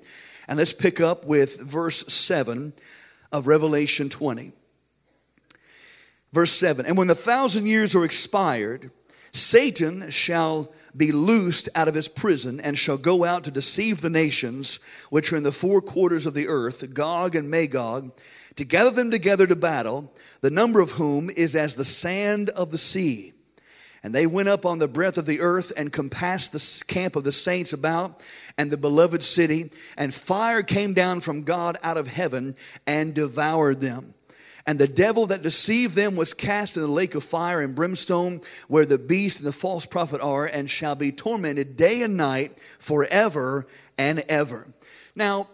and 0.49 0.59
let's 0.59 0.72
pick 0.72 1.01
up 1.01 1.25
with 1.25 1.61
verse 1.61 2.05
7 2.12 2.72
of 3.31 3.47
Revelation 3.47 4.09
20. 4.09 4.53
Verse 6.35 6.51
7 6.51 6.85
And 6.85 6.99
when 6.99 7.07
the 7.07 7.14
thousand 7.14 7.66
years 7.66 7.95
are 7.95 8.05
expired, 8.05 8.91
Satan 9.30 10.11
shall 10.11 10.72
be 10.97 11.12
loosed 11.12 11.68
out 11.76 11.87
of 11.87 11.95
his 11.95 12.09
prison 12.09 12.61
and 12.61 12.76
shall 12.76 12.97
go 12.97 13.24
out 13.24 13.45
to 13.45 13.53
deceive 13.53 14.01
the 14.01 14.11
nations 14.11 14.80
which 15.11 15.32
are 15.32 15.37
in 15.37 15.45
the 15.45 15.53
four 15.53 15.80
quarters 15.80 16.26
of 16.26 16.35
the 16.35 16.49
earth, 16.49 16.93
Gog 16.93 17.37
and 17.37 17.49
Magog, 17.49 18.12
to 18.57 18.64
gather 18.64 18.91
them 18.91 19.12
together 19.12 19.47
to 19.47 19.55
battle, 19.55 20.12
the 20.41 20.51
number 20.51 20.80
of 20.80 20.93
whom 20.93 21.30
is 21.30 21.55
as 21.55 21.76
the 21.76 21.85
sand 21.85 22.51
of 22.51 22.72
the 22.72 22.78
sea. 22.78 23.32
And 24.03 24.12
they 24.12 24.26
went 24.26 24.49
up 24.49 24.66
on 24.66 24.80
the 24.80 24.89
breadth 24.89 25.18
of 25.18 25.26
the 25.26 25.41
earth 25.41 25.72
and 25.76 25.93
compassed 25.93 26.53
the 26.53 26.85
camp 26.93 27.14
of 27.14 27.22
the 27.22 27.32
saints 27.32 27.72
about 27.72 28.22
and 28.59 28.72
the 28.72 28.76
beloved 28.76 29.22
city, 29.22 29.70
and 29.97 30.12
fire 30.12 30.64
came 30.64 30.95
down 30.95 31.20
from 31.20 31.45
God 31.45 31.78
out 31.82 31.97
of 31.97 32.09
heaven 32.09 32.57
and 32.89 33.14
devoured 33.14 33.78
them. 33.80 34.14
And 34.67 34.79
the 34.79 34.89
devil 34.89 35.27
that 35.27 35.43
deceived 35.43 35.95
them 35.95 36.17
was 36.17 36.33
cast 36.33 36.77
in 36.77 36.83
the 36.83 36.89
lake 36.89 37.15
of 37.15 37.23
fire 37.23 37.61
and 37.61 37.75
brimstone, 37.75 38.41
where 38.67 38.87
the 38.87 38.99
beast 38.99 39.41
and 39.41 39.47
the 39.47 39.53
false 39.53 39.85
prophet 39.85 40.23
are, 40.23 40.47
and 40.47 40.71
shall 40.71 40.95
be 40.95 41.12
tormented 41.12 41.77
day 41.77 42.03
and 42.03 42.17
night 42.17 42.59
forever 42.79 43.67
and 43.99 44.25
ever. 44.29 44.67
Now, 45.15 45.49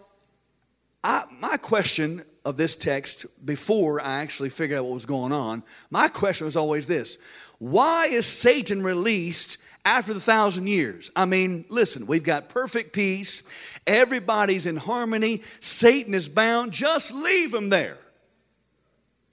I, 1.03 1.23
my 1.39 1.57
question 1.57 2.23
of 2.45 2.57
this 2.57 2.75
text 2.75 3.25
before 3.45 4.01
I 4.01 4.21
actually 4.21 4.49
figured 4.49 4.79
out 4.79 4.85
what 4.85 4.93
was 4.93 5.05
going 5.05 5.31
on, 5.31 5.63
my 5.89 6.07
question 6.07 6.45
was 6.45 6.55
always 6.55 6.87
this 6.87 7.17
Why 7.59 8.07
is 8.07 8.25
Satan 8.25 8.81
released 8.81 9.57
after 9.83 10.13
the 10.13 10.21
thousand 10.21 10.67
years? 10.67 11.11
I 11.15 11.25
mean, 11.25 11.65
listen, 11.67 12.07
we've 12.07 12.23
got 12.23 12.49
perfect 12.49 12.93
peace, 12.93 13.43
everybody's 13.85 14.65
in 14.65 14.77
harmony, 14.77 15.41
Satan 15.59 16.13
is 16.13 16.29
bound, 16.29 16.71
just 16.71 17.13
leave 17.13 17.53
him 17.53 17.69
there. 17.69 17.97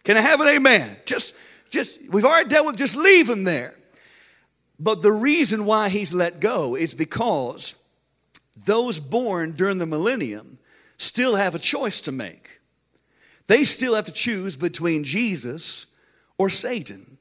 Can 0.08 0.16
I 0.16 0.22
have 0.22 0.40
an 0.40 0.48
amen? 0.48 0.96
Just, 1.04 1.34
just, 1.68 2.00
we've 2.08 2.24
already 2.24 2.48
dealt 2.48 2.64
with, 2.64 2.78
just 2.78 2.96
leave 2.96 3.28
him 3.28 3.44
there. 3.44 3.74
But 4.80 5.02
the 5.02 5.12
reason 5.12 5.66
why 5.66 5.90
he's 5.90 6.14
let 6.14 6.40
go 6.40 6.76
is 6.76 6.94
because 6.94 7.74
those 8.64 9.00
born 9.00 9.52
during 9.52 9.76
the 9.76 9.84
millennium 9.84 10.60
still 10.96 11.36
have 11.36 11.54
a 11.54 11.58
choice 11.58 12.00
to 12.00 12.10
make. 12.10 12.60
They 13.48 13.64
still 13.64 13.94
have 13.94 14.06
to 14.06 14.12
choose 14.12 14.56
between 14.56 15.04
Jesus 15.04 15.88
or 16.38 16.48
Satan. 16.48 17.18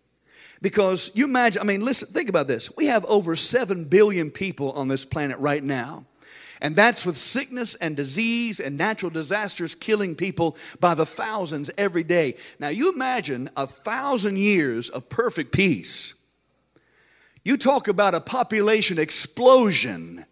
Because 0.61 1.11
you 1.13 1.25
imagine, 1.25 1.61
I 1.61 1.65
mean, 1.65 1.83
listen, 1.83 2.07
think 2.07 2.29
about 2.29 2.47
this. 2.47 2.73
We 2.77 2.85
have 2.85 3.03
over 3.03 3.35
7 3.35 3.83
billion 3.83 4.31
people 4.31 4.71
on 4.71 4.87
this 4.87 5.03
planet 5.03 5.37
right 5.39 5.61
now. 5.61 6.05
And 6.61 6.75
that's 6.75 7.05
with 7.05 7.17
sickness 7.17 7.75
and 7.75 7.95
disease 7.95 8.59
and 8.59 8.77
natural 8.77 9.11
disasters 9.11 9.75
killing 9.75 10.15
people 10.15 10.57
by 10.79 10.95
the 10.95 11.05
thousands 11.05 11.69
every 11.77 12.03
day. 12.03 12.35
Now, 12.59 12.69
you 12.69 12.91
imagine 12.91 13.49
a 13.55 13.67
thousand 13.67 14.37
years 14.37 14.89
of 14.89 15.09
perfect 15.09 15.51
peace. 15.51 16.15
You 17.43 17.57
talk 17.57 17.87
about 17.87 18.15
a 18.15 18.19
population 18.19 18.99
explosion, 18.99 20.25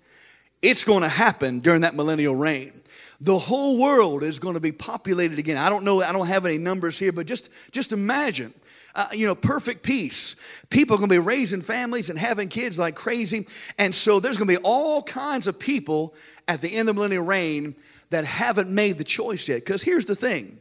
it's 0.62 0.84
going 0.84 1.04
to 1.04 1.10
happen 1.10 1.60
during 1.60 1.82
that 1.82 1.96
millennial 1.96 2.36
reign. 2.36 2.74
The 3.22 3.38
whole 3.38 3.80
world 3.80 4.24
is 4.24 4.40
going 4.40 4.56
to 4.56 4.60
be 4.60 4.74
populated 4.74 5.40
again. 5.40 5.58
I 5.58 5.70
don't 5.70 5.86
know, 5.86 6.02
I 6.02 6.12
don't 6.12 6.28
have 6.28 6.46
any 6.46 6.58
numbers 6.58 7.00
here, 7.00 7.12
but 7.12 7.28
just, 7.28 7.50
just 7.72 7.94
imagine 7.94 8.54
uh, 8.96 9.08
you 9.12 9.28
know, 9.28 9.36
perfect 9.36 9.84
peace. 9.84 10.36
People 10.70 10.96
are 10.96 11.00
going 11.00 11.10
to 11.10 11.16
be 11.16 11.20
raising 11.20 11.62
families 11.62 12.10
and 12.10 12.18
having 12.18 12.48
kids 12.48 12.80
like 12.80 12.96
crazy. 12.96 13.46
And 13.78 13.94
so 13.94 14.20
there's 14.20 14.38
going 14.38 14.48
to 14.48 14.60
be 14.60 14.64
all 14.64 15.04
kinds 15.04 15.48
of 15.48 15.60
people 15.60 16.16
at 16.48 16.62
the 16.62 16.70
end 16.70 16.88
of 16.88 16.88
the 16.88 16.94
millennial 16.94 17.26
reign 17.26 17.76
that 18.10 18.26
haven't 18.26 18.70
made 18.70 18.98
the 18.98 19.04
choice 19.04 19.48
yet. 19.50 19.58
Because 19.58 19.84
here's 19.84 20.06
the 20.06 20.16
thing 20.16 20.60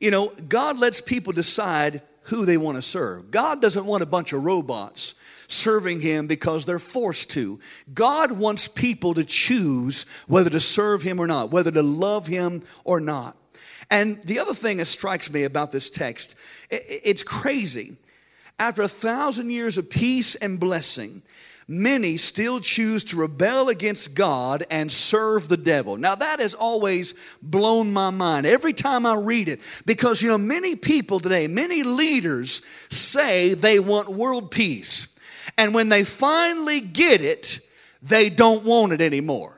you 0.00 0.10
know, 0.10 0.28
God 0.48 0.78
lets 0.78 1.00
people 1.00 1.32
decide 1.32 2.02
who 2.24 2.44
they 2.44 2.56
want 2.56 2.76
to 2.76 2.82
serve. 2.82 3.30
God 3.30 3.62
doesn't 3.62 3.86
want 3.86 4.02
a 4.02 4.06
bunch 4.06 4.32
of 4.32 4.44
robots 4.44 5.14
serving 5.48 6.00
Him 6.00 6.26
because 6.26 6.64
they're 6.64 6.78
forced 6.78 7.30
to. 7.32 7.60
God 7.94 8.32
wants 8.32 8.66
people 8.68 9.14
to 9.14 9.24
choose 9.24 10.06
whether 10.26 10.50
to 10.50 10.60
serve 10.60 11.02
Him 11.02 11.20
or 11.20 11.26
not, 11.26 11.50
whether 11.50 11.70
to 11.70 11.82
love 11.82 12.26
Him 12.26 12.62
or 12.84 13.00
not. 13.00 13.36
And 13.90 14.20
the 14.24 14.40
other 14.40 14.54
thing 14.54 14.78
that 14.78 14.86
strikes 14.86 15.32
me 15.32 15.44
about 15.44 15.70
this 15.70 15.88
text, 15.88 16.34
it's 16.70 17.22
crazy. 17.22 17.96
After 18.58 18.82
a 18.82 18.88
thousand 18.88 19.50
years 19.50 19.76
of 19.76 19.90
peace 19.90 20.34
and 20.34 20.58
blessing, 20.58 21.22
many 21.68 22.16
still 22.16 22.60
choose 22.60 23.04
to 23.04 23.16
rebel 23.16 23.68
against 23.68 24.14
God 24.14 24.64
and 24.70 24.90
serve 24.90 25.48
the 25.48 25.56
devil. 25.56 25.96
Now, 25.96 26.14
that 26.14 26.40
has 26.40 26.54
always 26.54 27.14
blown 27.42 27.92
my 27.92 28.10
mind 28.10 28.46
every 28.46 28.72
time 28.72 29.04
I 29.04 29.14
read 29.14 29.48
it 29.48 29.60
because, 29.84 30.22
you 30.22 30.28
know, 30.28 30.38
many 30.38 30.76
people 30.76 31.20
today, 31.20 31.48
many 31.48 31.82
leaders 31.82 32.62
say 32.88 33.54
they 33.54 33.78
want 33.78 34.08
world 34.08 34.50
peace. 34.50 35.14
And 35.58 35.74
when 35.74 35.88
they 35.88 36.04
finally 36.04 36.80
get 36.80 37.20
it, 37.20 37.60
they 38.02 38.30
don't 38.30 38.64
want 38.64 38.92
it 38.92 39.00
anymore. 39.00 39.55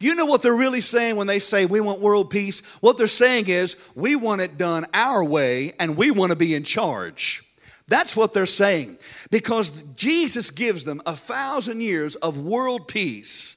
You 0.00 0.14
know 0.14 0.26
what 0.26 0.42
they're 0.42 0.54
really 0.54 0.80
saying 0.80 1.16
when 1.16 1.26
they 1.26 1.38
say 1.38 1.66
we 1.66 1.80
want 1.80 2.00
world 2.00 2.30
peace? 2.30 2.60
What 2.80 2.98
they're 2.98 3.06
saying 3.06 3.48
is 3.48 3.76
we 3.94 4.16
want 4.16 4.40
it 4.40 4.58
done 4.58 4.86
our 4.92 5.24
way 5.24 5.74
and 5.78 5.96
we 5.96 6.10
want 6.10 6.30
to 6.30 6.36
be 6.36 6.54
in 6.54 6.64
charge. 6.64 7.42
That's 7.86 8.16
what 8.16 8.32
they're 8.32 8.46
saying. 8.46 8.98
Because 9.30 9.82
Jesus 9.94 10.50
gives 10.50 10.84
them 10.84 11.02
a 11.06 11.14
thousand 11.14 11.80
years 11.80 12.16
of 12.16 12.38
world 12.38 12.88
peace, 12.88 13.56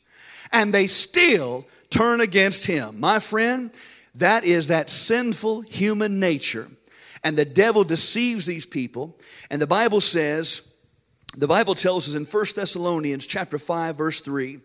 and 0.51 0.73
they 0.73 0.87
still 0.87 1.65
turn 1.89 2.21
against 2.21 2.67
him. 2.67 2.99
My 2.99 3.19
friend, 3.19 3.71
that 4.15 4.43
is 4.43 4.67
that 4.67 4.89
sinful 4.89 5.61
human 5.61 6.19
nature. 6.19 6.67
And 7.23 7.37
the 7.37 7.45
devil 7.45 7.83
deceives 7.83 8.45
these 8.45 8.65
people. 8.65 9.17
And 9.49 9.61
the 9.61 9.67
Bible 9.67 10.01
says, 10.01 10.73
the 11.37 11.47
Bible 11.47 11.75
tells 11.75 12.07
us 12.07 12.15
in 12.15 12.25
1 12.25 12.45
Thessalonians 12.55 13.25
chapter 13.25 13.59
5, 13.59 13.95
verse 13.95 14.21
3, 14.21 14.59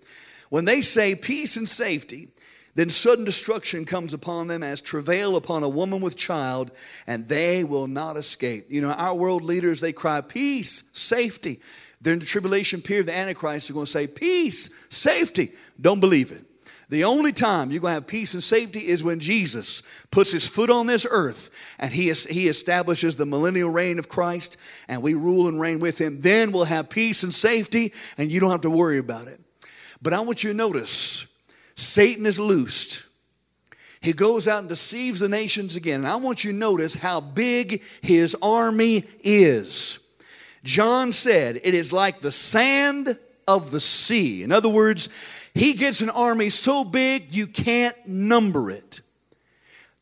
when 0.52 0.66
they 0.66 0.82
say 0.82 1.14
peace 1.14 1.56
and 1.56 1.66
safety, 1.66 2.28
then 2.74 2.90
sudden 2.90 3.24
destruction 3.24 3.86
comes 3.86 4.12
upon 4.12 4.48
them 4.48 4.62
as 4.62 4.82
travail 4.82 5.34
upon 5.34 5.62
a 5.62 5.68
woman 5.68 6.02
with 6.02 6.14
child, 6.14 6.70
and 7.06 7.26
they 7.26 7.64
will 7.64 7.86
not 7.86 8.18
escape. 8.18 8.66
You 8.68 8.82
know, 8.82 8.90
our 8.90 9.14
world 9.14 9.44
leaders, 9.44 9.80
they 9.80 9.94
cry 9.94 10.20
peace, 10.20 10.82
safety. 10.92 11.58
During 12.02 12.18
the 12.18 12.26
tribulation 12.26 12.82
period, 12.82 13.06
the 13.06 13.16
Antichrist 13.16 13.70
is 13.70 13.74
going 13.74 13.86
to 13.86 13.90
say 13.90 14.06
peace, 14.06 14.68
safety. 14.90 15.52
Don't 15.80 16.00
believe 16.00 16.32
it. 16.32 16.44
The 16.90 17.04
only 17.04 17.32
time 17.32 17.70
you're 17.70 17.80
going 17.80 17.92
to 17.92 18.02
have 18.02 18.06
peace 18.06 18.34
and 18.34 18.42
safety 18.42 18.88
is 18.88 19.02
when 19.02 19.20
Jesus 19.20 19.82
puts 20.10 20.32
his 20.32 20.46
foot 20.46 20.68
on 20.68 20.86
this 20.86 21.06
earth 21.10 21.48
and 21.78 21.94
he, 21.94 22.12
he 22.12 22.48
establishes 22.48 23.16
the 23.16 23.24
millennial 23.24 23.70
reign 23.70 23.98
of 23.98 24.10
Christ 24.10 24.58
and 24.86 25.00
we 25.00 25.14
rule 25.14 25.48
and 25.48 25.58
reign 25.58 25.78
with 25.78 25.98
him. 25.98 26.20
Then 26.20 26.52
we'll 26.52 26.64
have 26.64 26.90
peace 26.90 27.22
and 27.22 27.32
safety 27.32 27.94
and 28.18 28.30
you 28.30 28.38
don't 28.38 28.50
have 28.50 28.60
to 28.60 28.70
worry 28.70 28.98
about 28.98 29.28
it. 29.28 29.41
But 30.02 30.12
I 30.12 30.20
want 30.20 30.42
you 30.42 30.50
to 30.50 30.56
notice 30.56 31.26
Satan 31.76 32.26
is 32.26 32.40
loosed. 32.40 33.06
He 34.00 34.12
goes 34.12 34.48
out 34.48 34.58
and 34.58 34.68
deceives 34.68 35.20
the 35.20 35.28
nations 35.28 35.76
again. 35.76 36.00
And 36.00 36.08
I 36.08 36.16
want 36.16 36.42
you 36.42 36.50
to 36.50 36.58
notice 36.58 36.94
how 36.94 37.20
big 37.20 37.82
his 38.02 38.36
army 38.42 39.04
is. 39.22 40.00
John 40.64 41.12
said, 41.12 41.60
It 41.62 41.74
is 41.74 41.92
like 41.92 42.18
the 42.18 42.32
sand 42.32 43.16
of 43.46 43.70
the 43.70 43.80
sea. 43.80 44.42
In 44.42 44.50
other 44.50 44.68
words, 44.68 45.08
he 45.54 45.74
gets 45.74 46.00
an 46.00 46.10
army 46.10 46.48
so 46.48 46.82
big 46.82 47.32
you 47.32 47.46
can't 47.46 47.96
number 48.06 48.70
it. 48.70 49.00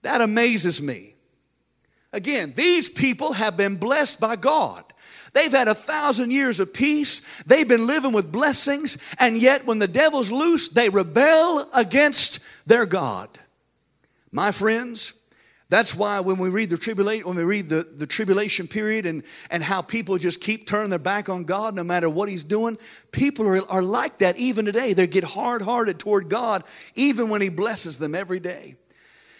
That 0.02 0.22
amazes 0.22 0.80
me. 0.80 1.14
Again, 2.12 2.54
these 2.56 2.88
people 2.88 3.34
have 3.34 3.56
been 3.56 3.76
blessed 3.76 4.18
by 4.18 4.36
God. 4.36 4.89
They've 5.32 5.50
had 5.50 5.68
a 5.68 5.74
thousand 5.74 6.30
years 6.30 6.60
of 6.60 6.72
peace. 6.72 7.42
They've 7.44 7.68
been 7.68 7.86
living 7.86 8.12
with 8.12 8.32
blessings. 8.32 8.98
And 9.18 9.40
yet, 9.40 9.66
when 9.66 9.78
the 9.78 9.88
devil's 9.88 10.30
loose, 10.30 10.68
they 10.68 10.88
rebel 10.88 11.68
against 11.72 12.40
their 12.66 12.86
God. 12.86 13.28
My 14.32 14.52
friends, 14.52 15.14
that's 15.70 15.94
why 15.94 16.18
when 16.18 16.38
we 16.38 16.50
read 16.50 16.68
the 16.68 16.76
tribulation, 16.76 17.28
when 17.28 17.36
we 17.36 17.44
read 17.44 17.68
the, 17.68 17.82
the 17.82 18.06
tribulation 18.06 18.66
period 18.66 19.06
and, 19.06 19.22
and 19.52 19.62
how 19.62 19.82
people 19.82 20.18
just 20.18 20.40
keep 20.40 20.66
turning 20.66 20.90
their 20.90 20.98
back 20.98 21.28
on 21.28 21.44
God 21.44 21.76
no 21.76 21.84
matter 21.84 22.10
what 22.10 22.28
He's 22.28 22.42
doing, 22.42 22.76
people 23.12 23.46
are, 23.46 23.70
are 23.70 23.82
like 23.82 24.18
that 24.18 24.36
even 24.36 24.64
today. 24.64 24.94
They 24.94 25.06
get 25.06 25.22
hard 25.22 25.62
hearted 25.62 26.00
toward 26.00 26.28
God 26.28 26.64
even 26.96 27.28
when 27.28 27.40
He 27.40 27.50
blesses 27.50 27.98
them 27.98 28.16
every 28.16 28.40
day. 28.40 28.74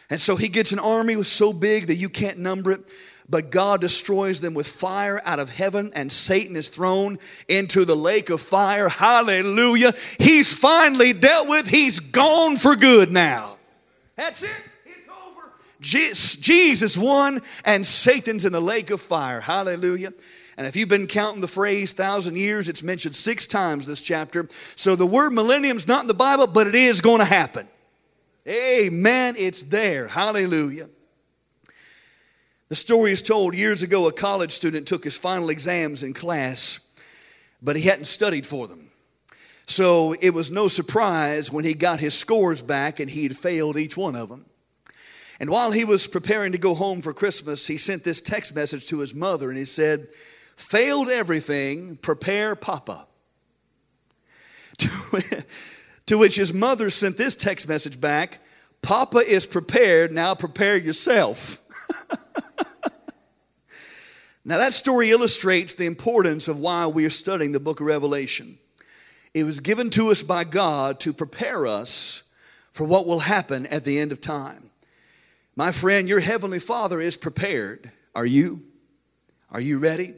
And 0.09 0.21
so 0.21 0.37
He 0.37 0.47
gets 0.47 0.71
an 0.71 0.79
army 0.79 1.21
so 1.25 1.53
big 1.53 1.89
that 1.89 1.97
you 1.97 2.09
can't 2.09 2.39
number 2.39 2.73
it 2.73 2.91
but 3.31 3.51
God 3.51 3.81
destroys 3.81 4.41
them 4.41 4.55
with 4.55 4.67
fire 4.67 5.23
out 5.25 5.39
of 5.39 5.49
heaven, 5.49 5.93
and 5.95 6.11
Satan 6.11 6.57
is 6.57 6.69
thrown 6.69 7.19
into 7.49 7.85
the 7.85 7.97
lake 7.97 8.29
of 8.29 8.41
fire. 8.41 8.89
Hallelujah. 8.89 9.95
He's 10.19 10.53
finally 10.53 11.13
dealt 11.13 11.49
with, 11.49 11.69
he's 11.69 12.01
gone 12.01 12.57
for 12.57 12.75
good 12.75 13.13
now. 13.13 13.59
That's 14.17 14.43
it. 14.43 14.51
It's 14.85 15.09
over. 15.09 15.53
Jesus 15.81 16.99
won, 16.99 17.41
and 17.65 17.87
Satan's 17.87 18.45
in 18.45 18.53
the 18.53 18.61
lake 18.61 18.91
of 18.91 19.01
fire. 19.01 19.41
Hallelujah. 19.41 20.13
And 20.57 20.67
if 20.67 20.77
you've 20.77 20.91
been 20.91 21.07
counting 21.07 21.41
the 21.41 21.49
phrase 21.49 21.93
thousand 21.93 22.37
years, 22.37 22.69
it's 22.69 22.83
mentioned 22.83 23.17
six 23.17 23.47
times 23.47 23.87
this 23.87 24.03
chapter. 24.03 24.47
So 24.77 24.95
the 24.95 25.07
word 25.07 25.31
millennium's 25.31 25.89
not 25.89 26.03
in 26.03 26.07
the 26.07 26.13
Bible, 26.13 26.49
but 26.49 26.67
it 26.67 26.75
is 26.75 27.01
going 27.01 27.21
to 27.21 27.25
happen. 27.25 27.67
Amen. 28.47 29.37
It's 29.39 29.63
there. 29.63 30.09
Hallelujah. 30.09 30.91
The 32.71 32.77
story 32.77 33.11
is 33.11 33.21
told 33.21 33.57
years 33.57 33.83
ago 33.83 34.07
a 34.07 34.13
college 34.13 34.53
student 34.53 34.87
took 34.87 35.03
his 35.03 35.19
final 35.19 35.51
exams 35.51 36.05
in 36.05 36.15
class, 36.15 36.79
but 37.61 37.75
he 37.75 37.83
hadn't 37.83 38.05
studied 38.05 38.47
for 38.47 38.69
them. 38.69 38.93
So 39.67 40.15
it 40.21 40.31
was 40.31 40.53
no 40.53 40.69
surprise 40.69 41.51
when 41.51 41.65
he 41.65 41.75
got 41.75 41.99
his 41.99 42.17
scores 42.17 42.63
back 42.63 43.01
and 43.01 43.11
he'd 43.11 43.37
failed 43.37 43.77
each 43.77 43.97
one 43.97 44.15
of 44.15 44.29
them. 44.29 44.47
And 45.41 45.51
while 45.51 45.73
he 45.73 45.85
was 45.85 46.07
preparing 46.07 46.53
to 46.53 46.59
go 46.59 46.75
home 46.75 47.03
for 47.03 47.13
Christmas, 47.13 47.67
he 47.67 47.77
sent 47.77 48.05
this 48.05 48.21
text 48.21 48.55
message 48.55 48.87
to 48.87 49.01
his 49.01 49.15
mother 49.15 49.51
and 49.51 49.59
he 49.59 49.65
said, 49.65 50.07
Failed 50.57 51.09
everything, 51.09 51.97
prepare 51.97 52.55
Papa. 52.55 53.07
To 56.07 56.19
which 56.19 56.35
his 56.35 56.53
mother 56.53 56.91
sent 56.91 57.19
this 57.19 57.37
text 57.37 57.69
message 57.69 58.01
back 58.01 58.41
Papa 58.83 59.19
is 59.19 59.47
prepared, 59.47 60.11
now 60.11 60.35
prepare 60.35 60.77
yourself. 60.77 61.59
now, 64.45 64.57
that 64.57 64.73
story 64.73 65.11
illustrates 65.11 65.75
the 65.75 65.85
importance 65.85 66.49
of 66.49 66.59
why 66.59 66.87
we 66.87 67.05
are 67.05 67.11
studying 67.11 67.53
the 67.53 67.61
book 67.61 67.81
of 67.81 67.87
Revelation. 67.87 68.59
It 69.35 69.45
was 69.45 69.61
given 69.61 69.91
to 69.91 70.11
us 70.11 70.23
by 70.23 70.45
God 70.45 70.99
to 71.01 71.13
prepare 71.13 71.67
us 71.67 72.23
for 72.73 72.85
what 72.85 73.07
will 73.07 73.21
happen 73.21 73.67
at 73.67 73.85
the 73.85 73.99
end 73.99 74.13
of 74.13 74.21
time. 74.21 74.71
My 75.57 75.73
friend, 75.73 76.09
your 76.09 76.21
heavenly 76.21 76.59
Father 76.59 77.01
is 77.01 77.19
prepared. 77.19 77.93
Are 78.15 78.25
you? 78.25 78.63
Are 79.51 79.61
you 79.61 79.79
ready? 79.79 80.15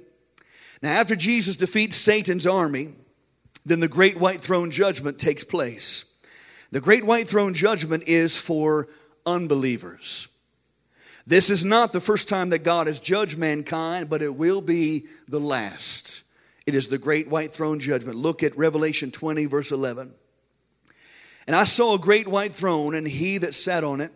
Now, 0.83 0.93
after 0.93 1.17
Jesus 1.17 1.57
defeats 1.57 1.97
Satan's 1.97 2.47
army, 2.47 2.95
then 3.67 3.81
the 3.81 3.89
great 3.89 4.19
white 4.19 4.41
throne 4.41 4.71
judgment 4.71 5.19
takes 5.19 5.43
place. 5.43 6.15
The 6.71 6.81
great 6.81 7.05
white 7.05 7.29
throne 7.29 7.55
judgment 7.55 8.05
is 8.07 8.39
for 8.39 8.89
unbelievers. 9.27 10.29
This 11.27 11.51
is 11.51 11.65
not 11.65 11.93
the 11.93 12.01
first 12.01 12.29
time 12.29 12.51
that 12.51 12.65
God 12.65 12.87
has 12.89 12.99
judged 12.99 13.39
mankind, 13.39 14.11
but 14.11 14.23
it 14.23 14.35
will 14.35 14.61
be 14.61 15.07
the 15.29 15.39
last. 15.39 16.25
It 16.67 16.75
is 16.75 16.89
the 16.89 16.99
great 16.99 17.29
white 17.29 17.53
throne 17.53 17.79
judgment. 17.79 18.17
Look 18.17 18.43
at 18.43 18.57
Revelation 18.57 19.11
20, 19.11 19.47
verse 19.47 19.71
11. 19.71 20.13
And 21.47 21.57
I 21.57 21.65
saw 21.65 21.95
a 21.95 21.99
great 21.99 22.29
white 22.29 22.53
throne, 22.53 22.95
and 22.95 23.07
he 23.07 23.39
that 23.39 23.55
sat 23.55 23.85
on 23.85 24.01
it, 24.01 24.13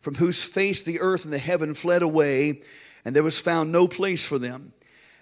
from 0.00 0.16
whose 0.16 0.42
face 0.42 0.82
the 0.82 1.00
earth 1.00 1.24
and 1.24 1.32
the 1.32 1.38
heaven 1.38 1.74
fled 1.74 2.02
away, 2.02 2.60
and 3.04 3.14
there 3.14 3.22
was 3.22 3.38
found 3.38 3.70
no 3.70 3.88
place 3.88 4.26
for 4.26 4.38
them. 4.38 4.72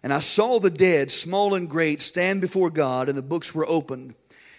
And 0.02 0.12
I 0.12 0.20
saw 0.20 0.58
the 0.58 0.70
dead, 0.70 1.10
small 1.10 1.54
and 1.54 1.68
great, 1.68 2.02
stand 2.02 2.40
before 2.40 2.70
God, 2.70 3.08
and 3.08 3.18
the 3.18 3.22
books 3.22 3.54
were 3.54 3.68
opened. 3.68 4.14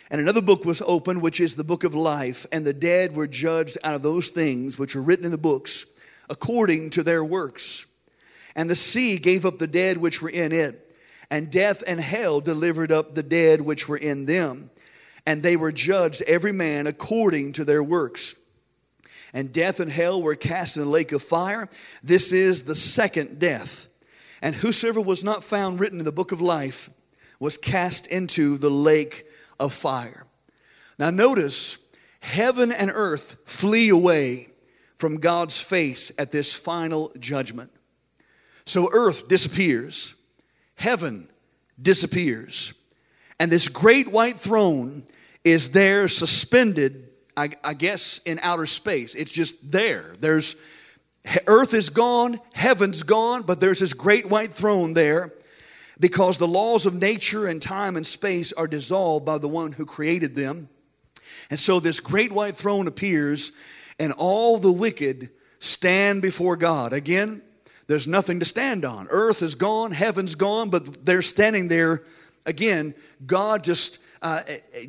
And 0.09 0.22
another 0.22 0.41
book 0.41 0.65
was 0.65 0.82
opened, 0.86 1.22
which 1.22 1.39
is 1.39 1.55
the 1.55 1.63
book 1.63 1.84
of 1.84 1.95
life, 1.95 2.45
and 2.51 2.65
the 2.65 2.74
dead 2.74 3.15
were 3.15 3.28
judged 3.28 3.78
out 3.84 3.95
of 3.95 4.03
those 4.03 4.30
things 4.30 4.78
which 4.78 4.95
are 4.95 5.01
written 5.01 5.26
in 5.26 5.32
the 5.32 5.38
books 5.38 5.86
according 6.32 6.89
to 6.89 7.03
their 7.03 7.23
works. 7.23 7.86
And 8.55 8.67
the 8.67 8.75
sea 8.75 9.19
gave 9.19 9.45
up 9.45 9.59
the 9.59 9.67
dead 9.67 9.97
which 9.97 10.21
were 10.21 10.29
in 10.29 10.51
it, 10.51 10.95
and 11.29 11.51
death 11.51 11.84
and 11.86 11.99
hell 11.99 12.41
delivered 12.41 12.91
up 12.91 13.13
the 13.13 13.23
dead 13.23 13.61
which 13.61 13.88
were 13.88 13.97
in 13.97 14.25
them. 14.25 14.71
And 15.27 15.43
they 15.43 15.55
were 15.55 15.71
judged 15.71 16.23
every 16.23 16.51
man 16.51 16.88
according 16.88 17.51
to 17.53 17.63
their 17.63 17.84
works. 17.84 18.36
and 19.34 19.53
death 19.53 19.79
and 19.79 19.91
hell 19.91 20.21
were 20.21 20.36
cast 20.36 20.77
in 20.77 20.84
the 20.84 20.89
lake 20.89 21.11
of 21.11 21.23
fire. 21.23 21.69
This 22.03 22.34
is 22.34 22.63
the 22.63 22.75
second 22.75 23.39
death. 23.39 23.88
And 24.41 24.55
whosoever 24.55 24.99
was 24.99 25.23
not 25.23 25.43
found 25.43 25.79
written 25.79 25.99
in 25.99 26.05
the 26.05 26.11
book 26.11 26.32
of 26.32 26.41
life 26.41 26.89
was 27.39 27.57
cast 27.57 28.07
into 28.07 28.57
the 28.57 28.69
lake 28.69 29.25
of 29.59 29.73
fire. 29.73 30.25
Now, 30.99 31.09
notice 31.11 31.77
heaven 32.19 32.71
and 32.71 32.91
earth 32.93 33.38
flee 33.45 33.89
away 33.89 34.50
from 35.01 35.15
God's 35.17 35.59
face 35.59 36.11
at 36.19 36.29
this 36.29 36.53
final 36.53 37.11
judgment. 37.19 37.71
So, 38.65 38.87
earth 38.93 39.27
disappears, 39.27 40.13
heaven 40.75 41.27
disappears, 41.81 42.75
and 43.39 43.51
this 43.51 43.67
great 43.67 44.11
white 44.11 44.37
throne 44.37 45.03
is 45.43 45.71
there 45.71 46.07
suspended, 46.07 47.09
I, 47.35 47.49
I 47.63 47.73
guess, 47.73 48.19
in 48.19 48.39
outer 48.43 48.67
space. 48.67 49.15
It's 49.15 49.31
just 49.31 49.71
there. 49.71 50.13
There's 50.19 50.55
earth 51.47 51.73
is 51.73 51.89
gone, 51.89 52.39
heaven's 52.53 53.01
gone, 53.01 53.41
but 53.41 53.59
there's 53.59 53.79
this 53.79 53.95
great 53.95 54.29
white 54.29 54.51
throne 54.51 54.93
there 54.93 55.33
because 55.99 56.37
the 56.37 56.47
laws 56.47 56.85
of 56.85 56.93
nature 56.93 57.47
and 57.47 57.59
time 57.59 57.95
and 57.95 58.05
space 58.05 58.53
are 58.53 58.67
dissolved 58.67 59.25
by 59.25 59.39
the 59.39 59.47
one 59.47 59.71
who 59.71 59.85
created 59.85 60.35
them. 60.35 60.69
And 61.49 61.59
so 61.59 61.79
this 61.79 61.99
great 61.99 62.31
white 62.31 62.55
throne 62.55 62.87
appears, 62.87 63.51
and 64.01 64.11
all 64.13 64.57
the 64.57 64.71
wicked 64.71 65.29
stand 65.59 66.23
before 66.23 66.57
God. 66.57 66.91
Again, 66.91 67.43
there's 67.85 68.07
nothing 68.07 68.39
to 68.39 68.45
stand 68.45 68.83
on. 68.83 69.07
Earth 69.11 69.43
is 69.43 69.53
gone, 69.53 69.91
heaven's 69.91 70.33
gone, 70.33 70.71
but 70.71 71.05
they're 71.05 71.21
standing 71.21 71.67
there. 71.67 72.01
Again, 72.47 72.95
God 73.27 73.63
just 73.63 73.99
uh, 74.23 74.41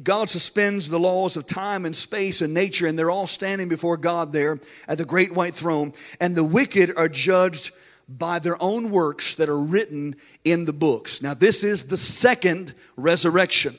God 0.03 0.31
suspends 0.31 0.89
the 0.89 0.99
laws 0.99 1.37
of 1.37 1.47
time 1.47 1.85
and 1.85 1.95
space 1.95 2.41
and 2.41 2.55
nature, 2.55 2.87
and 2.87 2.99
they're 2.99 3.11
all 3.11 3.27
standing 3.27 3.69
before 3.69 3.99
God 3.99 4.33
there 4.33 4.61
at 4.89 4.97
the 4.97 5.05
great 5.05 5.35
white 5.35 5.55
throne. 5.55 5.93
And 6.19 6.35
the 6.35 6.45
wicked 6.45 6.93
are 6.97 7.09
judged 7.09 7.71
by 8.09 8.39
their 8.39 8.63
own 8.63 8.91
works 8.91 9.35
that 9.37 9.49
are 9.49 9.59
written 9.59 10.17
in 10.45 10.65
the 10.65 10.73
books. 10.73 11.23
Now, 11.23 11.35
this 11.35 11.65
is 11.65 11.85
the 11.85 11.97
second 11.97 12.75
resurrection. 12.97 13.75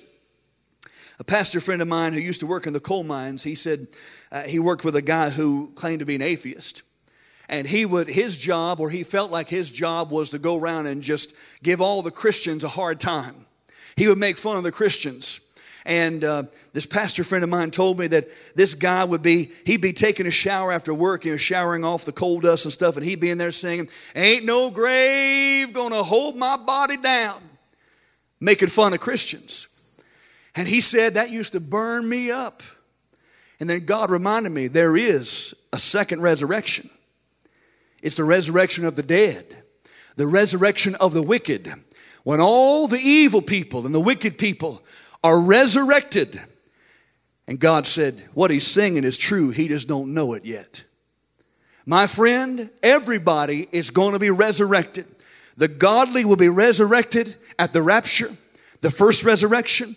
A 1.20 1.24
pastor 1.24 1.62
friend 1.62 1.82
of 1.82 1.88
mine 1.88 2.14
who 2.14 2.20
used 2.20 2.40
to 2.40 2.48
work 2.48 2.66
in 2.66 2.74
the 2.74 2.80
coal 2.80 3.04
mines, 3.04 3.44
he 3.44 3.56
said 3.56 3.88
uh, 4.34 4.42
he 4.42 4.58
worked 4.58 4.84
with 4.84 4.96
a 4.96 5.02
guy 5.02 5.30
who 5.30 5.72
claimed 5.76 6.00
to 6.00 6.06
be 6.06 6.16
an 6.16 6.22
atheist. 6.22 6.82
And 7.48 7.68
he 7.68 7.86
would, 7.86 8.08
his 8.08 8.38
job, 8.38 8.80
or 8.80 8.90
he 8.90 9.04
felt 9.04 9.32
like 9.32 9.48
his 9.48 9.72
job 9.72 10.10
was 10.12 10.32
to 10.32 10.40
go 10.40 10.58
around 10.58 10.88
and 10.88 11.04
just 11.04 11.36
give 11.62 11.82
all 11.82 12.02
the 12.02 12.12
Christians 12.12 12.64
a 12.64 12.70
hard 12.70 13.00
time. 13.00 13.46
He 13.96 14.08
would 14.08 14.18
make 14.18 14.38
fun 14.38 14.58
of 14.58 14.64
the 14.64 14.72
Christians. 14.72 15.40
And 15.86 16.24
uh, 16.24 16.44
this 16.72 16.88
pastor 16.88 17.24
friend 17.24 17.44
of 17.44 17.50
mine 17.50 17.70
told 17.70 18.00
me 18.00 18.08
that 18.08 18.28
this 18.56 18.74
guy 18.74 19.04
would 19.04 19.22
be, 19.22 19.52
he'd 19.66 19.82
be 19.82 19.94
taking 19.94 20.26
a 20.26 20.32
shower 20.32 20.72
after 20.72 20.94
work, 20.94 21.26
you 21.26 21.32
know, 21.32 21.38
showering 21.38 21.84
off 21.84 22.06
the 22.06 22.12
coal 22.12 22.40
dust 22.40 22.66
and 22.66 22.72
stuff, 22.72 22.96
and 22.96 23.06
he'd 23.06 23.20
be 23.20 23.30
in 23.30 23.38
there 23.38 23.52
singing, 23.52 23.90
Ain't 24.16 24.46
no 24.46 24.72
grave 24.72 25.74
gonna 25.74 26.02
hold 26.02 26.38
my 26.38 26.58
body 26.58 26.98
down, 26.98 27.40
making 28.40 28.70
fun 28.70 28.94
of 28.94 29.00
Christians. 29.00 29.68
And 30.56 30.68
he 30.68 30.82
said 30.82 31.16
that 31.16 31.30
used 31.30 31.52
to 31.52 31.60
burn 31.60 32.08
me 32.08 32.32
up. 32.32 32.64
And 33.64 33.70
then 33.70 33.86
God 33.86 34.12
reminded 34.12 34.52
me 34.52 34.68
there 34.68 34.98
is 34.98 35.56
a 35.72 35.80
second 35.80 36.22
resurrection. 36.22 36.90
It's 38.02 38.18
the 38.18 38.26
resurrection 38.26 38.84
of 38.84 38.98
the 38.98 39.04
dead, 39.04 39.56
the 40.18 40.28
resurrection 40.28 40.96
of 40.96 41.14
the 41.14 41.24
wicked. 41.24 41.74
When 42.24 42.42
all 42.42 42.90
the 42.90 43.00
evil 43.00 43.42
people 43.42 43.86
and 43.86 43.96
the 43.96 44.02
wicked 44.02 44.38
people 44.38 44.84
are 45.24 45.40
resurrected. 45.40 46.42
And 47.48 47.58
God 47.58 47.88
said, 47.88 48.22
What 48.34 48.52
he's 48.52 48.68
singing 48.68 49.06
is 49.06 49.18
true, 49.18 49.52
he 49.52 49.70
just 49.70 49.88
don't 49.88 50.14
know 50.14 50.34
it 50.34 50.44
yet. 50.44 50.84
My 51.86 52.06
friend, 52.06 52.70
everybody 52.84 53.70
is 53.72 53.92
going 53.92 54.12
to 54.12 54.20
be 54.20 54.30
resurrected. 54.30 55.06
The 55.56 55.70
godly 55.70 56.26
will 56.26 56.36
be 56.36 56.50
resurrected 56.50 57.38
at 57.58 57.72
the 57.72 57.82
rapture, 57.82 58.32
the 58.82 58.92
first 58.92 59.24
resurrection, 59.24 59.96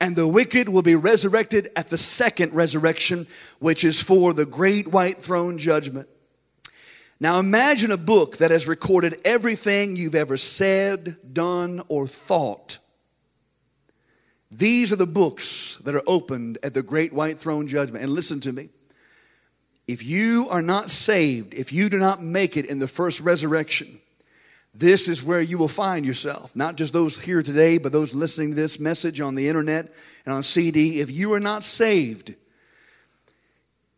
and 0.00 0.16
the 0.16 0.26
wicked 0.26 0.68
will 0.68 0.82
be 0.82 0.96
resurrected 0.96 1.70
at 1.76 1.88
the 1.88 1.98
second 1.98 2.52
resurrection, 2.52 3.26
which 3.58 3.84
is 3.84 4.00
for 4.00 4.32
the 4.32 4.46
great 4.46 4.88
white 4.88 5.18
throne 5.18 5.58
judgment. 5.58 6.08
Now 7.20 7.38
imagine 7.38 7.90
a 7.90 7.96
book 7.96 8.38
that 8.38 8.50
has 8.50 8.66
recorded 8.66 9.20
everything 9.24 9.96
you've 9.96 10.14
ever 10.14 10.36
said, 10.36 11.16
done, 11.32 11.82
or 11.88 12.06
thought. 12.06 12.78
These 14.50 14.92
are 14.92 14.96
the 14.96 15.06
books 15.06 15.78
that 15.84 15.94
are 15.94 16.02
opened 16.06 16.58
at 16.62 16.74
the 16.74 16.82
great 16.82 17.12
white 17.12 17.38
throne 17.38 17.66
judgment. 17.66 18.04
And 18.04 18.12
listen 18.12 18.40
to 18.40 18.52
me. 18.52 18.70
If 19.86 20.04
you 20.04 20.48
are 20.48 20.62
not 20.62 20.90
saved, 20.90 21.54
if 21.54 21.72
you 21.72 21.88
do 21.88 21.98
not 21.98 22.22
make 22.22 22.56
it 22.56 22.66
in 22.66 22.78
the 22.78 22.88
first 22.88 23.20
resurrection, 23.20 24.00
this 24.74 25.08
is 25.08 25.22
where 25.22 25.40
you 25.40 25.56
will 25.56 25.68
find 25.68 26.04
yourself. 26.04 26.54
Not 26.56 26.76
just 26.76 26.92
those 26.92 27.20
here 27.20 27.42
today, 27.42 27.78
but 27.78 27.92
those 27.92 28.14
listening 28.14 28.50
to 28.50 28.56
this 28.56 28.80
message 28.80 29.20
on 29.20 29.36
the 29.36 29.48
internet 29.48 29.92
and 30.26 30.34
on 30.34 30.42
CD. 30.42 31.00
If 31.00 31.10
you 31.10 31.32
are 31.34 31.40
not 31.40 31.62
saved, 31.62 32.34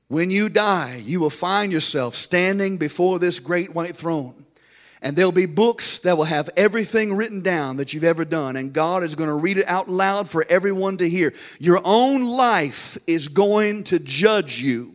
when 0.09 0.31
you 0.31 0.49
die, 0.51 1.01
you 1.03 1.18
will 1.18 1.31
find 1.31 1.72
yourself 1.72 2.14
standing 2.14 2.77
before 2.77 3.18
this 3.18 3.41
great 3.41 3.74
white 3.74 3.97
throne. 3.97 4.45
And 5.01 5.16
there'll 5.16 5.33
be 5.33 5.47
books 5.47 5.99
that 6.01 6.16
will 6.16 6.24
have 6.24 6.51
everything 6.57 7.14
written 7.14 7.41
down 7.41 7.77
that 7.77 7.95
you've 7.95 8.05
ever 8.05 8.24
done. 8.24 8.57
And 8.57 8.72
God 8.72 9.03
is 9.03 9.14
going 9.14 9.29
to 9.29 9.35
read 9.35 9.59
it 9.59 9.66
out 9.68 9.89
loud 9.89 10.29
for 10.29 10.45
everyone 10.49 10.99
to 10.99 11.09
hear. 11.09 11.33
Your 11.59 11.81
own 11.85 12.24
life 12.24 12.99
is 13.07 13.29
going 13.29 13.85
to 13.85 13.99
judge 13.99 14.61
you. 14.61 14.95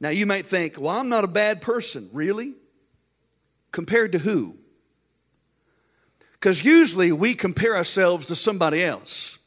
Now, 0.00 0.10
you 0.10 0.26
might 0.26 0.46
think, 0.46 0.78
well, 0.78 0.96
I'm 0.96 1.08
not 1.08 1.24
a 1.24 1.28
bad 1.28 1.60
person. 1.60 2.08
Really? 2.12 2.54
Compared 3.72 4.12
to 4.12 4.18
who? 4.18 4.56
Because 6.32 6.64
usually 6.64 7.12
we 7.12 7.34
compare 7.34 7.76
ourselves 7.76 8.26
to 8.26 8.34
somebody 8.34 8.82
else 8.82 9.38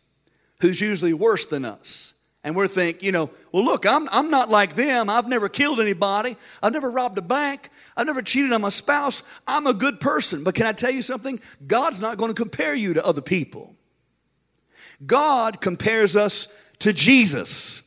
who's 0.60 0.82
usually 0.82 1.14
worse 1.14 1.46
than 1.46 1.66
us. 1.66 2.14
And 2.44 2.56
we're 2.56 2.68
think, 2.68 3.04
you 3.04 3.12
know, 3.12 3.30
well, 3.52 3.64
look, 3.64 3.86
I'm, 3.86 4.10
I'm 4.10 4.32
not 4.32 4.50
like 4.50 4.74
them. 4.74 5.10
I've 5.10 5.28
never 5.28 5.48
killed 5.48 5.80
anybody. 5.80 6.36
I've 6.62 6.74
never 6.74 6.90
robbed 6.90 7.18
a 7.20 7.22
bank. 7.22 7.70
I've 7.96 8.08
never 8.08 8.22
cheated 8.22 8.52
on 8.52 8.62
my 8.62 8.70
spouse. 8.70 9.22
I'm 9.46 9.68
a 9.68 9.74
good 9.74 10.00
person. 10.00 10.44
But 10.44 10.56
can 10.56 10.66
I 10.66 10.74
tell 10.74 10.92
you 10.92 11.04
something? 11.04 11.40
God's 11.68 12.02
not 12.02 12.18
going 12.18 12.30
to 12.30 12.36
compare 12.36 12.74
you 12.74 12.96
to 12.96 13.06
other 13.06 13.22
people. 13.22 13.76
God 15.06 15.62
compares 15.62 16.16
us 16.16 16.48
to 16.80 16.94
Jesus. 16.94 17.84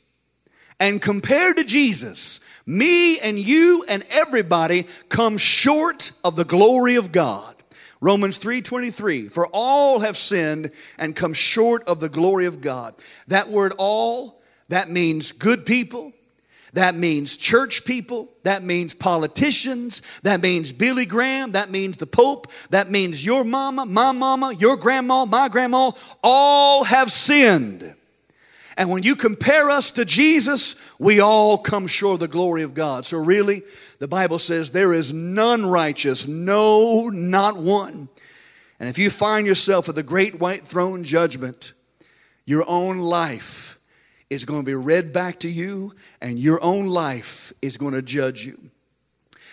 And 0.79 1.03
compared 1.03 1.57
to 1.57 1.65
Jesus, 1.65 2.41
me 2.67 3.19
and 3.19 3.39
you 3.39 3.85
and 3.89 4.05
everybody 4.11 4.87
come 5.09 5.37
short 5.37 6.13
of 6.23 6.37
the 6.37 6.45
glory 6.45 6.97
of 6.97 7.13
God. 7.13 7.55
Romans 8.01 8.39
3:23 8.39 9.29
For 9.29 9.47
all 9.49 10.01
have 10.01 10.17
sinned 10.17 10.71
and 10.99 11.17
come 11.17 11.33
short 11.33 11.85
of 11.85 12.01
the 12.01 12.09
glory 12.09 12.47
of 12.47 12.61
God. 12.61 12.95
That 13.29 13.51
word 13.51 13.73
all 13.79 14.43
that 14.69 14.91
means 14.91 15.33
good 15.33 15.67
people. 15.67 16.13
That 16.75 16.97
means 16.97 17.37
church 17.37 17.85
people. 17.85 18.31
That 18.43 18.65
means 18.65 18.95
politicians. 18.95 20.03
That 20.23 20.43
means 20.43 20.73
Billy 20.73 21.07
Graham. 21.07 21.53
That 21.53 21.71
means 21.71 21.99
the 21.99 22.07
Pope. 22.07 22.51
That 22.71 22.91
means 22.91 23.25
your 23.25 23.45
mama, 23.45 23.87
my 23.87 24.11
mama, 24.11 24.53
your 24.53 24.77
grandma, 24.77 25.25
my 25.25 25.49
grandma. 25.49 25.93
All 26.23 26.83
have 26.85 27.13
sinned. 27.13 27.95
And 28.77 28.91
when 28.91 29.05
you 29.05 29.15
compare 29.15 29.71
us 29.71 29.93
to 29.93 30.05
Jesus, 30.05 30.75
we 30.99 31.21
all 31.21 31.59
come 31.59 31.87
short 31.87 32.15
of 32.15 32.21
the 32.21 32.29
glory 32.29 32.63
of 32.63 32.75
God. 32.75 33.07
So, 33.07 33.19
really, 33.19 33.63
the 34.01 34.09
Bible 34.09 34.39
says 34.39 34.71
there 34.71 34.93
is 34.93 35.13
none 35.13 35.65
righteous, 35.65 36.27
no, 36.27 37.09
not 37.09 37.57
one. 37.57 38.09
And 38.81 38.89
if 38.89 38.99
you 38.99 39.11
find 39.11 39.47
yourself 39.47 39.89
at 39.89 39.95
the 39.95 40.03
great 40.03 40.41
white 40.41 40.63
throne 40.63 41.05
judgment, 41.05 41.73
your 42.45 42.65
own 42.69 42.99
life 42.99 43.79
is 44.29 44.45
going 44.45 44.61
to 44.61 44.67
be 44.67 44.75
read 44.75 45.13
back 45.13 45.39
to 45.41 45.49
you, 45.49 45.95
and 46.21 46.39
your 46.39 46.63
own 46.63 46.87
life 46.87 47.53
is 47.63 47.77
going 47.77 47.95
to 47.95 48.03
judge 48.03 48.45
you. 48.45 48.59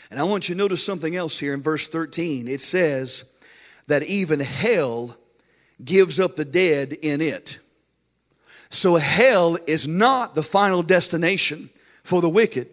And 0.10 0.20
I 0.20 0.24
want 0.24 0.50
you 0.50 0.56
to 0.56 0.60
notice 0.60 0.86
something 0.86 1.16
else 1.16 1.40
here 1.40 1.54
in 1.54 1.62
verse 1.62 1.88
13. 1.88 2.48
It 2.48 2.60
says 2.60 3.24
that 3.88 4.04
even 4.04 4.42
hell 4.42 5.16
gives 5.84 6.20
up 6.20 6.36
the 6.36 6.46
dead 6.46 6.94
in 6.94 7.22
it. 7.22 7.60
So 8.72 8.96
hell 8.96 9.58
is 9.68 9.88
not 9.88 10.34
the 10.34 10.44
final 10.44 10.82
destination 10.82 11.70
for 12.04 12.22
the 12.22 12.30
wicked. 12.30 12.70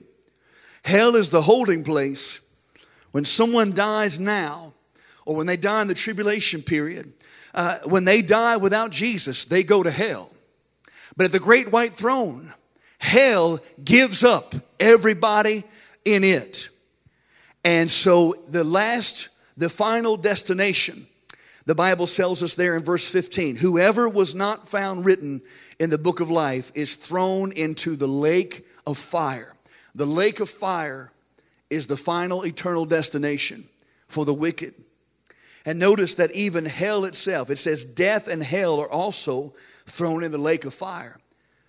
Hell 0.84 1.16
is 1.16 1.28
the 1.28 1.42
holding 1.42 1.84
place 1.84 2.40
when 3.10 3.24
someone 3.24 3.72
dies 3.72 4.18
now, 4.20 4.72
or 5.26 5.36
when 5.36 5.46
they 5.46 5.56
die 5.56 5.82
in 5.82 5.88
the 5.88 5.94
tribulation 5.94 6.62
period. 6.62 7.12
Uh, 7.52 7.78
when 7.84 8.04
they 8.04 8.22
die 8.22 8.56
without 8.56 8.92
Jesus, 8.92 9.44
they 9.44 9.62
go 9.62 9.82
to 9.82 9.90
hell. 9.90 10.30
But 11.16 11.24
at 11.24 11.32
the 11.32 11.40
great 11.40 11.72
white 11.72 11.94
throne, 11.94 12.52
hell 12.98 13.58
gives 13.84 14.22
up 14.22 14.54
everybody 14.78 15.64
in 16.04 16.22
it. 16.22 16.68
And 17.64 17.90
so 17.90 18.34
the 18.48 18.62
last, 18.62 19.30
the 19.56 19.68
final 19.68 20.16
destination, 20.16 21.08
the 21.66 21.74
Bible 21.74 22.06
tells 22.06 22.42
us 22.42 22.54
there 22.54 22.76
in 22.76 22.84
verse 22.84 23.10
15 23.10 23.56
whoever 23.56 24.08
was 24.08 24.34
not 24.34 24.68
found 24.68 25.04
written 25.04 25.42
in 25.78 25.90
the 25.90 25.98
book 25.98 26.20
of 26.20 26.30
life 26.30 26.72
is 26.74 26.94
thrown 26.94 27.52
into 27.52 27.96
the 27.96 28.08
lake 28.08 28.66
of 28.86 28.98
fire. 28.98 29.54
the 29.94 30.06
lake 30.06 30.38
of 30.38 30.48
fire 30.48 31.10
is 31.70 31.86
the 31.86 31.96
final 31.96 32.46
eternal 32.46 32.84
destination 32.84 33.64
for 34.06 34.24
the 34.24 34.34
wicked. 34.34 34.74
And 35.64 35.78
notice 35.78 36.14
that 36.14 36.32
even 36.32 36.64
hell 36.64 37.04
itself, 37.04 37.50
it 37.50 37.56
says 37.56 37.84
death 37.84 38.28
and 38.28 38.42
hell 38.42 38.80
are 38.80 38.90
also 38.90 39.54
thrown 39.86 40.22
in 40.22 40.30
the 40.30 40.38
lake 40.38 40.64
of 40.64 40.72
fire. 40.72 41.18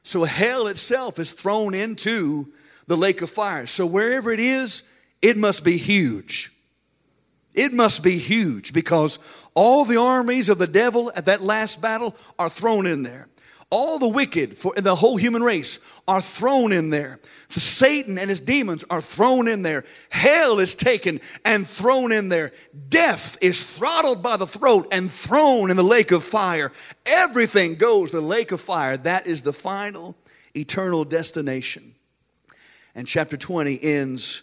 So 0.03 0.23
hell 0.23 0.67
itself 0.67 1.19
is 1.19 1.31
thrown 1.31 1.73
into 1.73 2.51
the 2.87 2.97
lake 2.97 3.21
of 3.21 3.29
fire. 3.29 3.67
So 3.67 3.85
wherever 3.85 4.31
it 4.31 4.39
is, 4.39 4.83
it 5.21 5.37
must 5.37 5.63
be 5.63 5.77
huge. 5.77 6.51
It 7.53 7.73
must 7.73 8.03
be 8.03 8.17
huge 8.17 8.73
because 8.73 9.19
all 9.53 9.85
the 9.85 9.99
armies 9.99 10.49
of 10.49 10.59
the 10.59 10.67
devil 10.67 11.11
at 11.15 11.25
that 11.25 11.41
last 11.41 11.81
battle 11.81 12.15
are 12.37 12.49
thrown 12.49 12.85
in 12.85 13.03
there. 13.03 13.27
All 13.71 13.99
the 13.99 14.07
wicked 14.07 14.57
for 14.57 14.73
the 14.75 14.95
whole 14.95 15.17
human 15.17 15.43
race 15.43 15.77
are 16.07 16.21
thrown 16.21 16.71
in 16.71 16.89
there. 16.89 17.19
Satan 17.49 18.17
and 18.17 18.27
his 18.27 18.39
demons 18.39 18.83
are 18.89 19.01
thrown 19.01 19.47
in 19.47 19.61
there. 19.61 19.85
Hell 20.09 20.59
is 20.59 20.73
taken 20.73 21.19
and 21.45 21.67
thrown 21.67 22.11
in 22.11 22.29
there. 22.29 22.51
Death 22.89 23.37
is 23.41 23.63
throttled 23.63 24.23
by 24.23 24.37
the 24.37 24.47
throat 24.47 24.87
and 24.91 25.11
thrown 25.11 25.69
in 25.69 25.77
the 25.77 25.83
lake 25.83 26.11
of 26.11 26.23
fire. 26.23 26.71
Everything 27.05 27.75
goes 27.75 28.09
to 28.09 28.17
the 28.17 28.23
lake 28.23 28.51
of 28.51 28.59
fire. 28.59 28.97
That 28.97 29.27
is 29.27 29.43
the 29.43 29.53
final 29.53 30.15
eternal 30.55 31.05
destination. 31.05 31.93
And 32.95 33.07
chapter 33.07 33.37
20 33.37 33.83
ends 33.83 34.41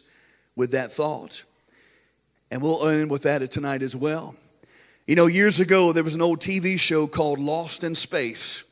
with 0.54 0.70
that 0.70 0.92
thought. 0.92 1.42
And 2.52 2.62
we'll 2.62 2.88
end 2.88 3.10
with 3.10 3.22
that 3.22 3.50
tonight 3.50 3.82
as 3.82 3.96
well. 3.96 4.36
You 5.04 5.16
know, 5.16 5.26
years 5.26 5.58
ago, 5.58 5.92
there 5.92 6.04
was 6.04 6.14
an 6.14 6.22
old 6.22 6.38
TV 6.38 6.78
show 6.78 7.08
called 7.08 7.40
Lost 7.40 7.82
in 7.82 7.96
Space. 7.96 8.62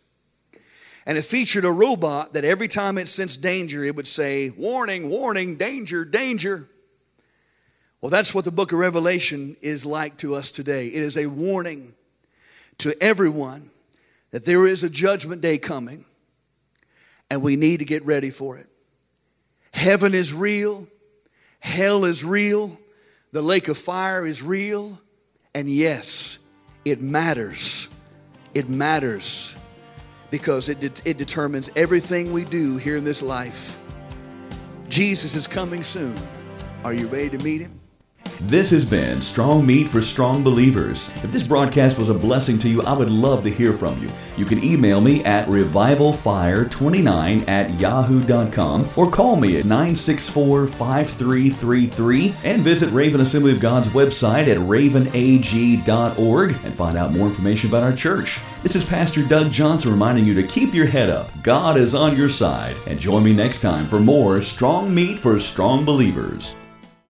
And 1.07 1.18
it 1.18 1.22
featured 1.22 1.64
a 1.64 1.70
robot 1.70 2.32
that 2.32 2.44
every 2.44 2.68
time 2.68 2.96
it 2.96 3.09
sensed 3.09 3.42
danger, 3.42 3.84
it 3.84 3.94
would 3.94 4.07
say, 4.07 4.50
Warning, 4.50 5.11
warning, 5.11 5.57
danger, 5.57 6.05
danger. 6.05 6.68
Well, 8.00 8.11
that's 8.11 8.34
what 8.34 8.44
the 8.44 8.50
book 8.50 8.72
of 8.72 8.78
Revelation 8.78 9.57
is 9.62 9.86
like 9.86 10.16
to 10.18 10.34
us 10.34 10.50
today. 10.52 10.88
It 10.88 11.02
is 11.02 11.16
a 11.16 11.26
warning 11.26 11.94
to 12.78 12.94
everyone 13.02 13.70
that 14.30 14.44
there 14.44 14.66
is 14.66 14.82
a 14.82 14.90
judgment 14.90 15.40
day 15.40 15.59
coming, 15.59 16.05
and 17.30 17.42
we 17.42 17.57
need 17.57 17.78
to 17.78 17.84
get 17.84 18.05
ready 18.05 18.30
for 18.30 18.59
it. 18.59 18.66
Heaven 19.72 20.14
is 20.14 20.34
real, 20.34 20.86
hell 21.61 22.05
is 22.05 22.24
real, 22.24 22.78
the 23.32 23.42
lake 23.42 23.68
of 23.68 23.78
fire 23.78 24.26
is 24.26 24.42
real, 24.42 25.00
and 25.55 25.68
yes, 25.68 26.38
it 26.84 27.00
matters. 27.00 27.88
It 28.55 28.68
matters 28.68 29.53
because 30.35 30.68
it, 30.68 30.80
de- 30.80 31.09
it 31.09 31.16
determines 31.16 31.70
everything 31.76 32.32
we 32.32 32.45
do 32.45 32.76
here 32.76 32.97
in 32.97 33.05
this 33.05 33.22
life. 33.22 33.78
Jesus 34.89 35.37
is 35.37 35.47
coming 35.47 35.85
soon. 35.85 36.16
Are 36.82 36.93
you 36.93 37.07
ready 37.07 37.30
to 37.30 37.39
meet 37.45 37.61
him? 37.61 37.84
This 38.41 38.70
has 38.70 38.85
been 38.85 39.22
Strong 39.22 39.64
Meat 39.64 39.89
for 39.89 40.03
Strong 40.03 40.43
Believers. 40.45 41.09
If 41.22 41.33
this 41.33 41.47
broadcast 41.47 41.99
was 41.99 42.11
a 42.11 42.14
blessing 42.14 42.59
to 42.59 42.68
you, 42.68 42.83
I 42.83 42.93
would 42.93 43.11
love 43.11 43.43
to 43.45 43.51
hear 43.51 43.72
from 43.72 44.03
you. 44.03 44.11
You 44.37 44.45
can 44.45 44.62
email 44.62 45.01
me 45.01 45.25
at 45.25 45.49
revivalfire29 45.49 47.49
at 47.49 47.81
yahoo.com 47.81 48.89
or 48.97 49.11
call 49.11 49.37
me 49.37 49.59
at 49.59 49.64
964 49.64 50.66
5333 50.66 52.35
and 52.45 52.61
visit 52.61 52.91
Raven 52.91 53.20
Assembly 53.20 53.53
of 53.53 53.61
God's 53.61 53.89
website 53.89 54.49
at 54.49 54.59
ravenag.org 54.59 56.51
and 56.64 56.75
find 56.75 56.99
out 56.99 57.12
more 57.12 57.29
information 57.29 57.70
about 57.70 57.85
our 57.85 57.95
church. 57.95 58.41
This 58.62 58.77
is 58.77 58.85
Pastor 58.85 59.22
Doug 59.22 59.53
Johnson 59.53 59.91
reminding 59.91 60.27
you 60.27 60.35
to 60.35 60.43
keep 60.43 60.75
your 60.75 60.87
head 60.87 61.09
up. 61.09 61.31
God 61.43 61.77
is 61.77 61.95
on 61.95 62.16
your 62.16 62.29
side. 62.29 62.75
And 62.87 62.99
join 62.99 63.25
me 63.25 63.33
next 63.33 63.61
time 63.61 63.87
for 63.87 64.01
more 64.01 64.43
Strong 64.43 64.95
Meat 64.95 65.18
for 65.18 65.41
Strong 65.41 65.85
Believers. 65.85 66.55